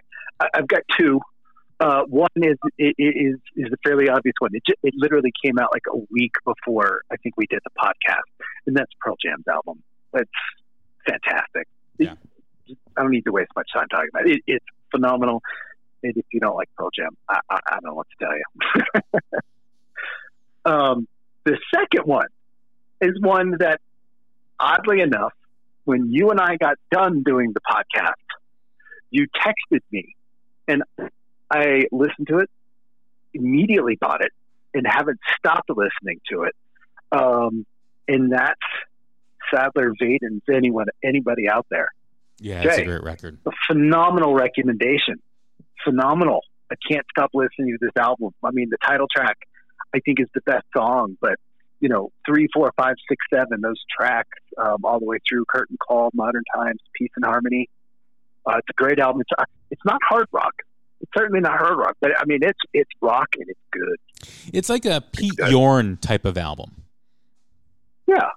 I've 0.55 0.67
got 0.67 0.83
two 0.99 1.21
uh, 1.83 2.05
one 2.05 2.29
is, 2.37 2.57
is 2.79 3.37
is 3.57 3.73
a 3.73 3.77
fairly 3.83 4.09
obvious 4.09 4.35
one. 4.39 4.53
It, 4.55 4.63
it 4.85 4.95
literally 4.97 5.33
came 5.45 5.59
out 5.59 5.71
like 5.73 5.83
a 5.93 5.99
week 6.11 6.35
before 6.45 7.03
I 7.11 7.17
think 7.17 7.37
we 7.37 7.47
did 7.47 7.59
the 7.65 7.71
podcast, 7.71 8.47
and 8.67 8.77
that's 8.77 8.91
Pearl 9.01 9.17
Jam's 9.21 9.49
album. 9.49 9.83
It's 10.15 10.31
fantastic. 11.05 11.67
Yeah. 11.99 12.15
I 12.97 13.03
don't 13.03 13.11
need 13.11 13.25
to 13.25 13.33
waste 13.33 13.51
much 13.57 13.69
time 13.75 13.89
talking 13.89 14.09
about 14.15 14.29
it. 14.29 14.37
it 14.37 14.43
it's 14.47 14.65
phenomenal. 14.93 15.43
And 16.05 16.17
if 16.17 16.25
you 16.33 16.39
don't 16.39 16.55
like 16.55 16.69
Pearl 16.77 16.91
Jam, 16.97 17.17
I, 17.29 17.41
I, 17.51 17.59
I 17.67 17.73
don't 17.75 17.85
know 17.85 17.95
what 17.95 18.07
to 18.11 18.25
tell 18.25 19.23
you. 19.33 19.41
um, 20.73 21.09
the 21.45 21.59
second 21.75 22.07
one 22.07 22.27
is 23.01 23.21
one 23.21 23.57
that, 23.59 23.81
oddly 24.59 25.01
enough, 25.01 25.33
when 25.85 26.13
you 26.13 26.31
and 26.31 26.41
I 26.41 26.57
got 26.57 26.77
done 26.91 27.23
doing 27.23 27.53
the 27.53 27.61
podcast, 27.61 28.15
you 29.11 29.27
texted 29.45 29.81
me, 29.91 30.15
and 30.69 30.83
I 31.53 31.85
listened 31.93 32.29
to 32.29 32.39
it, 32.39 32.51
immediately 33.35 33.97
bought 33.97 34.25
it, 34.25 34.33
and 34.75 34.87
haven't 34.87 35.21
stopped 35.37 35.69
listening 35.69 36.21
to 36.31 36.45
it. 36.45 36.57
Um, 37.13 37.67
and 38.09 38.33
that's 38.33 38.61
Sadler 39.53 39.93
Vaden's 40.01 40.43
anyone 40.53 40.87
anybody 41.05 41.49
out 41.49 41.67
there. 41.71 41.91
Yeah, 42.41 42.63
it's 42.63 42.79
a 42.79 42.85
great 42.85 43.03
record. 43.03 43.39
A 43.47 43.51
phenomenal 43.69 44.35
recommendation. 44.35 45.21
Phenomenal. 45.85 46.41
I 46.71 46.75
can't 46.91 47.07
stop 47.11 47.31
listening 47.35 47.77
to 47.79 47.79
this 47.81 47.93
album. 47.97 48.31
I 48.43 48.51
mean, 48.51 48.71
the 48.71 48.79
title 48.85 49.07
track, 49.15 49.37
I 49.95 50.01
think, 50.01 50.21
is 50.21 50.29
the 50.35 50.41
best 50.41 50.65
song, 50.75 51.19
but 51.21 51.37
you 51.81 51.89
know, 51.89 52.13
three, 52.25 52.49
four, 52.55 52.73
five, 52.77 52.95
six, 53.09 53.25
seven, 53.33 53.61
those 53.61 53.83
tracks, 53.95 54.39
um, 54.57 54.85
all 54.85 55.01
the 55.01 55.05
way 55.05 55.19
through 55.29 55.45
Curtain 55.47 55.77
Call, 55.77 56.11
Modern 56.15 56.45
Times, 56.55 56.81
Peace 56.95 57.11
and 57.17 57.25
Harmony. 57.25 57.69
Uh, 58.47 58.59
it's 58.59 58.69
a 58.71 58.73
great 58.75 59.01
album. 59.01 59.21
It's, 59.21 59.31
uh, 59.37 59.45
it's 59.71 59.85
not 59.85 60.01
hard 60.09 60.29
rock. 60.33 60.55
Certainly 61.17 61.41
not 61.41 61.59
hard 61.59 61.77
rock, 61.79 61.97
but 62.01 62.13
I 62.19 62.25
mean, 62.27 62.39
it's 62.43 62.59
it's 62.73 62.91
rock 63.01 63.29
and 63.39 63.49
it's 63.49 63.61
good. 63.71 63.97
It's 64.53 64.69
like 64.69 64.85
a 64.85 65.01
Pete 65.01 65.39
Yorn 65.49 65.97
type 65.99 66.25
of 66.25 66.39
album. 66.39 66.83
Yeah. 68.07 68.29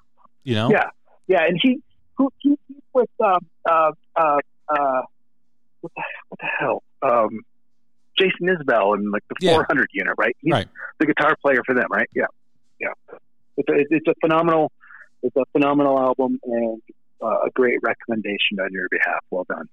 You 0.43 0.55
know. 0.55 0.69
Yeah, 0.71 0.89
yeah, 1.27 1.43
and 1.45 1.59
he 1.61 1.79
who 2.17 2.31
he, 2.39 2.57
he's 2.67 2.77
with 2.93 3.09
um 3.23 3.45
uh 3.69 3.91
uh 4.15 4.37
uh 4.69 5.01
what 5.81 5.91
the, 5.95 6.03
what 6.29 6.39
the 6.39 6.47
hell 6.59 6.83
um 7.01 7.41
Jason 8.17 8.47
Isbell 8.47 8.93
and 8.95 9.11
like 9.11 9.23
the 9.29 9.35
Yeah. 9.41 9.53
400 9.55 9.89
unit, 9.93 10.13
right? 10.17 10.35
He's 10.41 10.51
Right. 10.53 10.67
the 10.99 11.05
guitar 11.05 11.35
player 11.41 11.61
for 11.65 11.75
them, 11.75 11.87
right? 11.91 12.09
Yeah, 12.15 12.25
yeah. 12.79 12.89
It's 13.57 13.69
a, 13.69 13.95
it's 13.95 14.07
a 14.07 14.13
phenomenal, 14.21 14.71
it's 15.21 15.35
a 15.35 15.43
phenomenal 15.51 15.99
album 15.99 16.39
and 16.43 16.81
uh, 17.21 17.27
a 17.45 17.49
great 17.53 17.79
recommendation 17.83 18.59
on 18.59 18.69
your 18.71 18.87
behalf. 18.89 19.19
Well 19.31 19.45
done. 19.49 19.67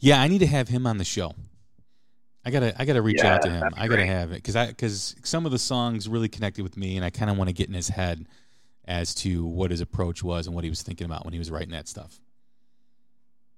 Yeah, 0.00 0.20
I 0.20 0.26
need 0.28 0.38
to 0.40 0.46
have 0.48 0.68
him 0.68 0.86
on 0.86 0.98
the 0.98 1.04
show. 1.04 1.34
I 2.46 2.50
gotta, 2.50 2.80
I 2.80 2.84
gotta 2.84 3.02
reach 3.02 3.24
Yeah, 3.24 3.34
out 3.34 3.42
to 3.42 3.50
him. 3.50 3.72
I 3.76 3.88
gotta 3.88 4.06
have 4.06 4.30
it 4.30 4.36
because 4.36 4.54
I, 4.54 4.68
because 4.68 5.16
some 5.24 5.46
of 5.46 5.52
the 5.52 5.58
songs 5.58 6.08
really 6.08 6.28
connected 6.28 6.62
with 6.62 6.76
me, 6.76 6.94
and 6.96 7.04
I 7.04 7.10
kind 7.10 7.28
of 7.28 7.36
want 7.36 7.48
to 7.48 7.52
get 7.52 7.66
in 7.66 7.74
his 7.74 7.88
head 7.88 8.24
as 8.84 9.16
to 9.16 9.44
what 9.44 9.72
his 9.72 9.80
approach 9.80 10.22
was 10.22 10.46
and 10.46 10.54
what 10.54 10.62
he 10.62 10.70
was 10.70 10.80
thinking 10.80 11.06
about 11.06 11.24
when 11.24 11.32
he 11.32 11.40
was 11.40 11.50
writing 11.50 11.72
that 11.72 11.88
stuff. 11.88 12.20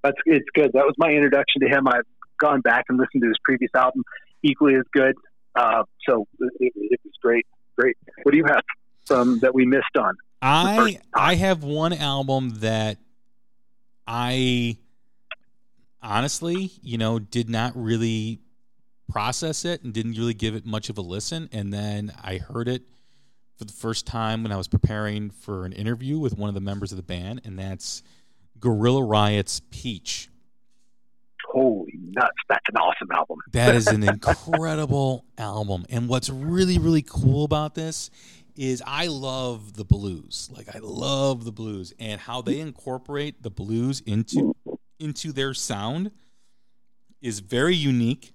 That's 0.03 0.16
it's 0.24 0.47
good. 0.55 0.72
That 0.72 0.86
was 0.86 0.95
my 0.97 1.11
introduction 1.11 1.61
to 1.61 1.68
him. 1.68 1.86
I've 1.86 2.07
gone 2.41 2.62
back 2.62 2.86
and 2.89 2.97
listened 2.97 3.22
to 3.22 3.28
his 3.28 3.36
previous 3.45 3.70
album, 3.74 4.05
equally 4.43 4.74
as 4.76 4.84
good. 4.91 5.14
Uh, 5.55 5.82
so 6.09 6.26
it, 6.41 6.53
it, 6.59 6.72
it 6.76 7.01
was 7.05 7.12
great. 7.20 7.47
Great. 7.76 7.99
What 8.22 8.32
do 8.32 8.39
you 8.39 8.47
have 8.47 8.62
from 9.05 9.39
that 9.41 9.55
we 9.55 9.66
missed 9.66 9.84
on? 9.99 10.16
I, 10.41 10.99
I 11.14 11.34
have 11.34 11.62
one 11.62 11.93
album 11.93 12.61
that 12.61 12.97
I 14.07 14.78
honestly, 16.03 16.72
you 16.80 16.97
know, 16.97 17.18
did 17.18 17.51
not 17.51 17.72
really 17.76 18.41
process 19.09 19.64
it 19.64 19.82
and 19.82 19.92
didn't 19.92 20.12
really 20.12 20.34
give 20.34 20.54
it 20.54 20.66
much 20.66 20.90
of 20.90 20.98
a 20.98 21.00
listen. 21.00 21.48
And 21.52 21.72
then 21.72 22.12
I 22.22 22.38
heard 22.38 22.68
it 22.68 22.82
for 23.56 23.64
the 23.64 23.72
first 23.72 24.06
time 24.06 24.42
when 24.42 24.52
I 24.52 24.56
was 24.56 24.68
preparing 24.68 25.30
for 25.30 25.64
an 25.64 25.72
interview 25.72 26.18
with 26.18 26.38
one 26.38 26.48
of 26.48 26.54
the 26.54 26.61
members 26.61 26.92
of 26.92 26.96
the 26.96 27.02
band, 27.02 27.40
and 27.44 27.59
that's 27.59 28.02
Gorilla 28.61 29.02
Riot's 29.02 29.61
Peach. 29.70 30.28
Holy 31.44 31.94
nuts! 31.94 32.36
That's 32.48 32.64
an 32.68 32.76
awesome 32.76 33.09
album. 33.12 33.38
That 33.52 33.74
is 33.74 33.86
an 33.88 34.02
incredible 34.09 35.24
album. 35.38 35.86
And 35.88 36.09
what's 36.09 36.28
really, 36.30 36.78
really 36.78 37.02
cool 37.02 37.44
about 37.44 37.74
this 37.74 38.11
is 38.54 38.82
I 38.86 39.06
love 39.06 39.74
the 39.74 39.84
blues. 39.84 40.50
Like 40.52 40.74
I 40.74 40.78
love 40.80 41.44
the 41.44 41.52
blues 41.52 41.94
and 41.98 42.20
how 42.20 42.42
they 42.42 42.61
incorporate 42.61 43.42
the 43.42 43.50
blues 43.50 44.02
into 44.04 44.54
into 44.98 45.32
their 45.32 45.54
sound 45.54 46.11
is 47.22 47.40
very 47.40 47.74
unique. 47.74 48.32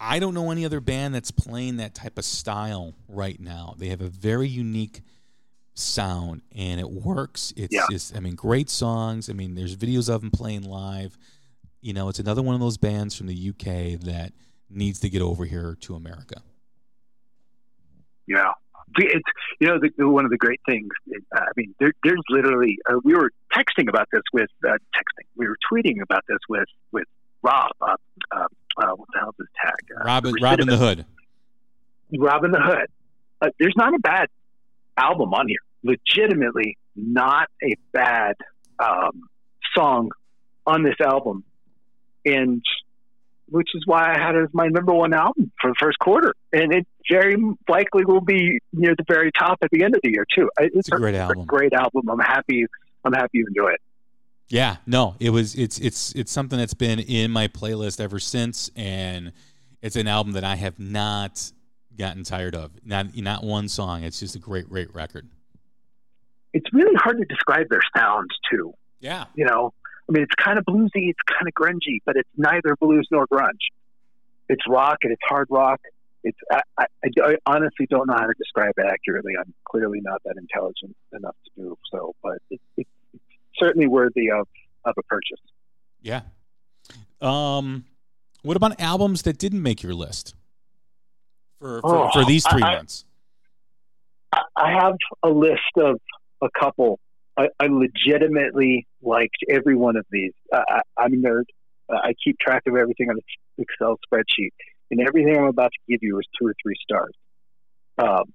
I 0.00 0.18
don't 0.18 0.32
know 0.34 0.50
any 0.50 0.64
other 0.64 0.80
band 0.80 1.14
that's 1.14 1.30
playing 1.30 1.76
that 1.76 1.94
type 1.94 2.16
of 2.18 2.24
style 2.24 2.94
right 3.06 3.38
now. 3.38 3.74
They 3.78 3.88
have 3.88 4.00
a 4.00 4.08
very 4.08 4.48
unique 4.48 5.02
sound 5.74 6.42
and 6.54 6.80
it 6.80 6.90
works. 6.90 7.52
It's 7.56 7.74
Yeah. 7.74 7.86
just 7.90 8.16
I 8.16 8.20
mean 8.20 8.34
great 8.34 8.70
songs. 8.70 9.28
I 9.28 9.34
mean 9.34 9.54
there's 9.54 9.76
videos 9.76 10.12
of 10.12 10.22
them 10.22 10.30
playing 10.30 10.62
live. 10.62 11.18
You 11.82 11.92
know, 11.92 12.08
it's 12.08 12.18
another 12.18 12.42
one 12.42 12.54
of 12.54 12.60
those 12.60 12.76
bands 12.78 13.14
from 13.14 13.26
the 13.26 13.48
UK 13.50 14.00
that 14.00 14.32
needs 14.68 15.00
to 15.00 15.08
get 15.10 15.22
over 15.22 15.44
here 15.44 15.76
to 15.82 15.94
America. 15.94 16.42
Yeah. 18.26 18.52
It's 18.96 19.22
you 19.60 19.68
know 19.68 19.78
the, 19.78 20.08
one 20.08 20.24
of 20.24 20.30
the 20.32 20.36
great 20.36 20.60
things. 20.66 20.88
uh, 21.36 21.40
I 21.40 21.50
mean, 21.56 21.74
there, 21.78 21.92
there's 22.02 22.20
literally 22.28 22.76
uh, 22.90 22.98
we 23.04 23.14
were 23.14 23.30
texting 23.54 23.88
about 23.88 24.08
this 24.12 24.22
with 24.32 24.50
uh, 24.66 24.72
texting. 24.72 25.26
We 25.36 25.46
were 25.46 25.56
tweeting 25.72 26.00
about 26.02 26.24
this 26.28 26.38
with 26.48 26.66
with 26.90 27.04
Rob. 27.42 27.70
Uh, 27.80 27.94
uh, 28.32 28.46
uh, 28.76 28.92
what 28.96 29.08
the 29.12 29.20
hell's 29.20 29.34
his 29.38 29.48
tag? 29.62 29.74
Uh, 30.00 30.04
Robin 30.04 30.34
Robin 30.42 30.66
the 30.66 30.76
Hood. 30.76 31.04
Robin 32.18 32.50
the 32.50 32.60
Hood. 32.60 32.86
Uh, 33.40 33.48
there's 33.58 33.74
not 33.76 33.94
a 33.94 33.98
bad 33.98 34.28
album 34.96 35.32
on 35.32 35.48
here. 35.48 35.58
Legitimately, 35.82 36.76
not 36.94 37.48
a 37.62 37.74
bad 37.92 38.34
um, 38.78 39.22
song 39.74 40.10
on 40.66 40.82
this 40.82 40.96
album, 41.02 41.44
and 42.24 42.62
which 43.48 43.68
is 43.74 43.82
why 43.86 44.14
I 44.14 44.18
had 44.18 44.34
it 44.36 44.42
as 44.44 44.48
my 44.52 44.66
number 44.66 44.92
one 44.92 45.12
album 45.14 45.50
for 45.60 45.70
the 45.70 45.74
first 45.80 45.98
quarter, 45.98 46.34
and 46.52 46.72
it 46.72 46.86
very 47.10 47.36
likely 47.68 48.04
will 48.04 48.20
be 48.20 48.58
near 48.72 48.94
the 48.96 49.04
very 49.08 49.32
top 49.36 49.58
at 49.62 49.70
the 49.70 49.82
end 49.82 49.94
of 49.94 50.00
the 50.04 50.10
year 50.10 50.26
too. 50.34 50.50
It's, 50.58 50.76
It's 50.76 50.88
a 50.92 50.96
great 50.96 51.14
album. 51.14 51.46
great 51.46 51.72
album. 51.72 52.08
I'm 52.08 52.18
happy. 52.20 52.66
I'm 53.04 53.12
happy 53.12 53.38
you 53.38 53.46
enjoy 53.48 53.70
it. 53.70 53.80
Yeah, 54.50 54.76
no, 54.86 55.14
it 55.20 55.30
was 55.30 55.54
it's 55.54 55.78
it's 55.78 56.12
it's 56.14 56.32
something 56.32 56.58
that's 56.58 56.74
been 56.74 56.98
in 56.98 57.30
my 57.30 57.48
playlist 57.48 58.00
ever 58.00 58.18
since, 58.18 58.70
and 58.76 59.32
it's 59.80 59.96
an 59.96 60.08
album 60.08 60.32
that 60.32 60.44
I 60.44 60.56
have 60.56 60.78
not 60.78 61.50
gotten 61.96 62.24
tired 62.24 62.54
of. 62.56 62.72
Not 62.84 63.16
not 63.16 63.44
one 63.44 63.68
song. 63.68 64.02
It's 64.04 64.18
just 64.20 64.34
a 64.34 64.40
great 64.40 64.68
great 64.68 64.92
record. 64.94 65.28
it's 66.52 66.72
really 66.72 66.94
hard 66.96 67.18
to 67.18 67.24
describe 67.24 67.68
their 67.70 67.80
sounds 67.96 68.30
too. 68.50 68.74
Yeah. 69.00 69.24
You 69.34 69.44
know, 69.44 69.72
I 70.08 70.12
mean, 70.12 70.22
it's 70.22 70.34
kind 70.34 70.58
of 70.58 70.64
bluesy, 70.64 71.08
it's 71.10 71.22
kind 71.26 71.46
of 71.46 71.54
grungy, 71.54 71.98
but 72.04 72.16
it's 72.16 72.28
neither 72.36 72.76
blues 72.80 73.06
nor 73.10 73.26
grunge. 73.28 73.70
It's 74.48 74.62
rock 74.68 74.98
and 75.02 75.12
it's 75.12 75.22
hard 75.28 75.46
rock. 75.50 75.80
It's 76.24 76.38
I, 76.50 76.60
I, 76.76 76.86
I 77.22 77.36
honestly 77.46 77.86
don't 77.88 78.06
know 78.08 78.14
how 78.14 78.26
to 78.26 78.34
describe 78.36 78.74
it 78.76 78.86
accurately. 78.86 79.32
I'm 79.38 79.54
clearly 79.64 80.00
not 80.02 80.20
that 80.24 80.34
intelligent 80.36 80.96
enough 81.12 81.36
to 81.44 81.50
do 81.62 81.78
so, 81.90 82.14
but 82.22 82.38
it, 82.50 82.60
it's 82.76 82.90
certainly 83.58 83.86
worthy 83.86 84.30
of 84.30 84.46
of 84.84 84.94
a 84.98 85.02
purchase. 85.04 85.40
Yeah. 86.02 86.22
Um, 87.20 87.84
what 88.42 88.56
about 88.56 88.80
albums 88.80 89.22
that 89.22 89.38
didn't 89.38 89.62
make 89.62 89.82
your 89.82 89.94
list 89.94 90.34
for 91.60 91.80
for, 91.82 91.96
Oh, 92.06 92.10
for 92.12 92.24
these 92.24 92.46
three 92.46 92.62
I- 92.62 92.76
months? 92.76 93.04
I- 94.32 94.42
I 94.56 94.72
have 94.72 94.94
a 95.22 95.28
list 95.28 95.60
of 95.76 95.98
a 96.42 96.48
couple. 96.58 97.00
I, 97.36 97.48
I 97.58 97.66
legitimately 97.66 98.86
liked 99.02 99.36
every 99.48 99.74
one 99.74 99.96
of 99.96 100.04
these. 100.10 100.32
I, 100.52 100.62
I, 100.68 100.80
I'm 100.98 101.14
a 101.14 101.16
nerd. 101.16 101.44
I 101.90 102.14
keep 102.22 102.38
track 102.38 102.62
of 102.68 102.76
everything 102.76 103.10
on 103.10 103.16
an 103.16 103.22
Excel 103.58 103.98
spreadsheet, 104.06 104.50
and 104.90 105.00
everything 105.00 105.36
I'm 105.36 105.44
about 105.46 105.72
to 105.72 105.78
give 105.92 105.98
you 106.02 106.18
is 106.20 106.26
two 106.40 106.46
or 106.46 106.54
three 106.62 106.76
stars. 106.82 107.12
Um, 107.98 108.32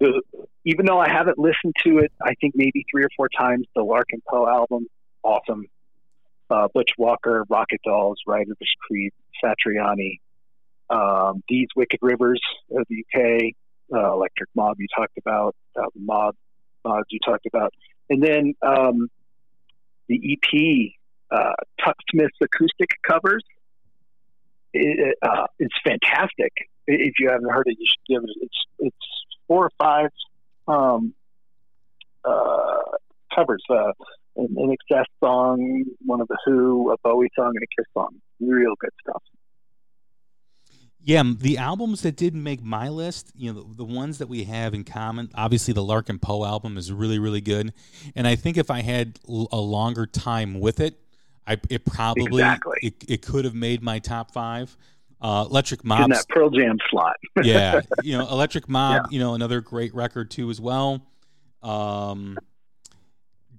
the, 0.00 0.22
even 0.64 0.86
though 0.86 0.98
I 0.98 1.08
haven't 1.08 1.38
listened 1.38 1.74
to 1.84 1.98
it, 1.98 2.12
I 2.22 2.34
think 2.40 2.54
maybe 2.56 2.84
three 2.90 3.04
or 3.04 3.10
four 3.16 3.28
times. 3.28 3.66
The 3.76 3.82
Larkin 3.82 4.22
Poe 4.28 4.48
album, 4.48 4.86
awesome. 5.22 5.66
Uh, 6.48 6.66
Butch 6.74 6.90
Walker, 6.98 7.44
Rocket 7.48 7.80
Dolls, 7.84 8.18
Ryders 8.26 8.56
Creed, 8.86 9.12
Satriani, 9.44 10.18
um, 10.88 11.42
These 11.48 11.68
Wicked 11.76 12.00
Rivers 12.02 12.40
of 12.76 12.84
the 12.88 13.04
UK, 13.04 13.52
uh, 13.94 14.12
Electric 14.12 14.48
Mob 14.56 14.76
you 14.80 14.86
talked 14.96 15.16
about, 15.18 15.54
uh, 15.76 15.86
Mob 15.94 16.34
mods 16.84 17.06
you 17.10 17.18
talked 17.24 17.46
about, 17.46 17.72
and 18.08 18.22
then 18.22 18.54
um, 18.62 19.08
the 20.08 20.32
EP, 20.32 20.92
uh, 21.30 21.52
Tuk 21.84 21.94
Smith's 22.10 22.38
acoustic 22.40 22.90
covers. 23.06 23.44
It, 24.72 25.16
uh, 25.22 25.46
it's 25.58 25.74
fantastic. 25.84 26.52
If 26.86 27.14
you 27.18 27.28
haven't 27.28 27.50
heard 27.50 27.66
it, 27.66 27.76
you 27.78 27.86
should 27.86 28.14
give 28.14 28.24
it. 28.24 28.36
It's 28.40 28.66
it's 28.78 29.19
four 29.50 29.64
or 29.64 29.70
five 29.78 30.10
um, 30.68 31.12
uh, 32.24 32.96
covers. 33.34 33.62
Uh, 33.68 33.90
an, 34.36 34.72
Excess 34.72 35.06
song, 35.18 35.84
one 36.06 36.20
of 36.20 36.28
the 36.28 36.38
Who, 36.46 36.92
a 36.92 36.96
Bowie 37.02 37.28
song, 37.36 37.52
and 37.54 37.62
a 37.62 37.66
Kiss 37.76 37.86
song. 37.92 38.10
Real 38.40 38.74
good 38.78 38.90
stuff. 39.02 39.22
Yeah, 41.02 41.24
the 41.36 41.58
albums 41.58 42.02
that 42.02 42.14
didn't 42.16 42.42
make 42.44 42.62
my 42.62 42.88
list, 42.88 43.32
you 43.34 43.52
know, 43.52 43.62
the, 43.62 43.76
the 43.78 43.84
ones 43.84 44.18
that 44.18 44.28
we 44.28 44.44
have 44.44 44.72
in 44.72 44.84
common, 44.84 45.30
obviously 45.34 45.74
the 45.74 45.82
Larkin 45.82 46.20
Poe 46.20 46.44
album 46.44 46.76
is 46.76 46.92
really, 46.92 47.18
really 47.18 47.40
good. 47.40 47.72
And 48.14 48.28
I 48.28 48.36
think 48.36 48.56
if 48.56 48.70
I 48.70 48.82
had 48.82 49.18
l- 49.28 49.48
a 49.50 49.58
longer 49.58 50.06
time 50.06 50.60
with 50.60 50.78
it, 50.78 51.00
I, 51.46 51.56
it 51.68 51.84
probably 51.84 52.42
Exactly. 52.42 52.78
it, 52.82 52.94
it 53.08 53.22
could 53.22 53.44
have 53.46 53.54
made 53.54 53.82
my 53.82 53.98
top 53.98 54.30
five. 54.30 54.76
Uh, 55.20 55.44
Electric 55.50 55.82
in 55.82 55.88
Mob, 55.88 56.10
that 56.10 56.26
Pearl 56.30 56.48
Jam 56.50 56.78
slot. 56.90 57.16
yeah, 57.42 57.82
you 58.02 58.16
know, 58.16 58.26
Electric 58.28 58.68
Mob, 58.68 59.08
you 59.10 59.20
know, 59.20 59.34
another 59.34 59.60
great 59.60 59.94
record 59.94 60.30
too 60.30 60.48
as 60.50 60.60
well. 60.60 61.06
Um, 61.62 62.38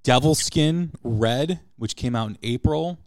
Devil 0.04 0.34
Skin 0.36 0.92
Red, 1.04 1.60
which 1.78 1.96
came 1.96 2.16
out 2.16 2.30
in 2.30 2.38
April. 2.44 2.98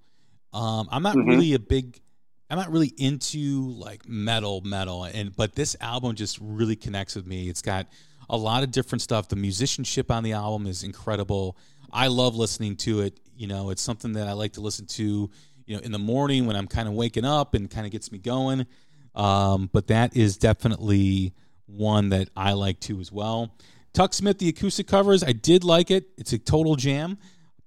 Um, 0.52 0.88
I'm 0.92 1.02
not 1.02 1.16
Mhm. 1.16 1.26
really 1.26 1.54
a 1.54 1.58
big, 1.58 2.00
I'm 2.48 2.58
not 2.58 2.70
really 2.70 2.92
into 2.96 3.70
like 3.72 4.08
metal, 4.08 4.60
metal, 4.60 5.02
and 5.04 5.34
but 5.34 5.54
this 5.56 5.74
album 5.80 6.14
just 6.14 6.38
really 6.40 6.76
connects 6.76 7.16
with 7.16 7.26
me. 7.26 7.48
It's 7.48 7.62
got 7.62 7.88
a 8.30 8.36
lot 8.36 8.62
of 8.62 8.70
different 8.70 9.02
stuff. 9.02 9.28
The 9.28 9.36
musicianship 9.36 10.10
on 10.12 10.22
the 10.22 10.32
album 10.32 10.66
is 10.68 10.84
incredible. 10.84 11.56
I 11.92 12.06
love 12.06 12.36
listening 12.36 12.76
to 12.78 13.00
it. 13.00 13.18
You 13.36 13.48
know, 13.48 13.70
it's 13.70 13.82
something 13.82 14.12
that 14.12 14.28
I 14.28 14.32
like 14.32 14.52
to 14.52 14.60
listen 14.60 14.86
to. 14.86 15.28
You 15.66 15.76
know, 15.76 15.82
in 15.82 15.92
the 15.92 15.98
morning 15.98 16.46
when 16.46 16.56
I'm 16.56 16.66
kind 16.66 16.88
of 16.88 16.94
waking 16.94 17.24
up 17.24 17.54
and 17.54 17.70
kind 17.70 17.86
of 17.86 17.92
gets 17.92 18.12
me 18.12 18.18
going. 18.18 18.66
Um, 19.14 19.70
but 19.72 19.86
that 19.88 20.16
is 20.16 20.36
definitely 20.36 21.32
one 21.66 22.10
that 22.10 22.28
I 22.36 22.52
like 22.52 22.80
too 22.80 23.00
as 23.00 23.10
well. 23.10 23.54
Tuk 23.92 24.12
Smith, 24.12 24.38
the 24.38 24.48
acoustic 24.48 24.86
covers, 24.88 25.22
I 25.22 25.32
did 25.32 25.64
like 25.64 25.90
it. 25.90 26.08
It's 26.18 26.32
a 26.32 26.38
total 26.38 26.74
jam. 26.76 27.16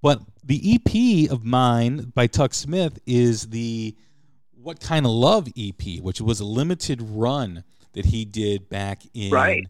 But 0.02 0.22
the 0.44 0.76
EP 0.76 1.32
of 1.32 1.44
mine 1.44 2.12
by 2.14 2.28
Tuk 2.28 2.54
Smith 2.54 3.00
is 3.06 3.48
the 3.50 3.96
What 4.62 4.80
Kind 4.80 5.06
of 5.06 5.12
Love 5.12 5.48
EP, 5.58 6.02
which 6.02 6.22
was 6.22 6.40
a 6.40 6.46
limited 6.46 7.02
run 7.02 7.64
that 7.94 8.06
he 8.06 8.26
did 8.26 8.70
back 8.70 9.02
in 9.14 9.32
Right. 9.32 9.66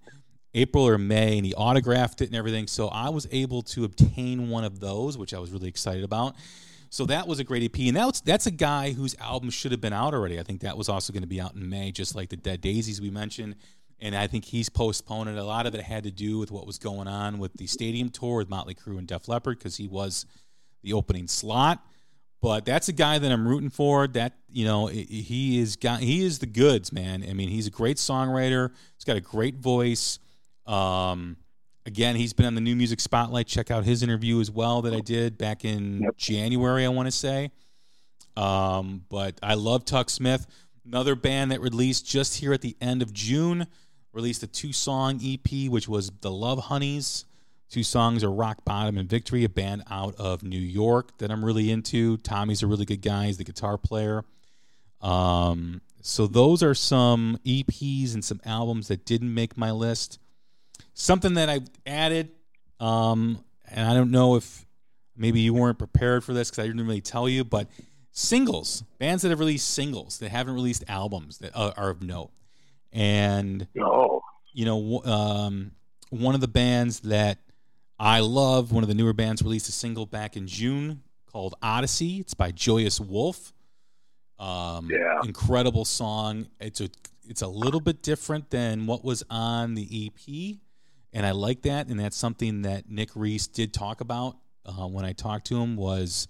April 0.54 0.88
or 0.88 0.98
May, 0.98 1.38
and 1.38 1.46
he 1.46 1.54
autographed 1.54 2.22
it 2.22 2.26
and 2.26 2.36
everything. 2.36 2.68
So 2.68 2.88
I 2.88 3.10
was 3.10 3.28
able 3.32 3.62
to 3.64 3.84
obtain 3.84 4.50
one 4.50 4.64
of 4.64 4.80
those, 4.80 5.18
which 5.18 5.34
I 5.34 5.40
was 5.40 5.52
really 5.52 5.68
excited 5.68 6.04
about. 6.04 6.36
So 6.90 7.06
that 7.06 7.28
was 7.28 7.40
a 7.40 7.44
great 7.44 7.64
EP, 7.64 7.88
and 7.88 7.96
that's 7.96 8.22
that's 8.22 8.48
a 8.48 8.52
guy 8.52 8.92
whose 8.92 9.16
album 9.20 9.50
should 9.50 9.72
have 9.72 9.82
been 9.82 9.94
out 9.94 10.14
already. 10.14 10.40
I 10.40 10.44
think 10.44 10.62
that 10.62 10.78
was 10.78 10.90
also 10.90 11.12
going 11.14 11.24
to 11.24 11.28
be 11.28 11.42
out 11.42 11.56
in 11.56 11.70
May, 11.70 11.92
just 11.92 12.16
like 12.16 12.30
the 12.30 12.38
Dead 12.38 12.62
Daisies 12.62 13.02
we 13.02 13.10
mentioned. 13.10 13.56
And 14.00 14.16
I 14.16 14.28
think 14.28 14.46
he's 14.46 14.70
postponed 14.70 15.28
it. 15.30 15.38
A 15.38 15.44
lot 15.44 15.66
of 15.66 15.74
it 15.74 15.82
had 15.82 16.04
to 16.04 16.12
do 16.12 16.38
with 16.38 16.52
what 16.52 16.68
was 16.68 16.78
going 16.78 17.08
on 17.08 17.40
with 17.40 17.54
the 17.54 17.66
stadium 17.66 18.10
tour 18.10 18.38
with 18.38 18.50
Motley 18.50 18.76
Crue 18.76 19.00
and 19.00 19.08
Def 19.08 19.28
Leppard 19.28 19.58
because 19.58 19.76
he 19.78 19.88
was 19.88 20.26
the 20.84 20.94
opening 20.94 21.28
slot. 21.28 21.84
But 22.40 22.64
that's 22.64 22.88
a 22.88 22.94
guy 22.94 23.18
that 23.18 23.32
I'm 23.32 23.48
rooting 23.48 23.72
for. 23.72 24.08
That 24.08 24.34
you 24.50 24.66
know, 24.66 24.86
he 24.88 25.60
is 25.60 25.76
got 25.76 26.02
he 26.02 26.24
is 26.24 26.40
the 26.40 26.46
goods, 26.46 26.94
man. 26.94 27.26
I 27.28 27.34
mean, 27.34 27.50
he's 27.50 27.68
a 27.68 27.72
great 27.72 27.98
songwriter. 27.98 28.72
He's 28.96 29.04
got 29.04 29.18
a 29.18 29.22
great 29.22 29.56
voice. 29.56 30.20
Um, 30.68 31.38
again, 31.88 32.16
he's 32.16 32.34
been 32.34 32.46
on 32.46 32.54
the 32.54 32.62
New 32.62 32.76
Music 32.76 33.00
Spotlight. 33.00 33.48
Check 33.48 33.72
out 33.72 33.84
his 33.86 34.04
interview 34.04 34.40
as 34.40 34.52
well 34.52 34.84
that 34.84 34.94
I 34.94 35.00
did 35.00 35.38
back 35.40 35.66
in 35.66 36.02
Yep. 36.04 36.18
January. 36.18 36.86
I 36.86 36.90
want 36.90 37.08
to 37.08 37.12
say. 37.12 37.50
Um, 38.36 39.04
but 39.10 39.40
I 39.42 39.56
love 39.56 39.86
Tuk 39.86 40.10
Smith. 40.12 40.46
Another 40.86 41.16
band 41.16 41.52
that 41.52 41.62
released 41.62 42.06
just 42.06 42.36
here 42.38 42.54
at 42.54 42.62
the 42.62 42.78
end 42.80 43.02
of 43.02 43.12
June 43.14 43.66
released 44.14 44.44
a 44.44 44.48
two 44.48 44.72
song 44.72 45.20
EP, 45.24 45.68
which 45.70 45.88
was 45.88 46.12
The 46.22 46.30
Love 46.32 46.60
Honeys. 46.66 47.26
Two 47.70 47.84
songs 47.84 48.24
are 48.24 48.32
Rock 48.32 48.64
Bottom 48.64 48.98
and 48.98 49.10
Victory, 49.10 49.44
a 49.44 49.50
band 49.50 49.84
out 49.90 50.16
of 50.16 50.44
New 50.44 50.60
York 50.60 51.18
that 51.18 51.32
I'm 51.32 51.44
really 51.44 51.70
into. 51.72 52.18
Tommy's 52.18 52.64
a 52.64 52.68
really 52.68 52.86
good 52.86 53.02
guy, 53.02 53.26
he's 53.26 53.38
the 53.38 53.44
guitar 53.44 53.78
player. 53.78 54.24
Um, 55.02 55.82
so 56.02 56.28
those 56.28 56.64
are 56.64 56.74
some 56.74 57.38
EPs 57.46 58.14
and 58.14 58.24
some 58.24 58.40
albums 58.46 58.88
that 58.88 59.06
didn't 59.06 59.34
make 59.34 59.58
my 59.58 59.72
list. 59.72 60.20
Something 61.00 61.36
that 61.36 61.48
I 61.48 61.60
added, 61.86 62.32
um, 62.80 63.38
and 63.70 63.88
I 63.88 63.94
don't 63.94 64.10
know 64.10 64.36
if 64.36 64.66
maybe 65.16 65.42
you 65.42 65.54
weren't 65.54 65.78
prepared 65.78 66.24
for 66.24 66.34
this 66.34 66.50
because 66.50 66.64
I 66.64 66.68
didn't 66.68 66.86
really 66.88 67.02
tell 67.02 67.30
you, 67.30 67.44
but 67.44 67.68
singles, 68.12 68.84
bands 68.98 69.22
that 69.22 69.30
have 69.30 69.38
released 69.40 69.70
singles 69.76 70.18
that 70.18 70.30
haven't 70.30 70.56
released 70.56 70.84
albums 70.88 71.38
that 71.38 71.56
are, 71.56 71.72
are 71.78 71.90
of 71.92 72.02
note. 72.02 72.32
And 72.92 73.68
Oh, 73.80 74.22
you 74.54 74.66
know, 74.66 75.04
um, 75.04 75.72
one 76.10 76.34
of 76.34 76.42
the 76.42 76.48
bands 76.48 77.02
that 77.02 77.38
I 78.00 78.22
love, 78.22 78.72
one 78.72 78.84
of 78.84 78.90
the 78.90 78.96
newer 78.96 79.14
bands, 79.14 79.44
released 79.44 79.70
a 79.70 79.74
single 79.74 80.08
back 80.08 80.36
in 80.36 80.48
June 80.48 81.04
called 81.32 81.54
Odyssey. 81.62 82.20
It's 82.22 82.34
by 82.34 82.50
Joyous 82.52 83.00
Wolf. 83.00 83.54
Um, 84.40 84.90
Yeah. 84.92 85.22
incredible 85.24 85.86
song. 85.86 86.48
It's 86.60 86.82
a 86.82 86.90
it's 87.30 87.44
a 87.44 87.48
little 87.48 87.82
bit 87.82 88.02
different 88.02 88.50
than 88.50 88.88
what 88.88 89.04
was 89.04 89.22
on 89.30 89.76
the 89.76 89.84
EP, 90.08 90.58
and 91.18 91.26
I 91.26 91.32
like 91.32 91.64
that. 91.64 91.88
And 91.88 92.00
that's 92.00 92.16
something 92.16 92.62
that 92.62 92.88
Nick 92.88 93.10
Reese 93.16 93.48
did 93.48 93.74
talk 93.74 94.02
about 94.02 94.38
uh, 94.68 94.86
when 94.86 95.04
I 95.04 95.14
talked 95.14 95.48
to 95.48 95.60
him. 95.60 95.76
Was 95.76 96.28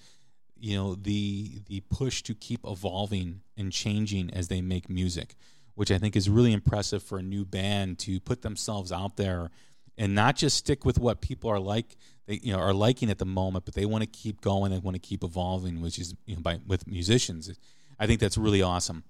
you 0.57 0.77
know 0.77 0.95
the 0.95 1.59
the 1.67 1.81
push 1.81 2.23
to 2.23 2.33
keep 2.33 2.61
evolving 2.65 3.41
and 3.57 3.69
changing 3.69 4.33
as 4.33 4.47
they 4.47 4.61
make 4.61 4.89
music, 4.89 5.35
which 5.75 5.91
I 5.91 5.97
think 5.97 6.15
is 6.15 6.29
really 6.29 6.53
impressive 6.53 7.03
for 7.03 7.17
a 7.17 7.21
new 7.21 7.43
band 7.43 7.99
to 7.99 8.21
put 8.21 8.43
themselves 8.43 8.93
out 8.93 9.17
there 9.17 9.51
and 9.97 10.15
not 10.15 10.37
just 10.37 10.55
stick 10.55 10.85
with 10.85 10.97
what 10.97 11.19
people 11.19 11.49
are 11.49 11.59
like 11.59 11.97
they 12.25 12.39
you 12.41 12.53
know 12.53 12.59
are 12.59 12.73
liking 12.73 13.09
at 13.09 13.17
the 13.17 13.25
moment, 13.25 13.65
but 13.65 13.73
they 13.73 13.85
want 13.85 14.03
to 14.03 14.09
keep 14.09 14.39
going. 14.39 14.71
They 14.71 14.79
want 14.79 14.95
to 14.95 15.01
keep 15.01 15.21
evolving, 15.21 15.81
which 15.81 15.99
is 15.99 16.15
you 16.25 16.35
know 16.35 16.41
by 16.41 16.59
with 16.65 16.87
musicians. 16.87 17.51
I 17.99 18.07
think 18.07 18.21
that's 18.21 18.37
really 18.37 18.61
awesome. 18.61 19.03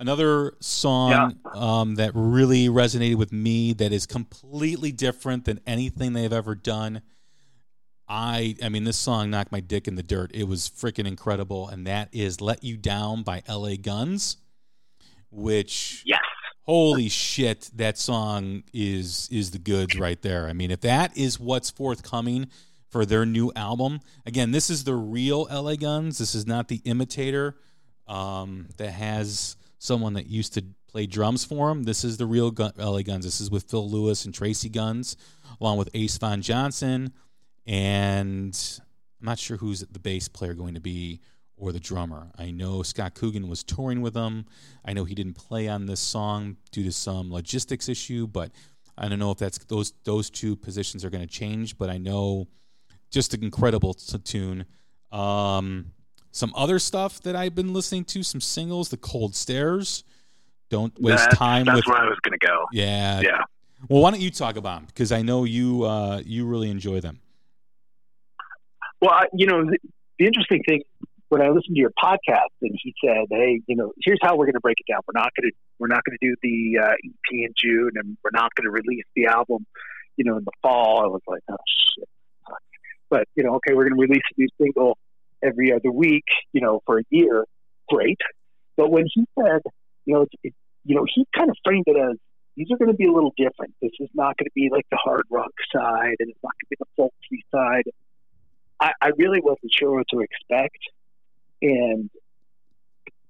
Another 0.00 0.54
song 0.60 1.38
um, 1.54 1.96
that 1.96 2.12
really 2.14 2.68
resonated 2.68 3.16
with 3.16 3.32
me 3.32 3.74
that 3.74 3.92
is 3.92 4.06
completely 4.06 4.92
different 4.92 5.44
than 5.44 5.60
anything 5.66 6.14
they've 6.14 6.32
ever 6.32 6.54
done. 6.54 7.02
I 8.08 8.56
I 8.62 8.70
mean 8.70 8.84
this 8.84 8.96
song 8.96 9.28
knocked 9.28 9.52
my 9.52 9.60
dick 9.60 9.86
in 9.86 9.96
the 9.96 10.02
dirt. 10.02 10.30
It 10.32 10.44
was 10.44 10.70
freaking 10.70 11.06
incredible, 11.06 11.68
and 11.68 11.86
that 11.86 12.08
is 12.12 12.40
"Let 12.40 12.64
You 12.64 12.78
Down" 12.78 13.22
by 13.22 13.42
L.A. 13.46 13.76
Guns, 13.76 14.38
which 15.30 16.02
yes. 16.06 16.20
holy 16.62 17.10
shit 17.10 17.70
that 17.74 17.98
song 17.98 18.62
is 18.72 19.28
is 19.30 19.50
the 19.50 19.58
goods 19.58 19.98
right 19.98 20.20
there 20.22 20.48
i 20.48 20.52
mean 20.52 20.70
if 20.70 20.80
that 20.80 21.16
is 21.16 21.38
what's 21.38 21.70
forthcoming 21.70 22.48
for 22.88 23.06
their 23.06 23.24
new 23.24 23.52
album 23.54 24.00
again 24.26 24.50
this 24.50 24.68
is 24.70 24.84
the 24.84 24.94
real 24.94 25.46
la 25.50 25.74
guns 25.76 26.18
this 26.18 26.34
is 26.34 26.46
not 26.46 26.68
the 26.68 26.80
imitator 26.84 27.56
um, 28.08 28.66
that 28.76 28.90
has 28.90 29.56
someone 29.80 30.12
that 30.12 30.26
used 30.26 30.54
to 30.54 30.64
play 30.86 31.06
drums 31.06 31.44
for 31.44 31.70
him 31.70 31.82
this 31.82 32.04
is 32.04 32.16
the 32.16 32.26
real 32.26 32.52
gun, 32.52 32.72
la 32.76 33.02
guns 33.02 33.24
this 33.24 33.40
is 33.40 33.50
with 33.50 33.68
phil 33.68 33.90
lewis 33.90 34.24
and 34.24 34.32
tracy 34.32 34.68
guns 34.68 35.16
along 35.60 35.76
with 35.76 35.88
ace 35.94 36.16
von 36.18 36.40
johnson 36.40 37.12
and 37.66 38.80
I'm 39.20 39.26
not 39.26 39.38
sure 39.38 39.58
who's 39.58 39.80
the 39.80 39.98
bass 39.98 40.28
player 40.28 40.54
going 40.54 40.74
to 40.74 40.80
be 40.80 41.20
or 41.56 41.72
the 41.72 41.80
drummer. 41.80 42.30
I 42.38 42.50
know 42.50 42.82
Scott 42.82 43.14
Coogan 43.14 43.48
was 43.48 43.62
touring 43.62 44.00
with 44.00 44.14
them. 44.14 44.46
I 44.84 44.94
know 44.94 45.04
he 45.04 45.14
didn't 45.14 45.34
play 45.34 45.68
on 45.68 45.86
this 45.86 46.00
song 46.00 46.56
due 46.72 46.82
to 46.84 46.92
some 46.92 47.30
logistics 47.30 47.88
issue, 47.88 48.26
but 48.26 48.50
I 48.96 49.08
don't 49.08 49.18
know 49.18 49.30
if 49.30 49.38
that's 49.38 49.58
those 49.66 49.92
those 50.04 50.30
two 50.30 50.56
positions 50.56 51.04
are 51.04 51.10
going 51.10 51.26
to 51.26 51.32
change. 51.32 51.76
But 51.76 51.90
I 51.90 51.98
know 51.98 52.48
just 53.10 53.34
an 53.34 53.44
incredible 53.44 53.92
tune. 53.94 54.64
Um, 55.12 55.92
some 56.32 56.52
other 56.56 56.78
stuff 56.78 57.20
that 57.22 57.34
I've 57.34 57.54
been 57.54 57.72
listening 57.72 58.04
to, 58.06 58.22
some 58.22 58.40
singles, 58.40 58.88
The 58.88 58.96
Cold 58.96 59.34
Stares. 59.34 60.04
Don't 60.68 60.98
waste 61.00 61.24
that's, 61.24 61.36
time 61.36 61.64
that's 61.64 61.76
with. 61.76 61.86
where 61.86 61.98
I 61.98 62.08
was 62.08 62.18
going 62.22 62.38
to 62.38 62.46
go. 62.46 62.66
Yeah. 62.72 63.20
Yeah. 63.20 63.42
Well, 63.88 64.02
why 64.02 64.10
don't 64.10 64.20
you 64.20 64.30
talk 64.30 64.56
about 64.56 64.80
them? 64.80 64.86
Because 64.86 65.10
I 65.10 65.22
know 65.22 65.44
you 65.44 65.84
uh, 65.84 66.22
you 66.24 66.46
really 66.46 66.70
enjoy 66.70 67.00
them. 67.00 67.20
Well, 69.00 69.10
I, 69.10 69.24
you 69.32 69.46
know, 69.46 69.64
the, 69.64 69.78
the 70.18 70.26
interesting 70.26 70.62
thing 70.68 70.82
when 71.30 71.40
I 71.40 71.48
listened 71.48 71.74
to 71.74 71.80
your 71.80 71.92
podcast, 72.02 72.52
and 72.60 72.76
he 72.80 72.94
said, 73.02 73.24
"Hey, 73.30 73.62
you 73.66 73.76
know, 73.76 73.92
here's 74.04 74.18
how 74.22 74.36
we're 74.36 74.44
going 74.44 74.54
to 74.54 74.60
break 74.60 74.76
it 74.78 74.92
down. 74.92 75.00
We're 75.08 75.18
not 75.18 75.30
going 75.34 75.50
to 75.50 75.56
we're 75.78 75.88
not 75.88 76.02
going 76.04 76.18
to 76.20 76.26
do 76.26 76.36
the 76.42 76.78
uh, 76.78 76.92
EP 76.92 77.32
in 77.32 77.54
June, 77.56 77.92
and 77.96 78.18
we're 78.22 78.30
not 78.32 78.54
going 78.54 78.64
to 78.64 78.70
release 78.70 79.04
the 79.16 79.26
album, 79.26 79.66
you 80.16 80.24
know, 80.24 80.36
in 80.36 80.44
the 80.44 80.52
fall." 80.62 81.02
I 81.02 81.06
was 81.06 81.22
like, 81.26 81.42
"Oh 81.50 81.56
shit!" 81.66 82.08
But 83.08 83.24
you 83.34 83.42
know, 83.42 83.54
okay, 83.56 83.74
we're 83.74 83.88
going 83.88 83.96
to 83.96 84.00
release 84.00 84.22
a 84.36 84.40
new 84.40 84.48
single 84.60 84.98
every 85.42 85.72
other 85.72 85.90
week, 85.90 86.24
you 86.52 86.60
know, 86.60 86.82
for 86.86 86.98
a 86.98 87.02
year. 87.10 87.44
Great. 87.88 88.20
But 88.76 88.90
when 88.90 89.06
he 89.12 89.24
said, 89.38 89.62
you 90.04 90.14
know, 90.14 90.26
it, 90.42 90.54
you 90.84 90.94
know, 90.94 91.04
he 91.12 91.26
kind 91.36 91.50
of 91.50 91.56
framed 91.64 91.84
it 91.86 91.96
as 91.96 92.16
these 92.56 92.68
are 92.70 92.78
going 92.78 92.90
to 92.90 92.96
be 92.96 93.06
a 93.06 93.12
little 93.12 93.32
different. 93.36 93.74
This 93.80 93.92
is 94.00 94.08
not 94.14 94.36
going 94.36 94.46
to 94.46 94.52
be 94.54 94.68
like 94.70 94.86
the 94.90 94.98
hard 95.02 95.24
rock 95.30 95.52
side, 95.74 96.16
and 96.18 96.30
it's 96.30 96.38
not 96.42 96.52
going 96.52 96.60
to 96.60 96.70
be 96.70 96.76
the 96.78 96.86
folksy 96.96 97.44
side. 97.50 97.84
I, 98.80 98.92
I 99.00 99.10
really 99.18 99.40
wasn't 99.40 99.72
sure 99.78 99.92
what 99.92 100.06
to 100.10 100.20
expect, 100.20 100.78
and 101.62 102.10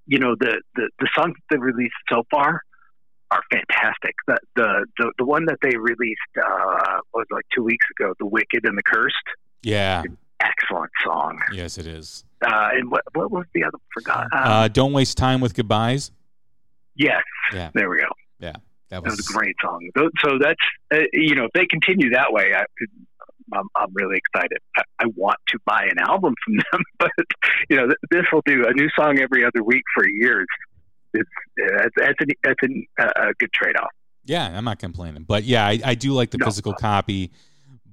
you 0.05 0.19
know, 0.19 0.35
the 0.39 0.61
the, 0.75 0.89
the 0.99 1.09
songs 1.15 1.35
that 1.35 1.43
they've 1.49 1.61
released 1.61 1.93
so 2.09 2.23
far 2.31 2.61
are 3.31 3.41
fantastic. 3.51 4.15
The 4.27 4.37
the 4.55 4.85
the, 4.97 5.11
the 5.19 5.25
one 5.25 5.45
that 5.45 5.57
they 5.61 5.77
released 5.77 6.19
uh, 6.37 6.99
was 7.13 7.25
like 7.31 7.45
two 7.55 7.63
weeks 7.63 7.85
ago, 7.97 8.13
"The 8.19 8.25
Wicked 8.25 8.65
and 8.65 8.77
the 8.77 8.83
Cursed." 8.83 9.15
Yeah. 9.63 10.03
Excellent 10.51 10.91
song. 11.03 11.39
Yes, 11.53 11.77
it 11.77 11.87
is. 11.87 12.23
Uh, 12.45 12.69
and 12.73 12.89
what 12.91 13.03
what 13.13 13.31
was 13.31 13.45
the 13.53 13.63
other? 13.63 13.77
Forgot. 13.93 14.23
Um, 14.33 14.43
Uh, 14.51 14.67
don't 14.67 14.93
waste 14.93 15.17
time 15.17 15.41
with 15.41 15.53
goodbyes. 15.53 16.11
yes. 16.95 17.21
Yeah. 17.53 17.69
There 17.73 17.89
we 17.89 17.97
go. 17.99 18.07
Yeah, 18.39 18.53
that 18.53 18.61
That 18.89 19.03
was, 19.03 19.17
was 19.17 19.29
a 19.29 19.33
great 19.33 19.55
song. 19.63 19.89
So 20.19 20.37
that's 20.41 20.59
uh, 20.93 21.05
you 21.13 21.35
know 21.35 21.45
if 21.45 21.51
they 21.53 21.65
continue 21.65 22.09
that 22.11 22.31
way, 22.33 22.53
I, 22.55 22.63
I'm, 23.53 23.67
I'm 23.75 23.89
really 23.93 24.17
excited. 24.17 24.57
I, 24.77 24.81
I 24.99 25.05
want 25.15 25.37
to 25.49 25.59
buy 25.65 25.83
an 25.83 25.99
album 25.99 26.33
from 26.43 26.55
them, 26.71 26.81
but 26.99 27.11
you 27.69 27.77
know 27.77 27.85
th- 27.87 27.97
this 28.09 28.23
will 28.31 28.41
do 28.45 28.65
a 28.67 28.73
new 28.73 28.89
song 28.95 29.19
every 29.19 29.45
other 29.45 29.63
week 29.63 29.83
for 29.93 30.07
years. 30.07 30.47
It's 31.13 31.29
that's 31.57 31.89
that's, 31.97 32.15
an, 32.21 32.27
that's 32.43 32.59
an, 32.63 32.85
uh, 32.99 33.11
a 33.29 33.33
good 33.39 33.51
trade 33.53 33.75
off. 33.77 33.89
Yeah, 34.23 34.47
I'm 34.57 34.63
not 34.65 34.79
complaining, 34.79 35.23
but 35.23 35.43
yeah, 35.43 35.65
I, 35.65 35.79
I 35.83 35.95
do 35.95 36.13
like 36.13 36.31
the 36.31 36.37
No. 36.37 36.45
physical 36.45 36.73
copy. 36.73 37.31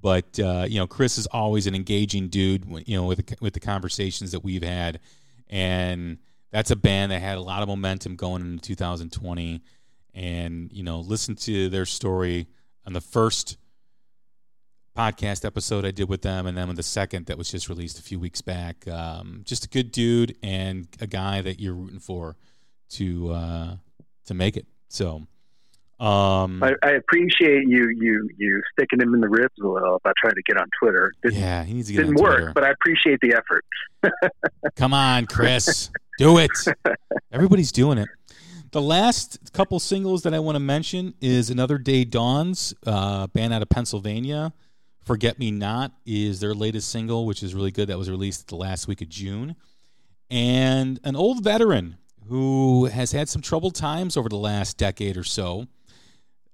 But 0.01 0.39
uh, 0.39 0.67
you 0.69 0.79
know, 0.79 0.87
Chris 0.87 1.19
is 1.19 1.27
always 1.27 1.67
an 1.67 1.75
engaging 1.75 2.29
dude. 2.29 2.65
You 2.87 2.97
know, 2.97 3.07
with 3.07 3.27
the, 3.27 3.37
with 3.41 3.55
the 3.55 3.61
conversations 3.61 4.33
that 4.33 4.45
we've 4.45 4.63
had, 4.63 5.01
and 5.49 6.19
that's 6.51 6.71
a 6.71 6.77
band 6.77 7.13
that 7.13 7.21
had 7.21 7.39
a 7.39 7.43
lot 7.43 7.63
of 7.63 7.69
momentum 7.69 8.17
going 8.17 8.43
into 8.43 8.75
2020. 8.75 9.63
And 10.15 10.73
you 10.73 10.83
know, 10.83 11.01
listen 11.01 11.37
to 11.37 11.69
their 11.69 11.87
story 11.87 12.47
on 12.87 12.93
the 12.93 13.01
first 13.01 13.57
podcast 14.97 15.45
episode 15.45 15.85
I 15.85 15.91
did 15.91 16.09
with 16.09 16.23
them, 16.23 16.47
and 16.47 16.57
then 16.57 16.69
with 16.69 16.77
the 16.77 16.83
second 16.83 17.27
that 17.27 17.39
was 17.39 17.51
just 17.51 17.69
released 17.69 17.99
a 17.99 18.03
few 18.03 18.19
weeks 18.19 18.41
back. 18.41 18.87
Um, 18.89 19.43
just 19.45 19.65
a 19.65 19.69
good 19.69 19.93
dude 19.93 20.37
and 20.43 20.89
a 21.01 21.07
guy 21.07 21.41
that 21.43 21.61
you're 21.61 21.75
rooting 21.75 22.01
for 22.01 22.37
to 22.91 23.33
uh, 23.33 23.77
to 24.27 24.35
make 24.35 24.57
it. 24.57 24.67
So. 24.89 25.27
Um, 26.01 26.63
I, 26.63 26.75
I 26.85 26.91
appreciate 26.91 27.67
you 27.67 27.89
you 27.89 28.29
you 28.37 28.63
sticking 28.73 29.01
him 29.01 29.15
in 29.15 29.21
the 29.21 29.29
ribs 29.29 29.55
a 29.61 29.67
little 29.67 29.97
about 29.97 30.15
trying 30.17 30.35
to 30.35 30.43
get 30.47 30.57
on 30.57 30.69
Twitter. 30.81 31.13
Didn't, 31.25 31.41
yeah, 31.41 31.65
he 31.65 31.75
needs 31.75 31.89
to 31.89 31.95
get 31.95 32.03
didn't 32.03 32.21
work, 32.21 32.37
Twitter. 32.37 32.53
but 32.55 32.63
I 32.63 32.71
appreciate 32.71 33.19
the 33.21 33.35
effort. 33.35 33.65
Come 34.77 34.95
on, 34.95 35.27
Chris, 35.27 35.91
do 36.19 36.39
it. 36.39 36.51
Everybody's 37.33 37.73
doing 37.73 37.99
it. 37.99 38.09
The 38.71 38.81
last 38.81 39.53
couple 39.53 39.81
singles 39.81 40.23
that 40.23 40.35
I 40.35 40.39
want 40.39 40.55
to 40.55 40.61
mention 40.61 41.15
is 41.21 41.51
Another 41.51 41.79
Day 41.79 42.05
Dawns, 42.05 42.75
uh, 42.87 43.27
band 43.29 43.53
out 43.53 43.63
of 43.63 43.69
Pennsylvania. 43.69 44.53
Forget 45.05 45.39
Me 45.39 45.51
Not 45.51 45.93
is 46.05 46.39
their 46.39 46.55
latest 46.55 46.91
single, 46.91 47.27
which 47.27 47.43
is 47.43 47.55
really 47.55 47.71
good. 47.71 47.89
That 47.89 47.99
was 47.99 48.11
released 48.11 48.49
the 48.49 48.57
last 48.57 48.87
week 48.87 49.01
of 49.01 49.09
June. 49.09 49.57
And 50.31 51.01
an 51.03 51.17
old 51.17 51.43
veteran 51.43 51.97
who 52.29 52.85
has 52.85 53.13
had 53.13 53.29
some 53.29 53.41
troubled 53.41 53.75
times 53.75 54.19
over 54.19 54.29
the 54.29 54.37
last 54.37 54.77
decade 54.77 55.17
or 55.17 55.25
so 55.25 55.67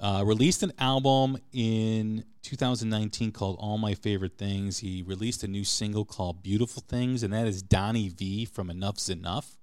uh, 0.05 0.23
released 0.23 0.63
an 0.63 0.71
album 0.79 1.39
in 1.55 2.25
2019 2.43 3.33
called 3.33 3.57
All 3.59 3.79
My 3.79 3.95
Favorite 3.95 4.37
Things. 4.37 4.81
He 4.81 5.03
released 5.03 5.43
a 5.43 5.49
new 5.49 5.65
single 5.65 6.05
called 6.05 6.43
Beautiful 6.43 6.85
Things, 6.87 7.23
and 7.23 7.33
that 7.33 7.47
is 7.47 7.63
Donnie 7.63 8.11
Vie 8.11 8.45
from 8.45 8.69
Enuff 8.69 8.99
Z'Nuff, 8.99 9.57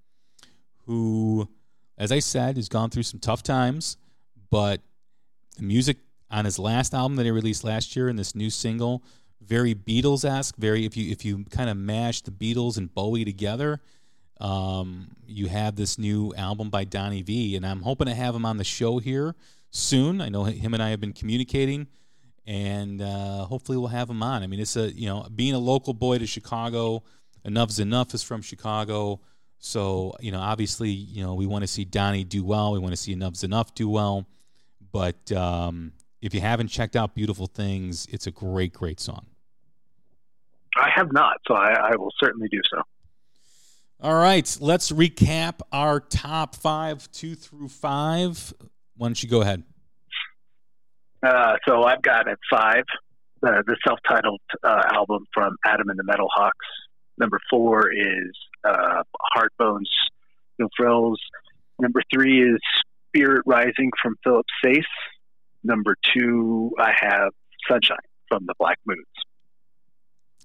who, 0.87 1.47
as 1.95 2.11
I 2.11 2.17
said, 2.17 2.55
has 2.55 2.69
gone 2.69 2.89
through 2.89 3.03
some 3.03 3.19
tough 3.19 3.43
times, 3.43 3.97
but 4.49 4.81
the 5.57 5.63
music 5.63 5.97
on 6.31 6.45
his 6.45 6.57
last 6.57 6.95
album 6.95 7.17
that 7.17 7.25
he 7.25 7.31
released 7.31 7.63
last 7.63 7.95
year 7.95 8.09
and 8.09 8.17
this 8.17 8.33
new 8.33 8.49
single, 8.49 9.03
very 9.41 9.75
Beatles 9.75 10.25
esque, 10.25 10.55
very 10.57 10.85
if 10.85 10.97
you 10.97 11.11
if 11.11 11.23
you 11.23 11.45
kind 11.51 11.69
of 11.69 11.77
mash 11.77 12.21
the 12.21 12.31
Beatles 12.31 12.79
and 12.79 12.91
Bowie 12.91 13.25
together, 13.25 13.79
um, 14.39 15.09
you 15.27 15.49
have 15.49 15.75
this 15.75 15.99
new 15.99 16.33
album 16.35 16.71
by 16.71 16.83
Donnie 16.83 17.21
Vie, 17.21 17.55
and 17.55 17.63
I'm 17.63 17.83
hoping 17.83 18.07
to 18.07 18.15
have 18.15 18.33
him 18.33 18.45
on 18.47 18.57
the 18.57 18.63
show 18.63 18.97
here 18.97 19.35
soon. 19.71 20.21
I 20.21 20.29
know 20.29 20.43
him 20.43 20.73
and 20.73 20.83
I 20.83 20.89
have 20.89 20.99
been 20.99 21.13
communicating, 21.13 21.87
and 22.45 23.01
uh, 23.01 23.45
hopefully 23.45 23.77
we'll 23.77 23.87
have 23.87 24.09
him 24.09 24.21
on. 24.21 24.43
I 24.43 24.47
mean, 24.47 24.59
it's 24.59 24.75
a 24.75 24.91
you 24.91 25.07
know 25.07 25.27
being 25.33 25.53
a 25.53 25.59
local 25.59 25.93
boy 25.93 26.19
to 26.19 26.27
Chicago, 26.27 27.03
Enuff 27.45 27.69
Z'Nuff 27.69 28.13
is 28.13 28.21
from 28.21 28.41
Chicago, 28.41 29.21
so 29.57 30.13
you 30.19 30.31
know 30.31 30.39
obviously 30.39 30.89
you 30.89 31.23
know 31.23 31.33
we 31.33 31.47
want 31.47 31.63
to 31.63 31.67
see 31.67 31.85
Donnie 31.85 32.23
do 32.23 32.43
well. 32.43 32.73
We 32.73 32.79
want 32.79 32.91
to 32.91 32.97
see 32.97 33.15
Enuff 33.15 33.33
Z'Nuff 33.33 33.73
do 33.73 33.89
well, 33.89 34.27
but 34.91 35.31
um, 35.31 35.93
if 36.21 36.33
you 36.35 36.41
haven't 36.41 36.67
checked 36.67 36.95
out 36.95 37.15
Beautiful 37.15 37.47
Things, 37.47 38.07
it's 38.11 38.27
a 38.27 38.31
great 38.31 38.73
great 38.73 38.99
song. 38.99 39.25
I 40.77 40.89
have 40.95 41.11
not, 41.11 41.37
so 41.47 41.53
I, 41.53 41.73
I 41.73 41.95
will 41.97 42.13
certainly 42.17 42.47
do 42.47 42.61
so. 42.69 42.81
All 44.03 44.15
right, 44.15 44.57
let's 44.59 44.91
recap 44.91 45.59
our 45.71 45.99
top 45.99 46.55
five, 46.55 47.11
two 47.11 47.35
through 47.35 47.67
five. 47.67 48.53
Why 49.01 49.07
don't 49.07 49.23
you 49.23 49.29
go 49.29 49.41
ahead? 49.41 49.63
Uh, 51.23 51.55
so 51.67 51.85
I've 51.85 52.03
got 52.03 52.29
at 52.29 52.37
five 52.51 52.83
uh, 53.41 53.63
the 53.65 53.75
self-titled 53.83 54.41
uh, 54.63 54.83
album 54.93 55.25
from 55.33 55.55
Adam 55.65 55.89
and 55.89 55.97
the 55.97 56.03
Metal 56.03 56.27
Hawks. 56.31 56.67
Number 57.17 57.39
four 57.49 57.91
is 57.91 58.31
uh, 58.63 59.01
Hardbones, 59.35 59.89
No 60.59 60.67
Frills. 60.77 61.19
Number 61.79 62.03
three 62.13 62.43
is 62.47 62.59
Spirit 63.07 63.41
Rising 63.47 63.89
from 63.99 64.17
Philip 64.23 64.45
Sayce. 64.63 64.85
Number 65.63 65.95
two, 66.15 66.71
I 66.77 66.91
have 66.95 67.31
Sunshine 67.67 67.97
from 68.27 68.45
the 68.45 68.53
Black 68.59 68.77
Moods. 68.85 69.01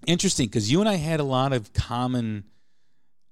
Interesting, 0.06 0.46
because 0.46 0.72
you 0.72 0.80
and 0.80 0.88
I 0.88 0.94
had 0.94 1.20
a 1.20 1.24
lot 1.24 1.52
of 1.52 1.74
common 1.74 2.44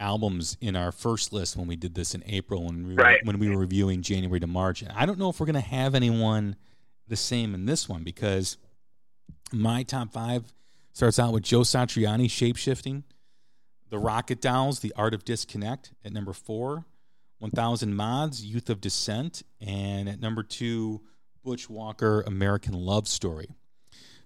albums 0.00 0.56
in 0.60 0.76
our 0.76 0.92
first 0.92 1.32
list 1.32 1.56
when 1.56 1.66
we 1.66 1.76
did 1.76 1.94
this 1.94 2.14
in 2.14 2.22
April 2.26 2.64
when 2.64 2.86
we 2.86 2.94
were, 2.94 3.02
Right. 3.02 3.24
when 3.24 3.38
we 3.38 3.48
were 3.48 3.58
reviewing 3.58 4.02
January 4.02 4.40
to 4.40 4.46
March. 4.46 4.82
I 4.94 5.06
don't 5.06 5.18
know 5.18 5.28
if 5.30 5.38
we're 5.40 5.46
going 5.46 5.54
to 5.54 5.60
have 5.60 5.94
anyone 5.94 6.56
the 7.06 7.16
same 7.16 7.54
in 7.54 7.66
this 7.66 7.88
one 7.88 8.02
because 8.02 8.56
my 9.52 9.82
top 9.82 10.12
five 10.12 10.52
starts 10.92 11.18
out 11.18 11.32
with 11.32 11.42
Joe 11.44 11.60
Satriani, 11.60 12.26
Shapeshifting, 12.26 13.02
The 13.90 13.98
Rocket 13.98 14.40
Dolls, 14.40 14.80
The 14.80 14.92
Art 14.96 15.14
of 15.14 15.24
Disconnect 15.24 15.92
at 16.04 16.12
number 16.12 16.32
four, 16.32 16.84
1000 17.38 17.94
Mods, 17.94 18.44
Youth 18.44 18.70
of 18.70 18.80
Dissent, 18.80 19.42
and 19.60 20.08
at 20.08 20.20
number 20.20 20.42
two, 20.42 21.02
Butch 21.44 21.68
Walker, 21.68 22.22
American 22.26 22.72
Love 22.74 23.06
Story. 23.06 23.48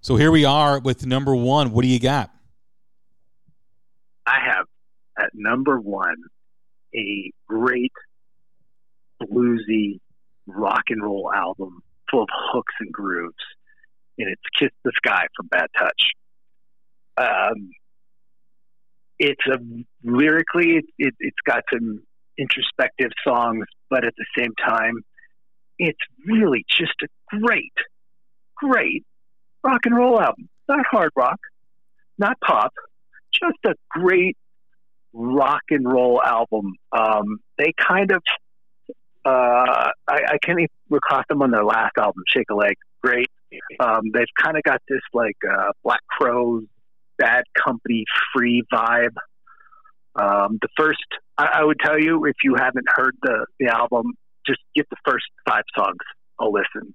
So 0.01 0.15
here 0.17 0.31
we 0.31 0.45
are 0.45 0.79
with 0.79 1.05
number 1.05 1.35
one. 1.35 1.73
What 1.73 1.83
do 1.83 1.89
you 1.89 1.99
got? 1.99 2.31
I 4.25 4.39
have 4.41 4.67
at 5.29 5.33
number 5.35 5.79
one 5.79 6.17
a 6.95 7.31
great 7.47 7.93
bluesy 9.23 10.01
rock 10.47 10.85
and 10.89 11.03
roll 11.03 11.31
album 11.35 11.83
full 12.11 12.23
of 12.23 12.29
hooks 12.33 12.75
and 12.81 12.93
grooves, 12.93 13.37
and 14.17 14.29
it's 14.31 14.43
"Kiss 14.59 14.71
the 14.85 14.93
Sky" 14.97 15.27
from 15.37 15.49
Bad 15.49 15.67
Touch. 15.79 16.03
Um, 17.19 17.71
it's 19.19 19.43
a 19.47 19.59
lyrically, 20.03 20.77
it, 20.77 20.85
it, 20.99 21.15
it's 21.19 21.37
got 21.45 21.65
some 21.73 22.03
introspective 22.39 23.11
songs, 23.27 23.67
but 23.91 24.05
at 24.05 24.15
the 24.17 24.27
same 24.39 24.53
time, 24.65 25.03
it's 25.79 25.99
really 26.27 26.65
just 26.71 26.95
a 27.03 27.09
great, 27.37 27.73
great 28.57 29.05
rock 29.65 29.81
and 29.85 29.97
roll 29.97 30.21
album. 30.21 30.49
Not 30.69 30.87
hard 30.91 31.11
rock, 31.17 31.41
not 32.17 32.39
pop, 32.41 32.73
just 33.33 33.59
a 33.67 33.75
great 33.91 34.37
rock 35.13 35.63
and 35.71 35.91
roll 35.91 36.23
album. 36.25 36.75
Um, 36.93 37.39
they 37.59 37.73
kind 37.79 38.11
of, 38.11 38.23
uh, 39.25 39.91
I, 40.09 40.21
I 40.33 40.39
can't 40.43 40.59
even 40.59 40.69
recall 40.91 41.23
them 41.29 41.43
on 41.43 41.51
their 41.51 41.65
last 41.65 41.93
album, 41.99 42.23
Shake 42.29 42.51
a 42.51 42.55
Leg. 42.55 42.75
Great. 43.03 43.31
Um, 43.81 44.11
they've 44.13 44.27
kind 44.41 44.57
of 44.57 44.63
got 44.63 44.81
this 44.89 45.01
like 45.13 45.37
uh, 45.49 45.73
Black 45.83 46.01
Crowes, 46.09 46.65
Bad 47.19 47.45
Company, 47.65 48.05
free 48.35 48.63
vibe. 48.73 49.17
Um, 50.15 50.59
the 50.61 50.69
first, 50.77 50.99
I, 51.37 51.61
I 51.61 51.65
would 51.65 51.79
tell 51.81 51.99
you, 51.99 52.25
if 52.25 52.37
you 52.43 52.55
haven't 52.57 52.87
heard 52.89 53.17
the, 53.23 53.47
the 53.59 53.69
album, 53.69 54.13
just 54.47 54.61
get 54.75 54.89
the 54.91 54.97
first 55.07 55.27
five 55.49 55.65
songs 55.77 55.99
a 56.41 56.47
listen. 56.47 56.95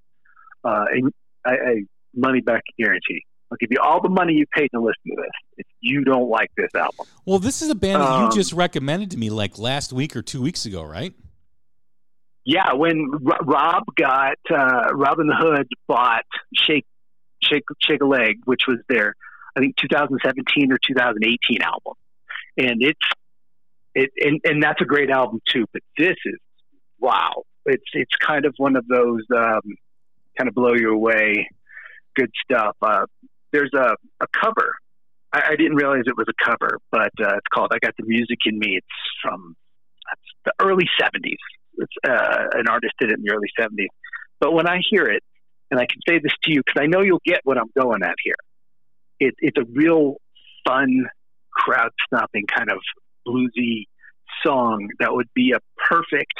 Uh, 0.64 0.84
and 0.92 1.12
I, 1.44 1.50
I 1.50 1.74
money 2.14 2.40
back 2.40 2.62
guarantee. 2.78 3.24
I'll 3.54 3.58
give 3.68 3.70
you 3.70 3.78
all 3.80 4.00
the 4.00 4.08
money 4.08 4.34
you 4.34 4.46
paid 4.52 4.68
to 4.74 4.80
listen 4.80 5.02
to 5.06 5.16
this 5.16 5.30
if 5.58 5.66
you 5.80 6.02
don't 6.02 6.28
like 6.28 6.50
this 6.56 6.74
album. 6.74 7.06
Well, 7.24 7.38
this 7.38 7.62
is 7.62 7.70
a 7.70 7.74
band 7.74 8.02
that 8.02 8.10
um, 8.10 8.24
you 8.24 8.30
just 8.32 8.52
recommended 8.52 9.12
to 9.12 9.16
me 9.16 9.30
like 9.30 9.58
last 9.58 9.92
week 9.92 10.16
or 10.16 10.22
two 10.22 10.42
weeks 10.42 10.66
ago, 10.66 10.82
right? 10.82 11.14
Yeah, 12.44 12.74
when 12.74 13.10
Rob 13.42 13.84
got 13.96 14.38
uh, 14.50 14.92
Robin 14.92 15.30
Hood 15.32 15.68
bought 15.86 16.24
Shake 16.54 16.84
Shake 17.42 17.64
Shake 17.80 18.02
a 18.02 18.06
Leg, 18.06 18.40
which 18.44 18.62
was 18.66 18.78
their 18.88 19.14
I 19.56 19.60
think 19.60 19.76
2017 19.76 20.72
or 20.72 20.78
2018 20.84 21.62
album, 21.62 21.94
and 22.58 22.82
it's 22.82 22.98
it 23.94 24.10
and, 24.18 24.40
and 24.44 24.62
that's 24.62 24.80
a 24.82 24.84
great 24.84 25.10
album 25.10 25.40
too. 25.48 25.64
But 25.72 25.82
this 25.96 26.16
is 26.24 26.38
wow, 26.98 27.44
it's 27.66 27.84
it's 27.92 28.14
kind 28.16 28.46
of 28.46 28.54
one 28.56 28.74
of 28.74 28.86
those 28.88 29.22
um, 29.34 29.62
kind 30.36 30.48
of 30.48 30.54
blow 30.54 30.74
you 30.74 30.92
away 30.92 31.48
good 32.14 32.30
stuff. 32.44 32.76
Uh, 32.80 33.06
there's 33.54 33.70
a, 33.72 33.94
a 34.20 34.26
cover. 34.42 34.74
I, 35.32 35.42
I, 35.50 35.56
didn't 35.56 35.76
realize 35.76 36.02
it 36.06 36.16
was 36.16 36.26
a 36.28 36.44
cover, 36.44 36.78
but 36.90 37.12
uh, 37.20 37.36
it's 37.36 37.46
called 37.52 37.70
"I 37.72 37.78
Got 37.78 37.94
the 37.96 38.04
Music 38.04 38.38
in 38.46 38.58
Me." 38.58 38.76
It's 38.76 38.86
from 39.22 39.56
the 40.44 40.52
early 40.60 40.86
'70s. 41.00 41.36
It's, 41.78 41.92
uh, 42.06 42.58
an 42.58 42.68
artist 42.68 42.94
did 42.98 43.10
it 43.10 43.18
in 43.18 43.24
the 43.24 43.32
early 43.32 43.48
'70s. 43.58 43.86
But 44.40 44.52
when 44.52 44.68
I 44.68 44.80
hear 44.90 45.06
it, 45.06 45.22
and 45.70 45.80
I 45.80 45.86
can 45.86 46.00
say 46.06 46.18
this 46.18 46.32
to 46.42 46.52
you 46.52 46.62
because 46.66 46.82
I 46.82 46.86
know 46.86 47.00
you'll 47.00 47.22
get 47.24 47.40
what 47.44 47.56
I'm 47.56 47.70
going 47.78 48.02
at 48.02 48.16
here. 48.22 48.34
It, 49.20 49.34
it's 49.38 49.56
a 49.56 49.64
real 49.72 50.16
fun, 50.66 51.06
crowd 51.52 51.90
stopping 52.06 52.46
kind 52.46 52.70
of 52.70 52.78
bluesy 53.26 53.84
song 54.44 54.88
that 54.98 55.14
would 55.14 55.28
be 55.34 55.52
a 55.52 55.60
perfect 55.88 56.34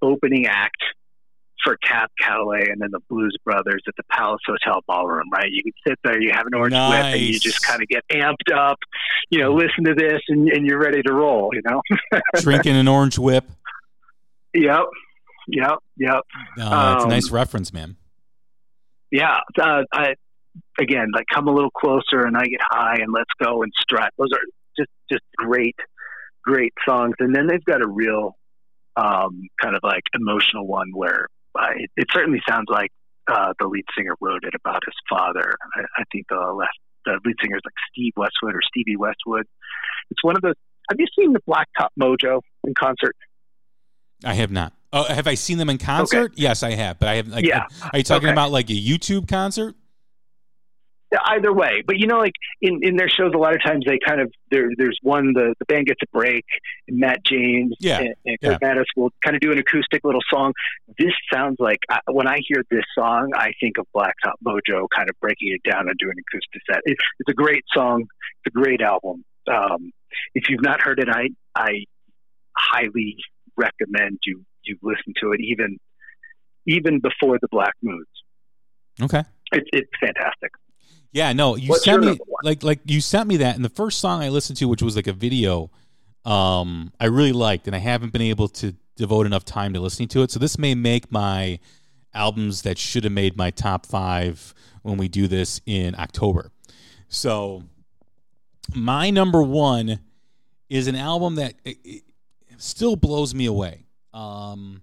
opening 0.00 0.46
act 0.46 0.82
for 1.64 1.76
Cab 1.78 2.10
Calloway 2.20 2.68
and 2.70 2.80
then 2.80 2.90
the 2.92 3.00
Blues 3.08 3.36
Brothers 3.44 3.82
at 3.88 3.94
the 3.96 4.04
Palace 4.10 4.40
Hotel 4.46 4.80
Ballroom, 4.86 5.24
right? 5.32 5.50
You 5.50 5.62
can 5.62 5.72
sit 5.86 5.98
there, 6.04 6.20
you 6.20 6.30
have 6.32 6.46
an 6.46 6.54
orange 6.54 6.72
nice. 6.72 6.90
whip, 6.90 7.14
and 7.14 7.22
you 7.22 7.38
just 7.38 7.62
kind 7.62 7.82
of 7.82 7.88
get 7.88 8.02
amped 8.12 8.54
up, 8.54 8.78
you 9.30 9.40
know, 9.40 9.52
listen 9.52 9.84
to 9.84 9.94
this, 9.94 10.20
and, 10.28 10.48
and 10.48 10.66
you're 10.66 10.80
ready 10.80 11.02
to 11.02 11.12
roll, 11.12 11.50
you 11.52 11.62
know? 11.64 11.82
Drinking 12.40 12.76
an 12.76 12.88
orange 12.88 13.18
whip. 13.18 13.44
Yep. 14.54 14.84
Yep. 15.48 15.78
Yep. 15.96 16.20
Uh, 16.60 16.94
it's 16.96 17.04
um, 17.04 17.10
a 17.10 17.14
nice 17.14 17.30
reference, 17.30 17.72
man. 17.72 17.96
Yeah. 19.10 19.38
Uh, 19.60 19.82
I, 19.92 20.14
again, 20.78 21.08
like 21.14 21.26
come 21.32 21.48
a 21.48 21.52
little 21.52 21.70
closer 21.70 22.24
and 22.24 22.36
I 22.36 22.44
get 22.44 22.60
high 22.62 22.98
and 23.00 23.12
let's 23.12 23.30
go 23.42 23.62
and 23.62 23.72
strut. 23.80 24.12
Those 24.18 24.28
are 24.32 24.40
just, 24.78 24.90
just 25.10 25.24
great, 25.36 25.76
great 26.44 26.74
songs. 26.86 27.14
And 27.18 27.34
then 27.34 27.46
they've 27.46 27.64
got 27.64 27.82
a 27.82 27.88
real, 27.88 28.36
um, 28.96 29.48
kind 29.60 29.76
of 29.76 29.80
like 29.82 30.02
emotional 30.14 30.66
one 30.66 30.90
where 30.92 31.28
it, 31.76 31.90
it, 31.96 32.06
certainly 32.12 32.40
sounds 32.48 32.66
like 32.68 32.90
uh, 33.30 33.52
the 33.58 33.66
lead 33.66 33.84
singer 33.96 34.14
wrote 34.20 34.44
it 34.44 34.54
about 34.54 34.82
his 34.84 34.94
father. 35.08 35.54
I, 35.76 35.80
I 35.98 36.04
think 36.12 36.26
the 36.28 36.36
left, 36.56 36.78
the 37.04 37.18
lead 37.24 37.36
singer 37.42 37.56
is 37.56 37.62
like 37.64 37.74
Steve 37.92 38.12
Westwood 38.16 38.54
or 38.54 38.60
Stevie 38.68 38.96
Westwood. 38.96 39.46
It's 40.10 40.22
one 40.22 40.36
of 40.36 40.42
those. 40.42 40.54
Have 40.90 40.98
you 40.98 41.06
seen 41.18 41.32
the 41.32 41.40
Blacktop 41.40 41.88
Mojo 42.00 42.40
in 42.64 42.74
concert? 42.74 43.14
I 44.24 44.34
have 44.34 44.50
not. 44.50 44.72
Oh, 44.92 45.04
have 45.04 45.26
I 45.26 45.34
seen 45.34 45.58
them 45.58 45.68
in 45.68 45.78
concert? 45.78 46.32
Okay. 46.32 46.42
Yes, 46.42 46.62
I 46.62 46.70
have. 46.72 46.98
But 46.98 47.08
I 47.08 47.16
have. 47.16 47.28
Like, 47.28 47.44
yeah. 47.44 47.66
Are 47.92 47.98
you 47.98 48.04
talking 48.04 48.28
okay. 48.28 48.32
about 48.32 48.50
like 48.50 48.70
a 48.70 48.74
YouTube 48.74 49.28
concert? 49.28 49.74
Either 51.26 51.52
way. 51.52 51.82
But 51.86 51.98
you 51.98 52.06
know, 52.06 52.18
like 52.18 52.34
in, 52.60 52.80
in 52.82 52.96
their 52.96 53.08
shows, 53.08 53.32
a 53.34 53.38
lot 53.38 53.54
of 53.54 53.62
times 53.64 53.84
they 53.86 53.98
kind 54.04 54.20
of 54.20 54.32
there. 54.50 54.68
There's 54.76 54.98
one 55.02 55.32
the 55.32 55.54
the 55.58 55.64
band 55.64 55.86
gets 55.86 56.00
a 56.02 56.16
break, 56.16 56.44
and 56.86 56.98
Matt 56.98 57.24
James 57.24 57.74
yeah. 57.80 58.00
and, 58.00 58.14
and 58.24 58.40
Kurt 58.42 58.58
yeah. 58.60 58.68
Mattis 58.68 58.84
will 58.96 59.10
kind 59.24 59.34
of 59.34 59.40
do 59.40 59.52
an 59.52 59.58
acoustic 59.58 60.04
little 60.04 60.20
song. 60.32 60.52
This 60.98 61.12
sounds 61.32 61.56
like 61.58 61.78
when 62.06 62.26
I 62.26 62.38
hear 62.46 62.62
this 62.70 62.84
song, 62.94 63.30
I 63.34 63.52
think 63.60 63.78
of 63.78 63.86
Blacktop 63.94 64.34
Mojo 64.44 64.86
kind 64.94 65.08
of 65.08 65.18
breaking 65.20 65.56
it 65.56 65.70
down 65.70 65.88
and 65.88 65.96
doing 65.98 66.14
an 66.16 66.24
acoustic 66.28 66.62
set. 66.70 66.80
It, 66.84 66.96
it's 67.20 67.28
a 67.30 67.34
great 67.34 67.64
song. 67.72 68.02
It's 68.44 68.54
a 68.54 68.58
great 68.58 68.80
album. 68.80 69.24
Um, 69.50 69.92
if 70.34 70.48
you've 70.48 70.62
not 70.62 70.82
heard 70.82 70.98
it, 71.00 71.08
I 71.08 71.28
I 71.54 71.84
highly 72.56 73.16
recommend 73.56 74.18
you 74.24 74.44
you 74.64 74.76
listen 74.82 75.14
to 75.22 75.32
it 75.32 75.40
even 75.40 75.78
even 76.66 77.00
before 77.00 77.38
the 77.40 77.48
Black 77.50 77.74
Moods. 77.82 78.08
Okay. 79.00 79.22
It's 79.52 79.68
it's 79.72 79.90
fantastic. 80.00 80.52
Yeah, 81.12 81.32
no, 81.32 81.56
you 81.56 81.70
What's 81.70 81.84
sent 81.84 82.04
me 82.04 82.18
like 82.42 82.62
like 82.62 82.80
you 82.84 83.00
sent 83.00 83.28
me 83.28 83.38
that, 83.38 83.56
and 83.56 83.64
the 83.64 83.70
first 83.70 83.98
song 83.98 84.22
I 84.22 84.28
listened 84.28 84.58
to, 84.58 84.66
which 84.66 84.82
was 84.82 84.94
like 84.94 85.06
a 85.06 85.12
video, 85.12 85.70
um, 86.24 86.92
I 87.00 87.06
really 87.06 87.32
liked, 87.32 87.66
and 87.66 87.74
I 87.74 87.78
haven't 87.78 88.12
been 88.12 88.22
able 88.22 88.48
to 88.48 88.74
devote 88.96 89.26
enough 89.26 89.44
time 89.44 89.72
to 89.72 89.80
listening 89.80 90.08
to 90.08 90.22
it. 90.22 90.30
So 90.30 90.38
this 90.38 90.58
may 90.58 90.74
make 90.74 91.10
my 91.10 91.60
albums 92.12 92.62
that 92.62 92.76
should 92.78 93.04
have 93.04 93.12
made 93.12 93.36
my 93.36 93.50
top 93.50 93.86
five 93.86 94.52
when 94.82 94.98
we 94.98 95.08
do 95.08 95.28
this 95.28 95.60
in 95.64 95.94
October. 95.98 96.50
So 97.08 97.62
my 98.74 99.08
number 99.10 99.42
one 99.42 100.00
is 100.68 100.88
an 100.88 100.96
album 100.96 101.36
that 101.36 101.54
still 102.58 102.96
blows 102.96 103.34
me 103.34 103.46
away. 103.46 103.86
Um, 104.12 104.82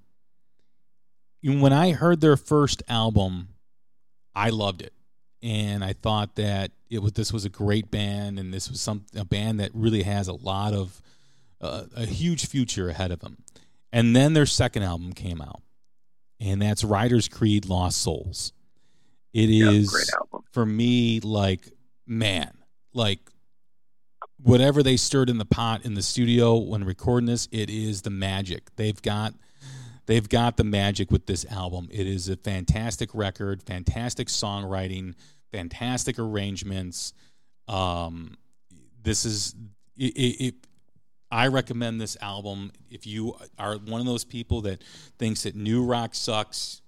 when 1.44 1.74
I 1.74 1.92
heard 1.92 2.22
their 2.22 2.38
first 2.38 2.82
album, 2.88 3.50
I 4.34 4.50
loved 4.50 4.82
it 4.82 4.95
and 5.46 5.84
I 5.84 5.94
thought 5.94 6.36
that 6.38 6.72
it 6.90 7.04
was 7.04 7.14
this 7.14 7.32
was 7.32 7.46
a 7.46 7.50
great 7.50 7.92
band, 7.92 8.40
and 8.40 8.52
this 8.52 8.68
was 8.68 8.82
some 8.82 9.06
a 9.16 9.24
band 9.24 9.60
that 9.60 9.70
really 9.76 10.02
has 10.02 10.28
a 10.28 10.34
lot 10.34 10.74
of 10.74 11.00
uh, 11.62 11.84
a 11.96 12.06
huge 12.08 12.48
future 12.48 12.90
ahead 12.90 13.12
of 13.12 13.20
them. 13.20 13.38
And 13.94 14.16
then 14.16 14.34
their 14.34 14.48
second 14.48 14.82
album 14.82 15.14
came 15.14 15.42
out, 15.42 15.62
and 16.40 16.60
that's 16.60 16.84
Ryders 16.84 17.28
Creed 17.28 17.68
Lost 17.68 18.02
Souls. 18.02 18.54
It 19.34 19.52
is 19.52 20.12
yeah, 20.12 20.40
for 20.52 20.66
me 20.66 21.20
like 21.20 21.70
man, 22.08 22.52
like 22.96 23.20
whatever 24.42 24.82
they 24.82 24.98
stirred 24.98 25.30
in 25.30 25.38
the 25.38 25.46
pot 25.46 25.86
in 25.86 25.94
the 25.94 26.02
studio 26.02 26.58
when 26.58 26.84
recording 26.84 27.28
this, 27.28 27.48
it 27.52 27.70
is 27.70 28.02
the 28.02 28.10
magic. 28.10 28.76
They've 28.78 29.00
got 29.00 29.36
they've 30.08 30.28
got 30.28 30.58
the 30.58 30.64
magic 30.64 31.12
with 31.12 31.28
this 31.28 31.46
album. 31.52 31.88
It 31.92 32.08
is 32.08 32.30
a 32.30 32.36
fantastic 32.36 33.12
record, 33.14 33.62
fantastic 33.62 34.28
songwriting, 34.28 35.14
fantastic 35.56 36.20
arrangements. 36.20 37.14
Um, 37.68 38.38
this 39.02 39.24
is 39.26 39.56
it, 39.98 40.04
it, 40.08 40.56
I 41.32 41.48
recommend 41.48 42.02
this 42.02 42.18
album 42.22 42.72
if 42.90 43.08
you 43.08 43.36
are 43.58 43.78
one 43.78 44.02
of 44.02 44.06
those 44.06 44.26
people 44.26 44.62
that 44.62 44.84
thinks 45.18 45.44
that 45.44 45.56
new 45.56 45.86
rock 45.86 46.14
sucks. 46.14 46.82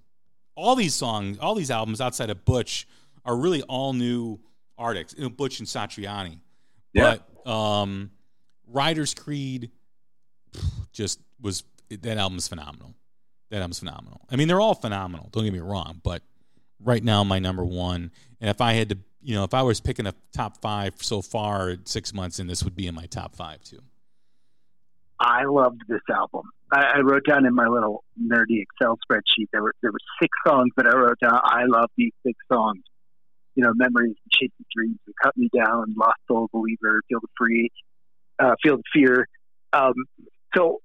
All 0.55 0.75
these 0.75 0.95
songs, 0.95 1.37
all 1.39 1.55
these 1.55 1.71
albums 1.71 2.01
outside 2.01 2.29
of 2.29 2.43
Butch 2.43 2.87
are 3.23 3.37
really 3.37 3.61
all 3.63 3.93
new 3.93 4.39
artists, 4.77 5.15
you 5.17 5.23
know, 5.23 5.29
Butch 5.29 5.59
and 5.59 5.67
Satriani. 5.67 6.39
Yeah. 6.93 7.17
But 7.45 7.49
um, 7.49 8.11
Ryders 8.67 9.13
Creed 9.13 9.71
just 10.91 11.19
was 11.39 11.63
that 11.89 12.17
album's 12.17 12.47
phenomenal. 12.47 12.95
That 13.49 13.57
album's 13.57 13.79
phenomenal. 13.79 14.21
I 14.29 14.35
mean, 14.35 14.49
they're 14.49 14.59
all 14.59 14.75
phenomenal. 14.75 15.29
Don't 15.31 15.45
get 15.45 15.53
me 15.53 15.59
wrong, 15.59 16.01
but 16.03 16.21
right 16.83 17.03
now 17.03 17.23
my 17.23 17.39
number 17.39 17.65
one. 17.65 18.11
And 18.39 18.49
if 18.49 18.61
I 18.61 18.73
had 18.73 18.89
to, 18.89 18.97
you 19.21 19.35
know, 19.35 19.43
if 19.43 19.53
I 19.53 19.61
was 19.61 19.81
picking 19.81 20.05
a 20.07 20.13
top 20.33 20.61
five 20.61 20.93
so 21.01 21.21
far, 21.21 21.75
six 21.85 22.13
months 22.13 22.39
in, 22.39 22.47
this 22.47 22.63
would 22.63 22.75
be 22.75 22.87
in 22.87 22.95
my 22.95 23.05
top 23.05 23.35
five 23.35 23.63
too. 23.63 23.79
I 25.19 25.45
loved 25.45 25.81
this 25.87 26.01
album. 26.13 26.43
I, 26.71 26.93
I 26.95 26.99
wrote 26.99 27.25
down 27.25 27.45
in 27.45 27.55
my 27.55 27.67
little 27.67 28.03
nerdy 28.21 28.61
Excel 28.61 28.99
spreadsheet 29.09 29.47
there 29.51 29.63
were 29.63 29.73
there 29.81 29.91
were 29.91 29.99
six 30.21 30.29
songs 30.45 30.71
that 30.77 30.85
I 30.85 30.95
wrote 30.95 31.19
down. 31.19 31.39
I 31.43 31.63
love 31.65 31.89
these 31.97 32.13
six 32.25 32.37
songs. 32.51 32.81
You 33.55 33.63
know, 33.63 33.73
memories, 33.73 34.15
and 34.23 34.31
chasing 34.31 34.65
dreams, 34.75 34.99
and 35.07 35.15
cut 35.23 35.35
me 35.35 35.49
down, 35.55 35.95
lost 35.97 36.19
soul, 36.27 36.47
believer, 36.53 37.01
feel 37.09 37.19
the 37.19 37.27
free, 37.35 37.71
uh, 38.37 38.53
feel 38.61 38.77
the 38.77 38.83
fear. 38.93 39.27
Um, 39.73 39.95
so 40.55 40.79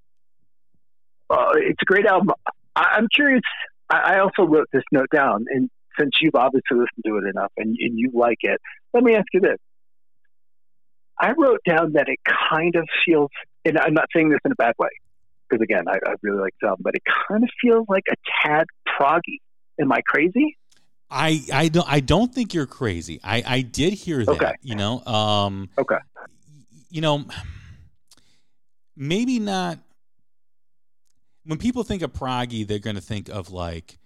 uh, 1.28 1.53
it's 1.57 1.82
a 1.82 1.84
great 1.84 2.07
album. 2.07 2.30
I, 2.74 2.95
I'm 2.97 3.09
curious. 3.14 3.43
I, 3.90 4.14
I 4.14 4.18
also 4.20 4.45
wrote 4.45 4.68
this 4.72 4.84
note 4.90 5.11
down, 5.12 5.45
and 5.51 5.68
since 5.99 6.12
you've 6.20 6.34
obviously 6.34 6.78
listened 6.78 7.05
to 7.07 7.16
it 7.18 7.24
enough 7.28 7.53
and, 7.57 7.76
and 7.78 7.99
you 7.99 8.11
like 8.14 8.38
it, 8.43 8.61
let 8.95 9.03
me 9.03 9.14
ask 9.14 9.26
you 9.32 9.40
this. 9.40 9.59
I 11.18 11.32
wrote 11.32 11.61
down 11.66 11.93
that 11.93 12.09
it 12.09 12.18
kind 12.51 12.74
of 12.74 12.88
feels, 13.05 13.30
and 13.64 13.78
I'm 13.78 13.95
not 13.95 14.07
saying 14.14 14.30
this 14.30 14.40
in 14.45 14.53
a 14.53 14.57
bad 14.57 14.74
way, 14.78 14.88
because 15.49 15.62
again, 15.62 15.84
I, 15.86 15.99
I 16.05 16.14
really 16.22 16.40
like 16.40 16.55
the 16.61 16.68
album, 16.68 16.82
but 16.82 16.95
it 16.95 17.03
kind 17.28 17.45
of 17.45 17.51
feels 17.61 17.86
like 17.88 18.05
a 18.11 18.14
tad 18.43 18.66
proggy. 18.88 19.38
Am 19.80 19.93
I 19.93 20.01
crazy? 20.07 20.57
I 21.11 21.43
I 21.53 21.68
don't 21.68 21.86
I 21.90 22.01
don't 22.01 22.34
think 22.34 22.55
you're 22.55 22.66
crazy. 22.66 23.20
I 23.22 23.43
I 23.47 23.61
did 23.61 23.93
hear 23.93 24.24
that. 24.24 24.30
Okay. 24.30 24.53
You 24.62 24.74
know. 24.76 25.05
Um. 25.05 25.68
Okay. 25.78 25.99
You 26.90 27.01
know, 27.01 27.24
maybe 28.97 29.38
not. 29.38 29.78
When 31.45 31.59
people 31.59 31.82
think 31.84 32.03
of 32.03 32.12
proggy, 32.12 32.66
they're 32.66 32.78
going 32.78 32.97
to 32.97 33.03
think 33.03 33.28
of 33.28 33.51
like, 33.51 33.99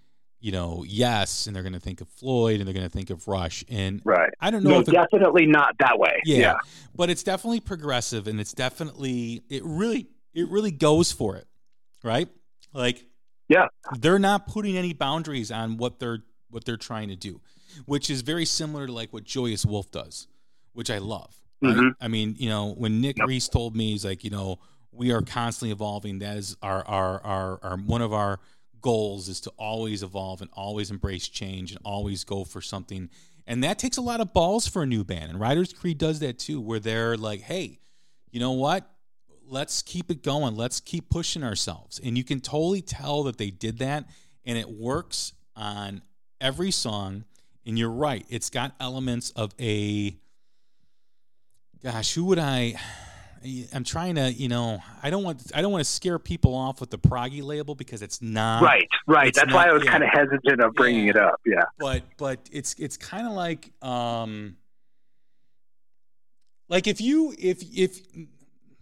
you 0.47 0.53
know, 0.53 0.85
Yes, 0.87 1.49
and 1.49 1.57
they're 1.57 1.65
going 1.65 1.73
to 1.73 1.81
think 1.81 2.01
of 2.01 2.09
Floyd, 2.09 2.61
and 2.61 2.69
they're 2.69 2.73
going 2.75 2.87
to 2.87 2.93
think 2.99 3.11
of 3.11 3.27
Rush, 3.27 3.65
and 3.69 4.01
Right. 4.05 4.31
I 4.41 4.53
don't 4.53 4.63
know 4.63 4.71
No, 4.71 4.79
if 4.81 4.89
it, 4.89 4.93
definitely 4.93 5.45
not 5.47 5.75
that 5.81 5.99
way. 5.99 6.21
yeah, 6.25 6.39
yeah. 6.39 6.55
but 6.95 7.11
it's 7.11 7.25
definitely 7.25 7.59
progressive, 7.59 8.29
and 8.29 8.39
it's 8.41 8.53
definitely 8.53 9.43
it 9.51 9.63
really 9.65 10.07
it 10.35 10.49
really 10.49 10.71
goes 10.71 11.11
for 11.11 11.35
it, 11.37 11.49
right? 12.05 12.29
Like, 12.73 13.07
Yeah. 13.49 13.67
they're 13.99 14.21
not 14.21 14.47
putting 14.47 14.77
any 14.77 14.93
boundaries 14.93 15.51
on 15.51 15.79
what 15.79 15.99
they're 15.99 16.21
what 16.49 16.65
they're 16.65 16.77
trying 16.77 17.09
to 17.09 17.17
do, 17.17 17.41
which 17.87 18.09
is 18.09 18.23
very 18.23 18.45
similar 18.45 18.87
to 18.87 18.93
like 18.93 19.13
what 19.13 19.25
Joyous 19.25 19.67
Wolf 19.67 19.91
does, 19.91 20.29
which 20.75 20.91
I 20.91 20.99
love. 20.99 21.35
Right? 21.61 21.75
Mhm. 21.77 21.91
I 22.01 22.07
mean, 22.07 22.37
you 22.39 22.49
know, 22.49 22.73
when 22.75 23.01
Nick 23.01 23.19
Yep. 23.19 23.27
Reese 23.27 23.49
told 23.49 23.75
me, 23.75 23.91
he's 23.91 24.05
like, 24.05 24.23
you 24.23 24.31
know, 24.31 24.61
we 24.93 25.11
are 25.11 25.23
constantly 25.23 25.73
evolving. 25.73 26.21
That 26.21 26.37
is 26.37 26.57
our 26.63 26.87
our 26.87 27.21
our, 27.25 27.59
our 27.65 27.77
one 27.79 28.01
of 28.01 28.13
our 28.13 28.39
goals 28.81 29.29
is 29.29 29.41
to 29.43 29.51
always 29.59 30.03
evolve 30.03 30.41
and 30.41 30.51
always 30.53 30.91
embrace 30.91 31.29
change 31.29 31.73
and 31.73 31.81
always 31.85 32.25
go 32.25 32.45
for 32.45 32.61
something. 32.61 33.11
And 33.47 33.63
that 33.65 33.79
takes 33.79 33.97
a 33.97 34.03
lot 34.03 34.21
of 34.21 34.33
balls 34.33 34.67
for 34.67 34.83
a 34.83 34.87
new 34.87 35.05
band. 35.05 35.31
And 35.31 35.41
Ryders 35.41 35.73
Creed 35.73 35.99
does 35.99 36.21
that 36.21 36.39
too, 36.39 36.61
where 36.61 36.81
they're 36.81 37.17
like, 37.17 37.41
hey, 37.41 37.79
you 38.31 38.41
know 38.41 38.53
what? 38.53 38.91
Let's 39.49 39.83
keep 39.83 40.11
it 40.11 40.23
going. 40.23 40.57
Let's 40.57 40.81
keep 40.81 41.09
pushing 41.09 41.45
ourselves. 41.45 42.01
And 42.03 42.19
you 42.19 42.25
can 42.25 42.41
totally 42.41 42.83
tell 42.83 43.23
that 43.25 43.39
they 43.39 43.51
did 43.51 43.79
that. 43.79 44.09
And 44.45 44.59
it 44.59 44.69
works 44.69 45.33
on 45.55 46.03
every 46.41 46.73
song. 46.73 47.25
And 47.65 47.79
you're 47.79 47.91
right. 47.91 48.27
It's 48.29 48.51
got 48.51 48.75
elements 48.81 49.31
of 49.31 49.55
a 49.61 50.17
gosh, 51.83 52.15
who 52.15 52.25
would 52.25 52.39
I 52.39 52.75
I'm 53.75 53.85
trying 53.85 54.17
to, 54.17 54.33
you 54.33 54.49
know, 54.49 54.81
I 55.03 55.11
don't 55.11 55.23
want 55.23 55.53
I 55.55 55.63
don't 55.63 55.71
want 55.73 55.85
to 55.85 55.91
scare 55.91 56.19
people 56.19 56.55
off 56.55 56.81
with 56.81 56.91
the 56.91 56.99
proggy 56.99 57.43
label 57.43 57.75
because 57.75 58.03
it's 58.03 58.21
not 58.23 58.63
Right. 58.63 58.89
Right. 59.07 59.33
That's 59.35 59.53
why 59.53 59.69
I 59.69 59.73
was 59.73 59.85
yeah. 59.85 59.91
kind 59.93 60.03
of 60.05 60.11
hesitant 60.11 60.61
of 60.61 60.75
bringing 60.75 61.05
Yeah. 61.05 61.11
it 61.11 61.17
up. 61.17 61.41
Yeah. 61.47 61.63
but 61.79 62.03
but 62.19 62.39
it's 62.53 62.75
it's 62.79 62.97
kind 62.97 63.27
of 63.27 63.33
like 63.35 63.71
um 63.83 64.57
like 66.69 66.87
if 66.87 67.01
you 67.01 67.35
if 67.39 67.63
if 67.77 68.01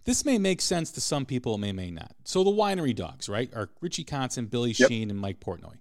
this 0.05 0.25
may 0.25 0.37
make 0.37 0.61
sense 0.61 0.91
to 0.91 1.01
some 1.01 1.25
people 1.25 1.55
it 1.55 1.59
may 1.59 1.71
may 1.71 1.91
not 1.91 2.11
so 2.23 2.43
the 2.43 2.49
winery 2.51 2.95
dogs 2.95 3.29
right 3.29 3.49
are 3.55 3.69
richie 3.81 4.03
Kotzen, 4.03 4.49
billy 4.49 4.71
Yep. 4.71 4.89
sheehan 4.89 5.09
and 5.09 5.19
mike 5.19 5.39
portnoy 5.39 5.75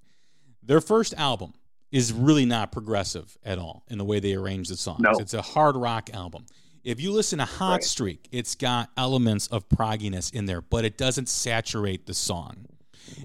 their 0.62 0.80
first 0.80 1.14
album 1.14 1.52
is 1.90 2.12
really 2.12 2.44
not 2.44 2.72
progressive 2.72 3.36
at 3.44 3.58
all 3.58 3.84
in 3.88 3.98
the 3.98 4.04
way 4.04 4.20
they 4.20 4.34
arrange 4.34 4.68
the 4.68 4.76
songs 4.76 5.00
No. 5.00 5.12
it's 5.18 5.34
a 5.34 5.42
hard 5.42 5.76
rock 5.76 6.10
album 6.12 6.44
if 6.84 7.00
you 7.00 7.10
listen 7.12 7.38
to 7.38 7.44
hot 7.44 7.72
Right. 7.74 7.84
streak 7.84 8.28
it's 8.32 8.54
got 8.54 8.90
elements 8.96 9.46
of 9.48 9.68
progginess 9.68 10.32
in 10.32 10.46
there 10.46 10.60
but 10.60 10.84
it 10.84 10.96
doesn't 10.98 11.28
saturate 11.28 12.06
the 12.06 12.14
song 12.14 12.66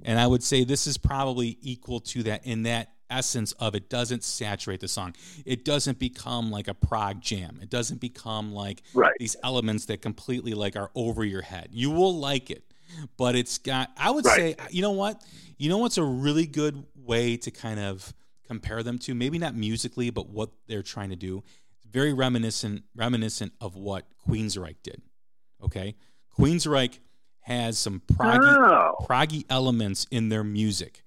and 0.04 0.20
I 0.20 0.28
would 0.28 0.44
say 0.44 0.64
this 0.64 0.88
is 0.88 0.98
probably 0.98 1.58
equal 1.62 2.00
to 2.02 2.24
that 2.24 2.46
in 2.46 2.64
that 2.64 2.90
essence 3.10 3.54
of 3.54 3.74
it 3.76 3.90
doesn't 3.90 4.24
saturate 4.24 4.82
the 4.82 4.88
song. 4.88 5.16
It 5.44 5.66
doesn't 5.66 5.98
become 5.98 6.52
like 6.52 6.68
a 6.68 6.76
prog 6.76 7.22
jam. 7.22 7.58
It 7.60 7.70
doesn't 7.72 8.00
become 8.00 8.54
like 8.54 8.84
Right. 8.94 9.14
these 9.20 9.36
elements 9.42 9.86
that 9.86 10.02
completely 10.02 10.54
like 10.54 10.76
are 10.76 10.92
over 10.94 11.24
your 11.26 11.42
head. 11.42 11.70
You 11.72 11.90
will 11.90 12.16
like 12.20 12.52
it, 12.52 12.72
but 13.18 13.36
it's 13.36 13.58
got 13.58 13.90
I 13.98 14.12
would 14.12 14.26
Right. 14.26 14.36
say 14.60 14.68
you 14.70 14.82
know 14.84 14.92
what? 14.92 15.24
You 15.58 15.70
know 15.70 15.80
what's 15.80 15.98
a 15.98 16.04
really 16.04 16.46
good 16.46 16.86
way 16.96 17.36
to 17.38 17.50
kind 17.50 17.80
of 17.80 18.14
compare 18.46 18.84
them 18.84 19.00
to? 19.00 19.16
Maybe 19.16 19.40
not 19.40 19.56
musically, 19.56 20.10
but 20.12 20.30
what 20.30 20.50
they're 20.68 20.84
trying 20.84 21.10
to 21.10 21.16
do. 21.16 21.42
Very 21.92 22.14
reminiscent 22.14 22.84
reminiscent 22.96 23.54
of 23.60 23.76
what 23.76 24.06
Queensryche 24.28 24.82
did. 24.84 25.02
Okay? 25.64 25.96
Queensryche 26.38 27.00
has 27.42 27.78
some 27.80 28.02
proggy 28.14 28.58
Oh. 28.58 28.96
proggy 29.06 29.46
elements 29.50 30.06
in 30.12 30.30
their 30.30 30.44
music, 30.44 31.04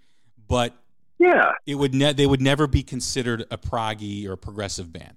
but 0.49 0.75
Yeah. 1.19 1.53
it 1.67 1.77
would 1.77 1.95
ne- 1.95 2.13
they 2.13 2.27
would 2.27 2.41
never 2.41 2.67
be 2.67 2.83
considered 2.83 3.43
a 3.51 3.57
proggy 3.59 4.27
or 4.27 4.33
a 4.33 4.37
progressive 4.37 4.93
band. 4.93 5.17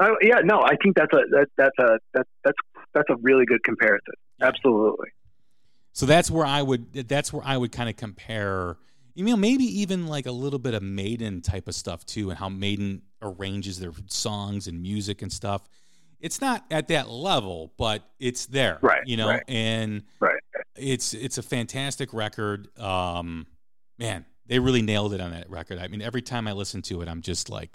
Oh, 0.00 0.16
yeah. 0.20 0.40
No, 0.44 0.60
I 0.62 0.76
think 0.82 0.96
that's 0.96 1.12
a 1.12 1.22
that, 1.30 1.46
that's 1.56 1.78
a 1.78 1.98
that, 2.14 2.26
that's 2.44 2.58
that's 2.94 3.10
a 3.10 3.16
really 3.16 3.44
good 3.46 3.62
comparison. 3.64 4.14
Absolutely. 4.40 5.08
So 5.92 6.04
that's 6.06 6.30
where 6.30 6.44
I 6.46 6.62
would 6.62 6.92
that's 6.92 7.32
where 7.32 7.42
I 7.44 7.56
would 7.56 7.72
kind 7.72 7.88
of 7.88 7.96
compare. 7.96 8.76
You 9.14 9.24
know, 9.24 9.36
maybe 9.36 9.64
even 9.80 10.06
like 10.06 10.26
a 10.26 10.32
little 10.32 10.58
bit 10.58 10.74
of 10.74 10.82
Maiden 10.82 11.40
type 11.40 11.68
of 11.68 11.74
stuff 11.74 12.04
too, 12.04 12.28
and 12.30 12.38
how 12.38 12.50
Maiden 12.50 13.00
arranges 13.26 13.78
their 13.78 13.92
songs 14.08 14.66
and 14.66 14.80
music 14.82 15.22
and 15.22 15.32
stuff. 15.32 15.68
It's 16.20 16.40
not 16.40 16.64
at 16.70 16.88
that 16.88 17.08
level, 17.10 17.72
but 17.76 18.02
it's 18.18 18.46
there, 18.46 18.78
Right, 18.80 19.06
You 19.06 19.16
know, 19.18 19.28
right. 19.28 19.42
and 19.48 20.02
Right. 20.18 20.40
it's 20.76 21.12
it's 21.14 21.36
a 21.38 21.42
fantastic 21.42 22.12
record. 22.14 22.68
Um, 22.78 23.46
man, 23.98 24.24
they 24.46 24.58
really 24.58 24.80
nailed 24.82 25.12
it 25.12 25.20
on 25.20 25.32
that 25.32 25.50
record. 25.50 25.78
I 25.78 25.88
mean, 25.88 26.00
every 26.00 26.22
time 26.22 26.48
I 26.48 26.52
listen 26.52 26.80
to 26.82 27.02
it, 27.02 27.08
I'm 27.08 27.20
just 27.20 27.50
like, 27.50 27.70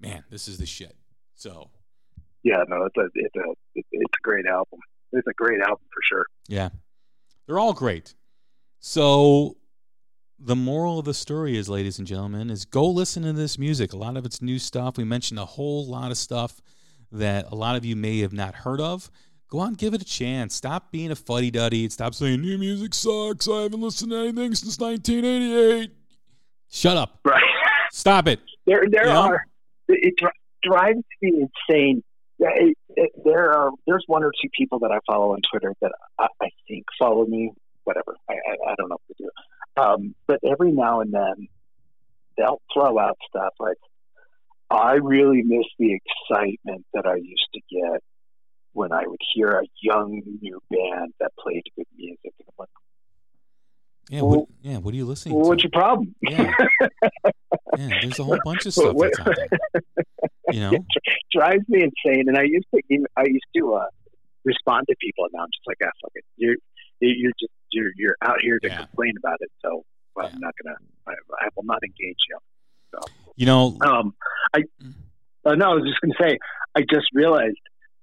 man, 0.00 0.24
this 0.30 0.48
is 0.48 0.56
the 0.58 0.66
shit. 0.66 0.96
So 1.34 1.70
Yeah. 2.42 2.64
No, 2.68 2.84
it's 2.86 2.96
a 2.96 3.08
it's 3.14 3.36
a 3.36 3.44
it's 3.74 3.88
a 4.18 4.22
great 4.22 4.46
album. 4.46 4.78
It's 5.12 5.26
a 5.28 5.34
great 5.34 5.60
album 5.60 5.84
for 5.92 6.00
sure. 6.02 6.26
yeah, 6.48 6.70
they're 7.46 7.58
all 7.58 7.74
great. 7.74 8.14
So 8.78 9.56
the 10.40 10.56
moral 10.56 10.98
of 10.98 11.04
the 11.04 11.14
story 11.14 11.56
is, 11.56 11.68
ladies 11.68 11.98
and 11.98 12.06
gentlemen, 12.06 12.50
is 12.50 12.64
go 12.64 12.86
listen 12.86 13.22
to 13.24 13.32
this 13.32 13.58
music. 13.58 13.92
A 13.92 13.96
lot 13.96 14.16
of 14.16 14.24
it's 14.24 14.40
new 14.40 14.58
stuff. 14.58 14.96
We 14.96 15.04
mentioned 15.04 15.38
a 15.38 15.44
whole 15.44 15.86
lot 15.86 16.10
of 16.10 16.16
stuff 16.16 16.60
that 17.12 17.46
a 17.50 17.54
lot 17.54 17.76
of 17.76 17.84
you 17.84 17.94
may 17.96 18.20
have 18.20 18.32
not 18.32 18.54
heard 18.54 18.80
of. 18.80 19.10
Go 19.48 19.60
out 19.60 19.68
and 19.68 19.78
give 19.78 19.94
it 19.94 20.00
a 20.00 20.04
chance. 20.04 20.54
Stop 20.54 20.92
being 20.92 21.10
a 21.10 21.16
fuddy 21.16 21.50
duddy. 21.50 21.88
Stop 21.88 22.14
saying 22.14 22.40
new 22.40 22.56
music 22.56 22.94
sucks. 22.94 23.48
I 23.48 23.62
haven't 23.62 23.80
listened 23.80 24.12
to 24.12 24.18
anything 24.18 24.54
since 24.54 24.78
1988. 24.78 25.90
Shut 26.70 26.96
up. 26.96 27.18
Right. 27.24 27.42
Stop 27.90 28.28
it. 28.28 28.38
There, 28.66 28.84
there 28.88 29.06
You 29.06 29.12
know? 29.12 29.22
are. 29.22 29.46
It, 29.88 30.14
drives 30.62 30.98
me 31.20 31.46
insane. 31.68 32.02
Yeah, 32.38 32.50
it, 32.54 32.76
it, 32.90 33.10
there 33.24 33.52
are. 33.52 33.70
There's 33.86 34.04
one 34.06 34.22
or 34.22 34.30
two 34.40 34.48
people 34.56 34.78
that 34.80 34.92
I 34.92 34.98
follow 35.06 35.32
on 35.32 35.40
Twitter 35.50 35.74
that 35.80 35.92
I, 36.18 36.28
I 36.40 36.48
think 36.68 36.84
follow 36.98 37.26
me. 37.26 37.52
Whatever. 37.84 38.14
I, 38.28 38.34
I, 38.34 38.70
I 38.70 38.74
don't 38.78 38.88
know 38.88 38.98
what 39.06 39.16
they 39.18 39.24
do. 39.24 39.30
Um, 39.80 40.14
but 40.26 40.40
every 40.44 40.72
now 40.72 41.00
and 41.00 41.12
then, 41.12 41.48
they'll 42.36 42.60
throw 42.72 42.98
out 42.98 43.16
stuff 43.28 43.54
like, 43.58 43.76
"I 44.70 44.94
really 44.94 45.42
miss 45.42 45.66
the 45.78 45.94
excitement 46.00 46.84
that 46.94 47.06
I 47.06 47.16
used 47.16 47.48
to 47.54 47.60
get 47.70 48.02
when 48.72 48.92
I 48.92 49.06
would 49.06 49.20
hear 49.34 49.48
a 49.60 49.64
young 49.82 50.22
new 50.40 50.60
band 50.70 51.12
that 51.20 51.32
played 51.38 51.62
good 51.76 51.86
music." 51.96 52.18
And 52.24 52.48
I'm 52.48 52.54
like, 52.58 52.68
Yeah. 54.10 54.22
Well- 54.22 54.40
What, 54.40 54.48
yeah. 54.62 54.78
What 54.78 54.92
are 54.94 54.96
you 54.96 55.06
listening 55.06 55.34
well, 55.36 55.44
to? 55.44 55.48
what's 55.50 55.62
your 55.62 55.70
problem? 55.70 56.14
Yeah. 56.22 56.52
Yeah. 57.78 58.00
There's 58.02 58.18
a 58.18 58.24
whole 58.24 58.38
bunch 58.44 58.66
of 58.66 58.72
stuff 58.74 58.96
that's 58.98 59.18
out 59.20 59.34
there. 59.36 59.82
You 60.50 60.60
know. 60.70 60.78
drives 61.32 61.62
me 61.68 61.84
insane. 61.84 62.24
And 62.28 62.36
I 62.36 62.42
used 62.42 62.66
to, 62.74 62.82
I 63.16 63.22
used 63.26 63.46
to 63.56 63.74
uh, 63.74 63.86
respond 64.44 64.86
to 64.90 64.96
people, 65.00 65.24
and 65.26 65.32
now 65.34 65.42
I'm 65.44 65.48
just 65.54 65.66
like, 65.66 65.76
ah, 65.84 65.90
fuck 66.02 66.10
it. 66.16 66.24
You're, 66.36 66.56
you're 67.00 67.32
just, 67.38 67.52
you're, 67.72 67.92
you're 67.96 68.16
out 68.22 68.40
here 68.40 68.58
to 68.58 68.68
Yeah. 68.68 68.76
complain 68.78 69.14
about 69.18 69.38
it. 69.40 69.50
So 69.64 69.84
well, 70.14 70.26
Yeah. 70.26 70.32
I'm 70.34 70.40
not 70.40 70.54
gonna, 70.62 70.76
I, 71.06 71.12
I 71.44 71.48
will 71.56 71.64
not 71.64 71.82
engage 71.82 72.18
you. 72.28 72.38
You 73.36 73.46
know. 73.46 73.78
Um, 73.80 74.14
I, 74.52 74.62
uh, 75.44 75.54
no, 75.54 75.70
I 75.70 75.74
was 75.74 75.84
just 75.84 76.00
gonna 76.00 76.30
say, 76.30 76.38
I 76.74 76.80
just 76.80 77.06
realized 77.14 77.60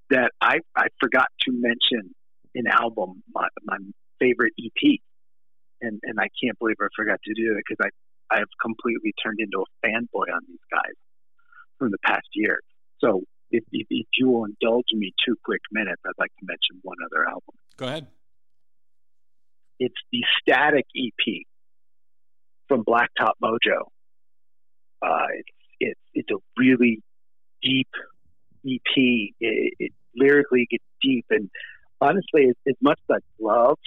that 0.10 0.32
I, 0.42 0.60
I 0.76 0.88
forgot 1.00 1.28
to 1.42 1.52
mention 1.52 2.16
an 2.56 2.66
album, 2.68 3.22
my, 3.34 3.48
my 3.66 3.78
favorite 4.20 4.54
EP, 4.58 5.00
and 5.82 6.00
and 6.04 6.20
I 6.20 6.30
can't 6.42 6.58
believe 6.58 6.78
I 6.82 6.88
forgot 6.96 7.20
to 7.24 7.34
do 7.34 7.52
it 7.58 7.64
because 7.68 7.86
I, 7.86 8.36
I 8.36 8.40
have 8.40 8.48
completely 8.62 9.14
turned 9.24 9.40
into 9.40 9.62
a 9.64 9.86
fanboy 9.86 10.34
on 10.34 10.42
these 10.48 10.64
guys 10.72 10.96
from 11.78 11.92
the 11.92 11.98
past 12.04 12.28
year. 12.34 12.60
So 13.00 13.22
if, 13.52 13.64
if, 13.72 13.86
if 13.90 14.08
you 14.18 14.30
will 14.30 14.46
indulge 14.46 14.86
me 14.94 15.14
two 15.26 15.36
quick 15.44 15.62
minutes, 15.72 16.02
I'd 16.06 16.18
like 16.18 16.32
to 16.40 16.46
mention 16.46 16.80
one 16.82 16.98
other 17.06 17.26
album. 17.28 17.54
Go 17.78 17.86
ahead. 17.86 18.08
It's 19.80 19.96
the 20.12 20.24
Static 20.42 20.86
EP 20.96 21.44
from 22.68 22.84
Blacktop 22.84 23.34
Mojo. 23.42 23.88
Uh, 25.02 25.28
it's 25.36 25.50
it's 25.80 26.00
it's 26.14 26.30
a 26.32 26.38
really 26.58 27.02
deep 27.62 27.90
EP. 28.66 28.82
It, 28.96 29.74
it 29.80 29.92
lyrically 30.16 30.68
gets 30.70 30.84
deep, 31.02 31.26
and 31.30 31.50
honestly, 32.02 32.46
as, 32.50 32.56
as 32.68 32.76
much 32.82 33.00
as 33.10 33.18
I 33.18 33.44
love 33.44 33.78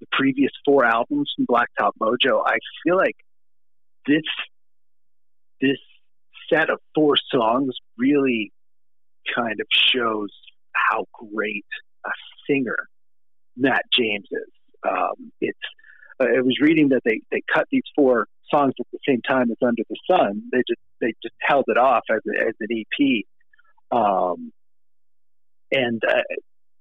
the 0.00 0.06
previous 0.12 0.50
four 0.64 0.84
albums 0.84 1.32
from 1.36 1.46
Blacktop 1.46 1.92
Mojo, 2.00 2.42
I 2.44 2.56
feel 2.84 2.96
like 2.96 3.16
this 4.06 4.24
this 5.60 5.78
set 6.52 6.70
of 6.70 6.78
four 6.94 7.14
songs 7.30 7.76
really 7.96 8.52
kind 9.36 9.60
of 9.60 9.66
shows 9.70 10.30
how 10.72 11.04
great 11.12 11.66
a 12.04 12.10
singer 12.48 12.88
Matt 13.56 13.82
James 13.92 14.26
is. 14.30 14.59
Um, 14.88 15.32
it's 15.40 15.58
uh, 16.20 16.24
I 16.24 16.40
was 16.40 16.58
reading 16.60 16.88
that 16.90 17.02
they 17.04 17.20
they 17.30 17.42
cut 17.52 17.66
these 17.70 17.82
four 17.94 18.26
songs 18.52 18.74
at 18.78 18.86
the 18.92 18.98
same 19.06 19.20
time 19.22 19.50
as 19.50 19.56
Under 19.62 19.82
the 19.88 19.96
Sun. 20.10 20.42
They 20.52 20.62
just 20.68 20.80
they 21.00 21.14
just 21.22 21.34
held 21.40 21.64
it 21.68 21.78
off 21.78 22.02
as, 22.10 22.20
a, 22.26 22.48
as 22.48 22.54
an 22.60 22.68
EP. 22.70 23.24
Um, 23.90 24.52
and 25.72 26.02
uh, 26.06 26.22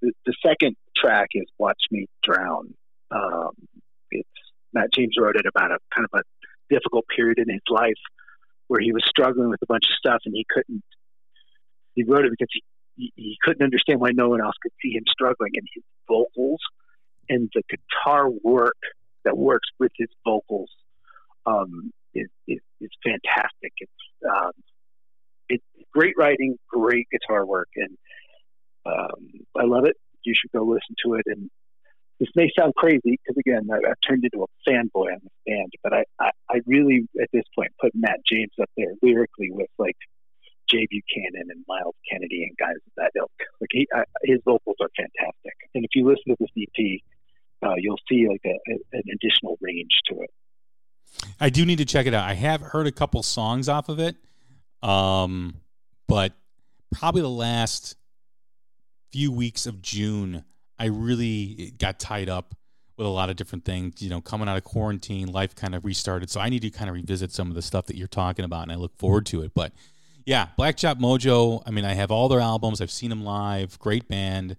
the, 0.01 0.11
the, 0.25 0.33
second 0.45 0.75
track 0.95 1.29
is 1.33 1.45
"Watch 1.57 1.81
Me 1.91 2.07
Drown." 2.23 2.73
Um, 3.11 3.51
it's 4.11 4.29
Matt 4.73 4.93
James 4.93 5.15
wrote 5.19 5.35
it 5.35 5.45
about 5.45 5.71
a 5.71 5.77
kind 5.95 6.07
of 6.11 6.19
a 6.19 6.23
difficult 6.73 7.05
period 7.15 7.39
in 7.39 7.49
his 7.49 7.61
life 7.69 7.99
where 8.67 8.79
he 8.79 8.91
was 8.91 9.03
struggling 9.07 9.49
with 9.49 9.61
a 9.63 9.65
bunch 9.65 9.85
of 9.89 9.95
stuff 9.97 10.21
and 10.25 10.33
he 10.35 10.45
couldn't. 10.49 10.83
He 11.95 12.03
wrote 12.03 12.25
it 12.25 12.31
because 12.31 12.49
he, 12.95 13.11
he 13.15 13.37
couldn't 13.41 13.63
understand 13.63 13.99
why 13.99 14.11
no 14.13 14.29
one 14.29 14.41
else 14.41 14.55
could 14.61 14.71
see 14.81 14.91
him 14.93 15.03
struggling, 15.11 15.51
and 15.55 15.67
his 15.73 15.83
vocals 16.07 16.61
and 17.29 17.49
the 17.53 17.61
guitar 17.69 18.29
work 18.29 18.77
that 19.25 19.37
works 19.37 19.69
with 19.79 19.91
his 19.95 20.09
vocals 20.25 20.69
um, 21.45 21.91
is, 22.13 22.27
is, 22.47 22.59
is 22.81 22.89
fantastic. 23.03 23.73
It's 23.77 23.91
um, 24.29 24.51
it's 25.47 25.63
great 25.93 26.15
writing, 26.17 26.57
great 26.69 27.07
guitar 27.11 27.45
work, 27.45 27.69
and 27.75 27.97
um, 28.85 29.45
I 29.57 29.65
love 29.65 29.85
it. 29.85 29.95
You 30.23 30.33
should 30.39 30.51
go 30.51 30.63
listen 30.63 30.95
to 31.05 31.15
it. 31.15 31.23
And 31.25 31.49
this 32.19 32.29
may 32.35 32.49
sound 32.57 32.75
crazy 32.75 33.17
because 33.17 33.37
again, 33.37 33.67
I, 33.71 33.87
have 33.87 33.97
turned 34.07 34.23
into 34.23 34.43
a 34.43 34.69
fanboy 34.69 35.13
on 35.13 35.19
this 35.23 35.33
band, 35.47 35.71
but 35.83 35.93
I, 35.93 36.03
I, 36.19 36.31
I 36.49 36.61
really 36.65 37.07
at 37.21 37.29
this 37.33 37.45
point 37.55 37.71
put 37.81 37.91
Matt 37.95 38.19
James 38.29 38.51
up 38.61 38.69
there 38.77 38.93
lyrically 39.01 39.49
with 39.51 39.69
like 39.77 39.97
Jay 40.69 40.85
Buchanan 40.89 41.49
and 41.49 41.65
Myles 41.67 41.95
Kennedy 42.11 42.43
and 42.43 42.55
guys 42.57 42.75
of 42.75 42.93
that 42.97 43.11
ilk. 43.17 43.31
Like 43.59 43.69
he, 43.71 43.87
I, 43.93 44.03
his 44.23 44.39
vocals 44.45 44.77
are 44.81 44.89
fantastic, 44.95 45.55
and 45.73 45.83
if 45.83 45.91
you 45.95 46.05
listen 46.05 46.35
to 46.35 46.37
this 46.39 46.51
EP, 46.57 47.01
uh, 47.63 47.73
you'll 47.77 47.99
see 48.09 48.27
like 48.27 48.41
a, 48.45 48.49
a, 48.71 48.79
an 48.93 49.03
additional 49.13 49.57
range 49.61 49.99
to 50.07 50.21
it. 50.21 50.29
I 51.39 51.49
do 51.49 51.65
need 51.65 51.79
to 51.79 51.85
check 51.85 52.05
it 52.05 52.13
out. 52.13 52.27
I 52.27 52.33
have 52.33 52.61
heard 52.61 52.87
a 52.87 52.91
couple 52.91 53.21
songs 53.23 53.67
off 53.67 53.89
of 53.89 53.99
it, 53.99 54.15
um, 54.81 55.55
but 56.07 56.33
probably 56.91 57.21
the 57.21 57.29
last 57.29 57.95
few 59.11 59.31
weeks 59.31 59.65
of 59.65 59.81
June, 59.81 60.45
I 60.77 60.85
really 60.85 61.73
got 61.77 61.99
tied 61.99 62.29
up 62.29 62.55
with 62.97 63.07
a 63.07 63.09
lot 63.09 63.29
of 63.29 63.35
different 63.35 63.65
things. 63.65 64.01
You 64.01 64.09
know, 64.09 64.21
coming 64.21 64.47
out 64.47 64.57
of 64.57 64.63
quarantine, 64.63 65.31
life 65.31 65.55
kind 65.55 65.75
of 65.75 65.83
restarted. 65.83 66.29
So 66.29 66.39
I 66.39 66.49
need 66.49 66.61
to 66.61 66.69
kind 66.69 66.89
of 66.89 66.95
revisit 66.95 67.31
some 67.31 67.49
of 67.49 67.55
the 67.55 67.61
stuff 67.61 67.87
that 67.87 67.95
you're 67.95 68.07
talking 68.07 68.45
about, 68.45 68.63
and 68.63 68.71
I 68.71 68.75
look 68.75 68.95
forward 68.97 69.25
to 69.27 69.41
it. 69.41 69.53
But 69.53 69.73
yeah, 70.25 70.47
Blacktop 70.57 70.99
Mojo. 70.99 71.63
I 71.65 71.71
mean, 71.71 71.85
I 71.85 71.93
have 71.93 72.11
all 72.11 72.29
their 72.29 72.39
albums. 72.39 72.81
I've 72.81 72.91
seen 72.91 73.09
them 73.09 73.23
live. 73.23 73.79
Great 73.79 74.07
band. 74.07 74.57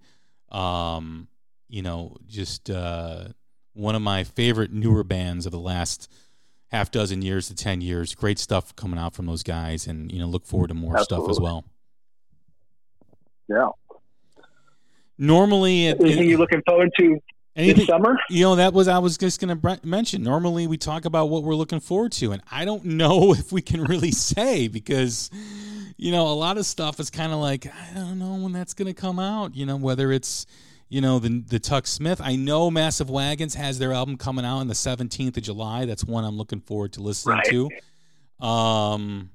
Um, 0.51 1.27
you 1.71 1.81
know, 1.81 2.17
just 2.27 2.69
uh, 2.69 3.29
one 3.73 3.95
of 3.95 4.01
my 4.01 4.23
favorite 4.23 4.71
newer 4.71 5.03
bands 5.03 5.45
of 5.45 5.51
the 5.51 5.59
last 5.59 6.11
half 6.67 6.91
dozen 6.91 7.21
years 7.21 7.47
to 7.47 7.55
10 7.55 7.81
years. 7.81 8.15
Great 8.15 8.39
stuff 8.39 8.75
coming 8.75 8.99
out 8.99 9.13
from 9.13 9.25
those 9.25 9.43
guys, 9.43 9.87
and, 9.87 10.11
you 10.11 10.19
know, 10.19 10.27
look 10.27 10.45
forward 10.45 10.67
to 10.67 10.73
more 10.73 10.97
Absolutely. 10.97 11.25
stuff 11.25 11.31
as 11.31 11.39
well. 11.39 11.65
Yeah. 13.47 13.69
Normally, 15.17 15.87
anything 15.87 16.29
you're 16.29 16.39
looking 16.39 16.63
forward 16.65 16.91
to 16.97 17.19
Anything, 17.55 17.77
this 17.77 17.87
summer? 17.87 18.17
You 18.29 18.43
know, 18.45 18.55
that 18.55 18.73
was 18.73 18.87
I 18.87 18.99
was 18.99 19.17
just 19.17 19.41
going 19.41 19.59
to 19.59 19.79
mention. 19.83 20.23
Normally, 20.23 20.67
we 20.67 20.77
talk 20.77 21.05
about 21.05 21.29
what 21.29 21.43
we're 21.43 21.55
looking 21.55 21.81
forward 21.81 22.13
to, 22.13 22.31
and 22.31 22.41
I 22.49 22.63
don't 22.65 22.85
know 22.85 23.33
if 23.37 23.51
we 23.51 23.61
can 23.61 23.83
really 23.83 24.11
say 24.11 24.67
because, 24.67 25.29
you 25.97 26.11
know, 26.11 26.27
a 26.27 26.33
lot 26.33 26.57
of 26.57 26.65
stuff 26.65 26.99
is 26.99 27.09
kind 27.09 27.33
of 27.33 27.39
like 27.39 27.67
I 27.67 27.93
don't 27.93 28.19
know 28.19 28.35
when 28.35 28.53
that's 28.53 28.73
going 28.73 28.87
to 28.87 28.99
come 28.99 29.19
out. 29.19 29.55
You 29.55 29.65
know, 29.65 29.75
whether 29.75 30.11
it's 30.11 30.45
you 30.91 30.99
know 30.99 31.19
the 31.19 31.41
the 31.47 31.57
Tuk 31.57 31.87
Smith. 31.87 32.19
I 32.21 32.35
know 32.35 32.69
Massive 32.69 33.09
Wagons 33.09 33.55
has 33.55 33.79
their 33.79 33.93
album 33.93 34.17
coming 34.17 34.43
out 34.43 34.57
on 34.57 34.67
the 34.67 34.75
seventeenth 34.75 35.37
of 35.37 35.43
July. 35.43 35.85
That's 35.85 36.03
one 36.03 36.25
I'm 36.25 36.37
looking 36.37 36.59
forward 36.59 36.93
to 36.93 37.01
listening 37.01 37.37
right. 37.37 37.69
to. 38.39 38.45
Um, 38.45 39.29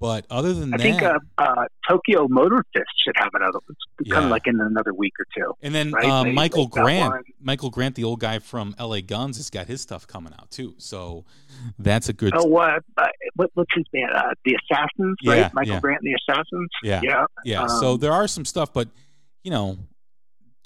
but 0.00 0.24
other 0.30 0.54
than 0.54 0.72
I 0.72 0.78
that, 0.78 0.80
I 0.80 0.90
think 0.90 1.02
uh, 1.02 1.18
uh, 1.36 1.64
Tokyo 1.86 2.28
Motor 2.28 2.64
Fist 2.72 2.86
should 3.04 3.14
have 3.16 3.28
another. 3.34 3.58
It's 3.68 4.10
yeah. 4.10 4.20
like 4.20 4.46
in 4.46 4.58
another 4.58 4.94
week 4.94 5.12
or 5.20 5.26
two. 5.36 5.52
And 5.60 5.74
then 5.74 5.90
right? 5.90 6.04
uh, 6.06 6.24
Michael 6.24 6.66
Grant, 6.66 7.26
Michael 7.40 7.68
Grant, 7.68 7.94
the 7.94 8.04
old 8.04 8.20
guy 8.20 8.38
from 8.38 8.74
L.A. 8.78 9.02
Guns, 9.02 9.36
has 9.36 9.50
got 9.50 9.66
his 9.66 9.82
stuff 9.82 10.06
coming 10.06 10.32
out 10.32 10.50
too. 10.50 10.76
So 10.78 11.26
that's 11.78 12.08
a 12.08 12.14
good. 12.14 12.32
Oh, 12.34 12.46
what? 12.46 12.82
Uh, 12.96 13.06
what 13.34 13.50
what's 13.52 13.74
his 13.74 13.84
band? 13.92 14.12
Uh, 14.14 14.32
the 14.46 14.58
Assassins, 14.62 15.16
yeah, 15.20 15.42
right? 15.42 15.54
Michael 15.54 15.74
yeah. 15.74 15.80
Grant 15.80 16.02
and 16.02 16.14
the 16.14 16.32
Assassins. 16.32 16.70
Yeah, 16.82 17.00
yeah, 17.02 17.24
yeah. 17.44 17.62
Um, 17.64 17.68
so 17.68 17.96
there 17.98 18.12
are 18.12 18.26
some 18.26 18.46
stuff, 18.46 18.72
but 18.72 18.88
you 19.42 19.50
know, 19.50 19.76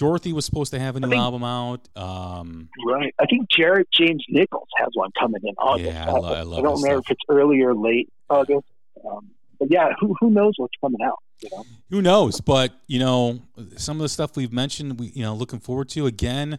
Dorothy 0.01 0.33
was 0.33 0.47
supposed 0.47 0.73
to 0.73 0.79
have 0.79 0.97
a 0.97 1.01
new 1.01 1.11
think, 1.11 1.21
album 1.21 1.45
out. 1.45 1.87
Um, 1.95 2.71
right. 2.87 3.15
I 3.19 3.27
think 3.27 3.51
Jared 3.51 3.87
James 3.93 4.25
Nichols 4.31 4.69
has 4.79 4.89
one 4.95 5.11
coming 5.19 5.43
in 5.45 5.55
August. 5.59 5.93
Yeah, 5.93 6.09
I, 6.09 6.13
lo- 6.13 6.33
I, 6.33 6.41
love 6.41 6.59
I 6.59 6.63
don't 6.63 6.81
know 6.81 6.97
if 6.97 7.11
it's 7.11 7.21
early 7.29 7.61
or 7.61 7.75
late 7.75 8.11
August. 8.31 8.67
Um, 9.07 9.29
but 9.59 9.71
yeah, 9.71 9.91
who 10.01 10.17
who 10.19 10.31
knows 10.31 10.55
what's 10.57 10.73
coming 10.81 11.03
out? 11.03 11.19
You 11.43 11.51
know? 11.53 11.65
Who 11.91 12.01
knows? 12.01 12.41
But 12.41 12.73
you 12.87 12.99
know, 12.99 13.43
some 13.77 13.99
of 13.99 14.01
the 14.01 14.09
stuff 14.09 14.37
we've 14.37 14.55
mentioned, 14.55 14.99
we 14.99 15.09
you 15.09 15.23
know, 15.23 15.35
looking 15.35 15.61
forward 15.61 15.91
to. 15.91 16.07
Again, 16.07 16.59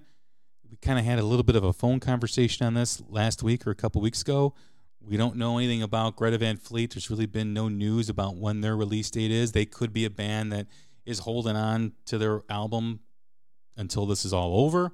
we 0.70 0.78
kind 0.78 1.00
of 1.00 1.06
had 1.06 1.18
a 1.18 1.24
little 1.24 1.42
bit 1.42 1.56
of 1.56 1.64
a 1.64 1.74
phone 1.74 2.00
conversation 2.00 2.68
on 2.68 2.76
this 2.76 3.02
last 3.10 3.42
week 3.42 3.66
or 3.66 3.72
a 3.72 3.76
couple 3.76 4.02
weeks 4.02 4.22
ago. 4.22 4.54
We 5.04 5.18
don't 5.18 5.36
know 5.36 5.58
anything 5.58 5.82
about 5.82 6.16
Greta 6.16 6.38
Van 6.38 6.58
Fleet. 6.58 6.94
There's 6.94 7.10
really 7.10 7.26
been 7.26 7.56
no 7.56 7.70
news 7.70 8.08
about 8.08 8.36
when 8.36 8.62
their 8.62 8.78
release 8.78 9.10
date 9.10 9.32
is. 9.32 9.54
They 9.54 9.66
could 9.66 9.94
be 9.94 10.06
a 10.06 10.12
band 10.12 10.52
that 10.52 10.68
is 11.08 11.20
holding 11.20 11.56
on 11.56 11.94
to 12.06 12.20
their 12.20 12.44
album 12.52 13.00
until 13.78 14.06
this 14.06 14.26
is 14.26 14.34
all 14.34 14.66
over. 14.66 14.92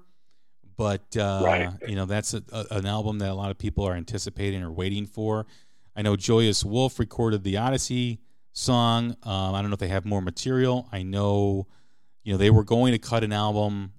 But 0.77 1.17
uh, 1.17 1.41
right. 1.43 1.69
you 1.87 1.95
know 1.95 2.05
that's 2.05 2.33
a, 2.33 2.43
a, 2.51 2.65
an 2.71 2.85
album 2.85 3.19
that 3.19 3.29
a 3.29 3.33
lot 3.33 3.49
of 3.49 3.57
people 3.57 3.83
are 3.87 3.95
anticipating 3.95 4.61
or 4.63 4.71
waiting 4.71 5.05
for. 5.05 5.47
I 5.95 6.03
know 6.03 6.15
Joyous 6.15 6.63
Wolf 6.63 6.99
recorded 6.99 7.43
the 7.43 7.57
Odyssey 7.57 8.19
song. 8.53 9.15
Um, 9.23 9.55
I 9.55 9.61
don't 9.61 9.71
know 9.71 9.75
if 9.75 9.79
they 9.79 9.87
have 9.87 10.05
more 10.05 10.21
material. 10.21 10.87
I 10.91 11.01
know, 11.01 11.67
you 12.23 12.33
know, 12.33 12.37
they 12.37 12.51
were 12.51 12.63
going 12.63 12.91
to 12.91 12.99
cut 12.99 13.23
an 13.23 13.33
album 13.33 13.93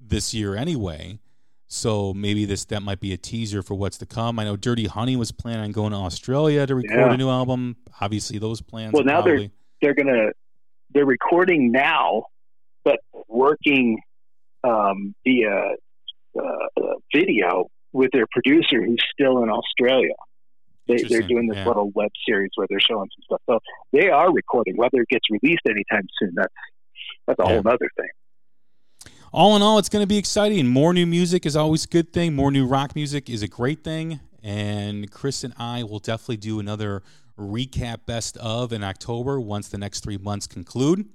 this 0.00 0.32
year 0.32 0.56
anyway. 0.56 1.18
So 1.66 2.12
maybe 2.14 2.44
this 2.44 2.64
that 2.66 2.82
might 2.82 3.00
be 3.00 3.12
a 3.12 3.16
teaser 3.16 3.62
for 3.62 3.74
what's 3.74 3.98
to 3.98 4.06
come. 4.06 4.38
I 4.38 4.44
know 4.44 4.56
Dirty 4.56 4.86
Honey 4.86 5.16
was 5.16 5.32
planning 5.32 5.64
on 5.64 5.72
going 5.72 5.92
to 5.92 5.98
Australia 5.98 6.66
to 6.66 6.74
record 6.74 6.98
yeah. 6.98 7.12
a 7.12 7.16
new 7.16 7.30
album. 7.30 7.76
Obviously, 8.00 8.38
those 8.38 8.60
plans. 8.60 8.92
Well, 8.92 9.04
now 9.04 9.22
probably... 9.22 9.50
they're 9.80 9.94
they're 9.94 10.04
gonna 10.04 10.28
they're 10.90 11.06
recording 11.06 11.72
now, 11.72 12.24
but 12.84 13.00
working 13.28 13.98
um, 14.64 15.14
via 15.24 15.74
uh, 16.38 16.94
video 17.14 17.68
with 17.92 18.10
their 18.12 18.26
producer 18.32 18.82
who's 18.82 19.02
still 19.12 19.42
in 19.42 19.50
Australia. 19.50 20.14
They, 20.88 20.94
are 20.94 21.22
doing 21.22 21.46
this 21.46 21.58
yeah. 21.58 21.66
little 21.66 21.90
web 21.94 22.10
series 22.26 22.50
where 22.56 22.66
they're 22.68 22.80
showing 22.80 23.08
some 23.14 23.22
stuff. 23.24 23.40
So 23.46 23.60
they 23.92 24.08
are 24.08 24.32
recording. 24.32 24.76
Whether 24.76 25.02
it 25.02 25.08
gets 25.08 25.24
released 25.30 25.62
anytime 25.64 26.06
soon, 26.18 26.32
that's 26.34 26.52
that's 27.26 27.38
a 27.38 27.44
yeah. 27.44 27.60
whole 27.60 27.68
other 27.68 27.88
thing. 27.96 29.10
All 29.32 29.56
in 29.56 29.62
all, 29.62 29.78
it's 29.78 29.88
going 29.88 30.02
to 30.02 30.08
be 30.08 30.18
exciting. 30.18 30.66
More 30.66 30.92
new 30.92 31.06
music 31.06 31.46
is 31.46 31.56
always 31.56 31.84
a 31.84 31.88
good 31.88 32.12
thing. 32.12 32.34
More 32.34 32.50
new 32.50 32.66
rock 32.66 32.94
music 32.94 33.30
is 33.30 33.42
a 33.42 33.48
great 33.48 33.82
thing. 33.82 34.20
And 34.42 35.10
Chris 35.10 35.44
and 35.44 35.54
I 35.56 35.84
will 35.84 36.00
definitely 36.00 36.38
do 36.38 36.58
another 36.58 37.02
recap 37.38 38.04
best 38.04 38.36
of 38.38 38.72
in 38.72 38.82
October 38.84 39.40
once 39.40 39.68
the 39.68 39.78
next 39.78 40.00
three 40.00 40.18
months 40.18 40.46
conclude. 40.46 41.08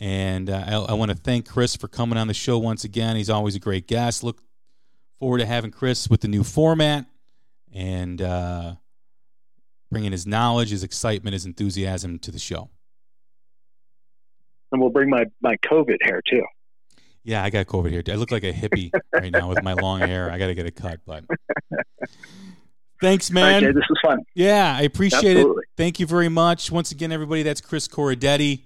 And 0.00 0.48
uh, 0.48 0.64
I, 0.66 0.74
I 0.76 0.92
want 0.94 1.10
to 1.10 1.16
thank 1.16 1.46
Chris 1.46 1.76
for 1.76 1.86
coming 1.86 2.18
on 2.18 2.26
the 2.26 2.34
show 2.34 2.58
once 2.58 2.84
again. 2.84 3.16
He's 3.16 3.28
always 3.28 3.54
a 3.54 3.58
great 3.58 3.86
guest. 3.86 4.24
Look 4.24 4.40
forward 5.18 5.38
to 5.38 5.46
having 5.46 5.70
Chris 5.70 6.08
with 6.08 6.22
the 6.22 6.28
new 6.28 6.42
format 6.42 7.04
and 7.72 8.22
uh, 8.22 8.74
bringing 9.90 10.12
his 10.12 10.26
knowledge, 10.26 10.70
his 10.70 10.82
excitement, 10.82 11.34
his 11.34 11.44
enthusiasm 11.44 12.18
to 12.20 12.30
the 12.30 12.38
show. 12.38 12.70
And 14.72 14.80
we'll 14.80 14.90
bring 14.90 15.10
my, 15.10 15.26
my 15.42 15.56
COVID 15.70 15.98
hair 16.02 16.22
too. 16.28 16.44
Yeah, 17.22 17.44
I 17.44 17.50
got 17.50 17.66
COVID 17.66 17.90
here. 17.90 18.02
I 18.08 18.14
look 18.14 18.30
like 18.30 18.44
a 18.44 18.52
hippie 18.52 18.90
right 19.12 19.30
now 19.30 19.50
with 19.50 19.62
my 19.62 19.74
long 19.74 20.00
hair. 20.00 20.30
I 20.30 20.38
got 20.38 20.46
to 20.46 20.54
get 20.54 20.64
it 20.64 20.76
cut, 20.76 21.00
but 21.04 21.24
thanks, 23.02 23.30
man. 23.30 23.62
Right, 23.62 23.74
this 23.74 23.84
was 23.90 23.98
fun. 24.02 24.24
Yeah, 24.34 24.74
I 24.74 24.82
appreciate 24.82 25.36
Absolutely. 25.36 25.64
it. 25.64 25.76
Thank 25.76 26.00
you 26.00 26.06
very 26.06 26.30
much. 26.30 26.70
Once 26.72 26.90
again, 26.90 27.12
everybody, 27.12 27.42
that's 27.42 27.60
Chris 27.60 27.86
Corradetti. 27.86 28.62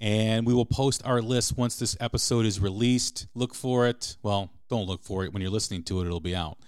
And 0.00 0.46
we 0.46 0.52
will 0.52 0.66
post 0.66 1.02
our 1.06 1.22
list 1.22 1.56
once 1.56 1.78
this 1.78 1.96
episode 2.00 2.44
is 2.44 2.60
released. 2.60 3.26
Look 3.34 3.54
for 3.54 3.86
it. 3.86 4.16
Well, 4.22 4.50
don't 4.68 4.86
look 4.86 5.02
for 5.02 5.24
it. 5.24 5.32
When 5.32 5.40
you're 5.40 5.50
listening 5.50 5.82
to 5.84 6.00
it, 6.02 6.06
it'll 6.06 6.20
be 6.20 6.36
out. 6.36 6.58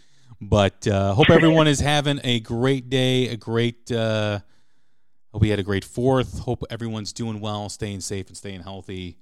But 0.41 0.87
uh, 0.87 1.15
hope 1.15 1.31
everyone 1.31 1.67
is 1.67 1.81
having 1.81 2.21
a 2.25 2.41
great 2.41 2.89
day, 2.89 3.29
a 3.29 3.37
great. 3.37 3.91
Uh, 3.91 4.41
hope 5.33 5.43
we 5.43 5.51
had 5.51 5.59
a 5.59 5.65
great 5.65 5.85
fourth. 5.85 6.39
Hope 6.39 6.63
everyone's 6.71 7.13
doing 7.13 7.41
well, 7.41 7.69
staying 7.69 8.01
safe, 8.01 8.29
and 8.29 8.37
staying 8.37 8.63
healthy. 8.63 9.19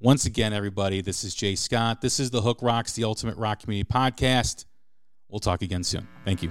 Once 0.00 0.24
again, 0.24 0.54
everybody, 0.54 1.02
this 1.02 1.24
is 1.24 1.34
Jay 1.34 1.54
Scott. 1.54 2.00
This 2.00 2.18
is 2.20 2.30
the 2.30 2.40
Hook 2.40 2.60
Rocks, 2.62 2.92
the 2.92 3.04
Ultimate 3.04 3.36
Rock 3.36 3.60
Community 3.60 3.90
Podcast. 3.92 4.64
We'll 5.28 5.40
talk 5.40 5.60
again 5.60 5.84
soon. 5.84 6.08
Thank 6.24 6.42
you. 6.42 6.50